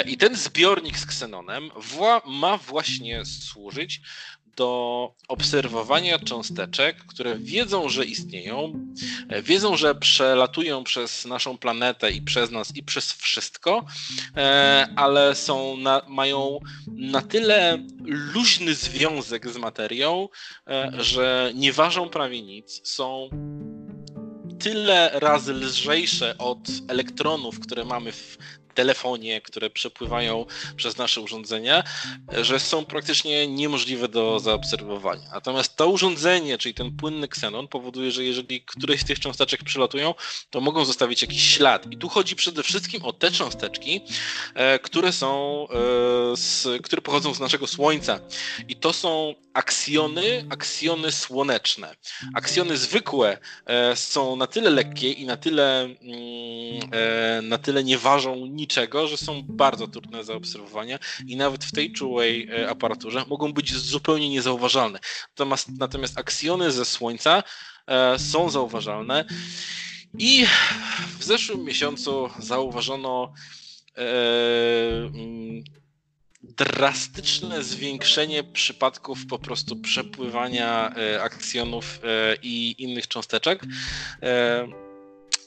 [0.06, 1.72] I ten zbiornik z ksenonem
[2.26, 4.02] ma właśnie służyć
[4.58, 8.74] do obserwowania cząsteczek, które wiedzą, że istnieją,
[9.30, 13.86] e, wiedzą, że przelatują przez naszą planetę i przez nas i przez wszystko,
[14.38, 20.30] e, ale są na, mają na tyle luźny związek z materią,
[20.68, 23.30] e, że nie ważą prawie nic, są
[24.60, 28.38] tyle razy lżejsze od elektronów, które mamy w
[28.78, 30.46] telefonie, które przepływają
[30.76, 31.84] przez nasze urządzenia,
[32.42, 35.30] że są praktycznie niemożliwe do zaobserwowania.
[35.34, 40.14] Natomiast to urządzenie, czyli ten płynny ksenon, powoduje, że jeżeli któreś z tych cząsteczek przylatują,
[40.50, 41.92] to mogą zostawić jakiś ślad.
[41.92, 44.02] I tu chodzi przede wszystkim o te cząsteczki,
[44.54, 45.28] e, które są,
[45.70, 48.20] e, z, które pochodzą z naszego Słońca.
[48.68, 51.96] I to są aksjony, aksjony słoneczne.
[52.34, 58.46] Aksjony zwykłe e, są na tyle lekkie i na tyle, mm, na tyle nie ważą
[58.46, 64.30] niczego, że są bardzo trudne zaobserwowania i nawet w tej czułej aparaturze mogą być zupełnie
[64.30, 65.00] niezauważalne.
[65.30, 67.44] Natomiast, natomiast aksjony ze Słońca
[68.18, 69.26] są zauważalne.
[70.20, 70.46] I
[71.20, 73.34] w zeszłym miesiącu zauważono
[73.98, 74.02] e,
[74.92, 75.64] mm,
[76.58, 83.64] drastyczne zwiększenie przypadków po prostu przepływania e, aksjonów e, i innych cząsteczek.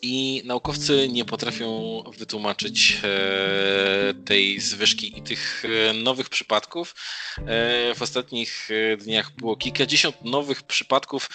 [0.03, 6.95] I naukowcy nie potrafią wytłumaczyć e, tej zwyżki i tych e, nowych przypadków.
[7.39, 8.69] E, w ostatnich
[8.99, 11.31] dniach było kilkadziesiąt nowych przypadków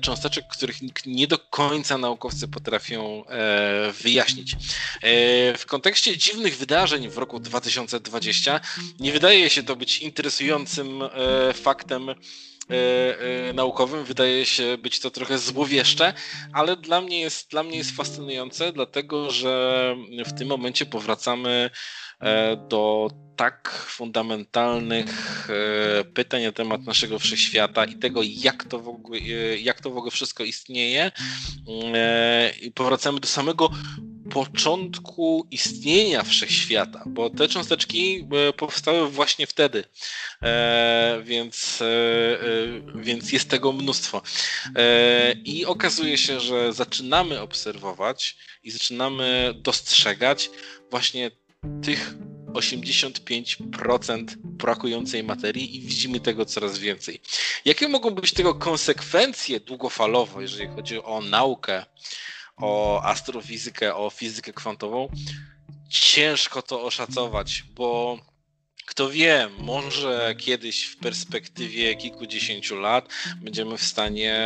[0.00, 0.76] cząsteczek, których
[1.06, 3.24] nie do końca naukowcy potrafią
[4.02, 4.56] wyjaśnić.
[5.58, 8.60] W kontekście dziwnych wydarzeń w roku 2020
[9.00, 11.02] nie wydaje się to być interesującym
[11.54, 12.14] faktem
[13.54, 16.12] naukowym wydaje się być to trochę złowieszcze,
[16.52, 19.96] ale dla mnie jest, dla mnie jest fascynujące, dlatego że
[20.26, 21.70] w tym momencie powracamy
[22.20, 25.48] e, do tak fundamentalnych
[26.14, 29.20] pytań na temat naszego wszechświata i tego, jak to w ogóle,
[29.58, 31.12] jak to w ogóle wszystko istnieje.
[32.62, 33.70] I powracamy do samego
[34.30, 39.84] początku istnienia wszechświata, bo te cząsteczki e, powstały właśnie wtedy,
[40.42, 42.38] e, więc, e,
[42.94, 44.22] więc jest tego mnóstwo.
[45.44, 50.50] I okazuje się, że zaczynamy obserwować i zaczynamy dostrzegać
[50.90, 51.30] właśnie
[51.82, 52.14] tych
[52.52, 57.20] 85% brakującej materii i widzimy tego coraz więcej.
[57.64, 61.84] Jakie mogą być tego konsekwencje długofalowe, jeżeli chodzi o naukę,
[62.60, 65.08] o astrofizykę, o fizykę kwantową,
[65.88, 68.18] ciężko to oszacować, bo
[68.88, 74.36] kto wie, może kiedyś w perspektywie kilkudziesięciu lat będziemy w stanie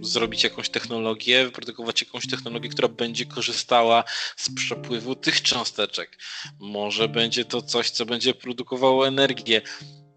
[0.00, 4.04] y, zrobić jakąś technologię, wyprodukować jakąś technologię, która będzie korzystała
[4.36, 6.18] z przepływu tych cząsteczek.
[6.58, 9.62] Może będzie to coś, co będzie produkowało energię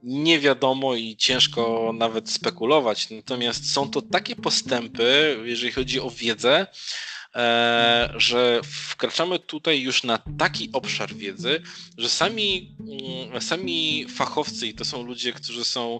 [0.06, 3.10] nie wiadomo i ciężko nawet spekulować.
[3.10, 6.68] Natomiast są to takie postępy, jeżeli chodzi o wiedzę,
[8.16, 11.62] że wkraczamy tutaj już na taki obszar wiedzy,
[11.98, 16.00] że sami, mm, sami fachowcy, i to są ludzie, którzy są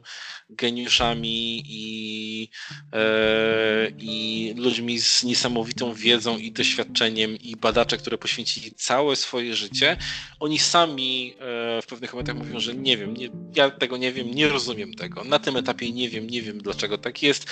[0.50, 2.50] geniuszami i,
[2.94, 9.98] e, i ludźmi z niesamowitą wiedzą i doświadczeniem, i badacze, które poświęcili całe swoje życie,
[10.40, 14.32] oni sami e, w pewnych momentach mówią, że nie wiem, nie, ja tego nie wiem,
[14.32, 15.24] nie rozumiem tego.
[15.24, 17.48] Na tym etapie nie wiem, nie wiem dlaczego tak jest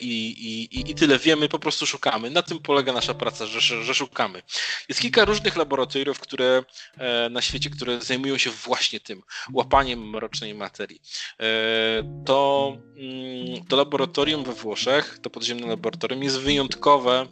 [0.00, 2.30] i, i, i tyle wiemy, po prostu szukamy.
[2.30, 4.42] Na tym polega nasza nasza praca, że, że szukamy.
[4.88, 6.62] Jest kilka różnych laboratoriów, które
[6.98, 9.22] e, na świecie, które zajmują się właśnie tym,
[9.52, 11.00] łapaniem mrocznej materii.
[11.40, 17.26] E, to, mm, to laboratorium we Włoszech, to podziemne laboratorium jest wyjątkowe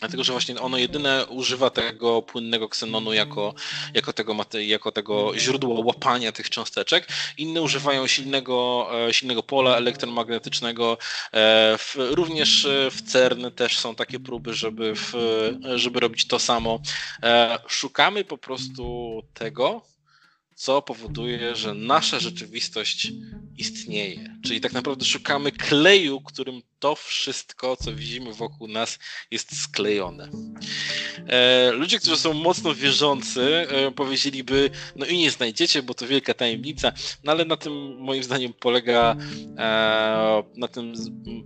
[0.00, 3.54] Dlatego, że właśnie ono jedyne używa tego płynnego ksenonu jako,
[3.94, 7.08] jako, tego, jako tego źródła łapania tych cząsteczek.
[7.38, 10.98] Inne używają silnego, e, silnego pola elektromagnetycznego.
[11.34, 15.12] E, również w CERN też są takie próby, żeby, w,
[15.74, 16.80] żeby robić to samo.
[17.22, 19.82] E, szukamy po prostu tego,
[20.56, 23.12] co powoduje, że nasza rzeczywistość
[23.58, 24.38] istnieje.
[24.44, 28.98] Czyli tak naprawdę szukamy kleju, którym to wszystko, co widzimy wokół nas,
[29.30, 30.28] jest sklejone.
[31.28, 36.34] E, ludzie, którzy są mocno wierzący, e, powiedzieliby, no i nie znajdziecie, bo to wielka
[36.34, 36.92] tajemnica,
[37.24, 39.16] no ale na tym moim zdaniem polega
[39.58, 40.94] e, na tym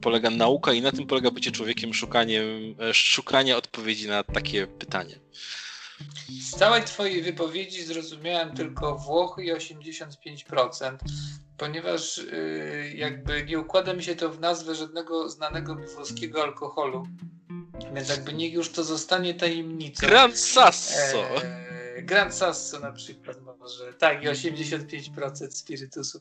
[0.00, 5.20] polega nauka i na tym polega bycie człowiekiem szukaniem, e, szukania odpowiedzi na takie pytanie.
[6.40, 10.96] Z całej Twojej wypowiedzi zrozumiałem tylko Włochy i 85%,
[11.56, 17.06] ponieważ yy, jakby nie układa mi się to w nazwę żadnego znanego mi włoskiego alkoholu.
[17.94, 20.06] Więc jakby niech już to zostanie tajemnicą.
[20.06, 21.36] Gran Sasso!
[21.42, 26.20] E, Grand Sasso na przykład może, tak i 85% spirytusu.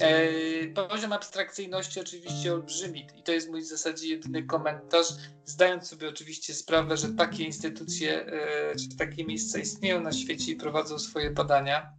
[0.00, 5.06] E, poziom abstrakcyjności oczywiście olbrzymi i to jest mój w zasadzie jedyny komentarz,
[5.44, 10.56] zdając sobie oczywiście sprawę, że takie instytucje, e, czy takie miejsca istnieją na świecie i
[10.56, 11.92] prowadzą swoje badania.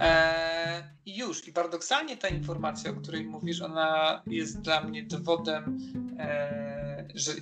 [0.00, 5.78] E, I już, i paradoksalnie ta informacja, o której mówisz, ona jest dla mnie dowodem,
[6.18, 7.32] e, że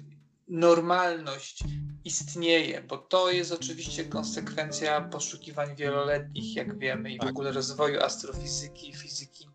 [0.48, 1.64] normalność
[2.06, 7.30] istnieje, bo to jest oczywiście konsekwencja poszukiwań wieloletnich, jak wiemy, i w tak.
[7.30, 9.48] ogóle rozwoju astrofizyki, fizyki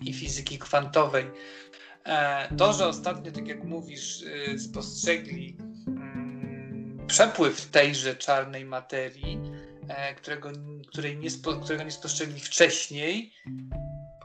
[0.00, 1.30] i fizyki kwantowej.
[2.04, 5.56] E, to, że ostatnio, tak jak mówisz, y, spostrzegli
[5.86, 9.40] mm, przepływ tejże czarnej materii,
[9.88, 10.50] e, którego,
[10.88, 11.28] której nie,
[11.62, 13.34] którego nie spostrzegli wcześniej,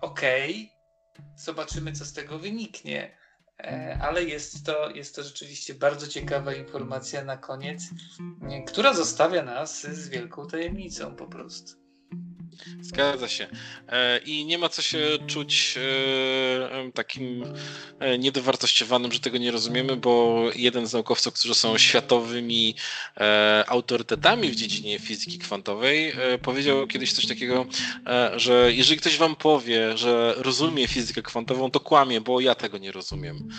[0.01, 0.71] okej,
[1.15, 3.19] okay, zobaczymy, co z tego wyniknie.
[3.63, 7.81] E, ale jest to, jest to rzeczywiście bardzo ciekawa informacja na koniec,
[8.67, 11.78] która zostawia nas z wielką tajemnicą po prostu.
[12.81, 13.47] Zgadza się.
[13.89, 17.45] E, I nie ma co się czuć e, takim
[17.99, 22.75] e, niedowartościowanym, że tego nie rozumiemy, bo jeden z naukowców, którzy są światowymi
[23.67, 27.65] autorytetami w dziedzinie fizyki kwantowej, powiedział kiedyś coś takiego,
[28.35, 32.91] że jeżeli ktoś wam powie, że rozumie fizykę kwantową, to kłamie, bo ja tego nie
[32.91, 33.49] rozumiem.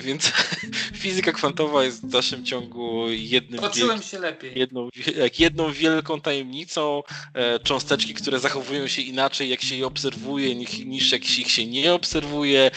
[0.00, 0.32] Więc
[1.02, 3.60] fizyka kwantowa jest w dalszym ciągu jednym.
[3.60, 4.58] Poczułem się lepiej.
[4.58, 4.88] Jedną,
[5.38, 7.02] jedną wielką tajemnicą
[8.04, 10.54] cząsteczki które zachowują się inaczej, jak się je obserwuje,
[10.84, 12.70] niż jak się ich się nie obserwuje.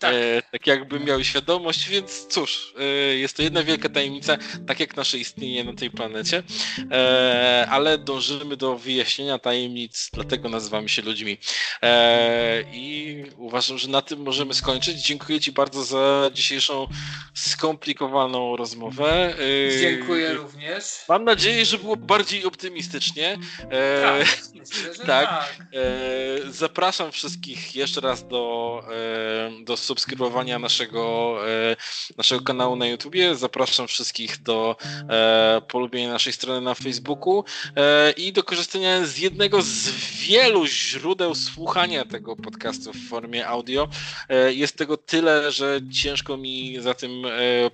[0.00, 0.14] Tak.
[0.14, 2.84] E, tak jakby miały świadomość, więc cóż, e,
[3.16, 4.36] jest to jedna wielka tajemnica,
[4.66, 6.42] tak jak nasze istnienie na tej planecie,
[6.90, 11.38] e, ale dążymy do wyjaśnienia tajemnic, dlatego nazywamy się ludźmi.
[11.82, 15.02] E, I uważam, że na tym możemy skończyć.
[15.02, 16.86] Dziękuję Ci bardzo za dzisiejszą
[17.34, 19.34] skomplikowaną rozmowę.
[19.68, 20.84] E, Dziękuję również.
[21.08, 23.38] Mam nadzieję, że było bardziej optymistycznie.
[23.70, 24.24] E,
[24.96, 25.06] tak.
[25.06, 25.28] Tak.
[25.28, 25.66] tak.
[25.72, 31.76] E, zapraszam wszystkich jeszcze raz do, e, do subskrybowania naszego, e,
[32.16, 33.34] naszego kanału na YouTubie.
[33.34, 34.76] Zapraszam wszystkich do
[35.08, 37.44] e, polubienia naszej strony na Facebooku
[37.76, 39.90] e, i do korzystania z jednego z
[40.28, 43.88] wielu źródeł słuchania tego podcastu w formie audio.
[44.28, 47.10] E, jest tego tyle, że ciężko mi za tym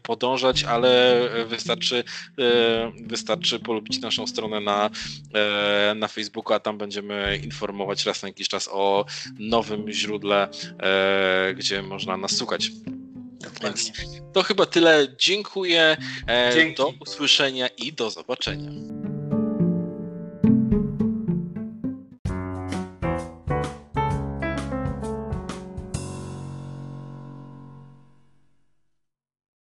[0.02, 2.04] podążać, ale wystarczy,
[3.00, 4.90] wystarczy polubić naszą stronę na,
[5.94, 9.04] na Facebooku, a tam będzie będziemy informować raz na jakiś czas o
[9.38, 10.48] nowym źródle,
[10.78, 12.70] e, gdzie można nas słuchać.
[13.62, 13.92] Więc
[14.32, 15.08] to chyba tyle.
[15.18, 15.96] Dziękuję.
[16.26, 18.70] E, do usłyszenia i do zobaczenia.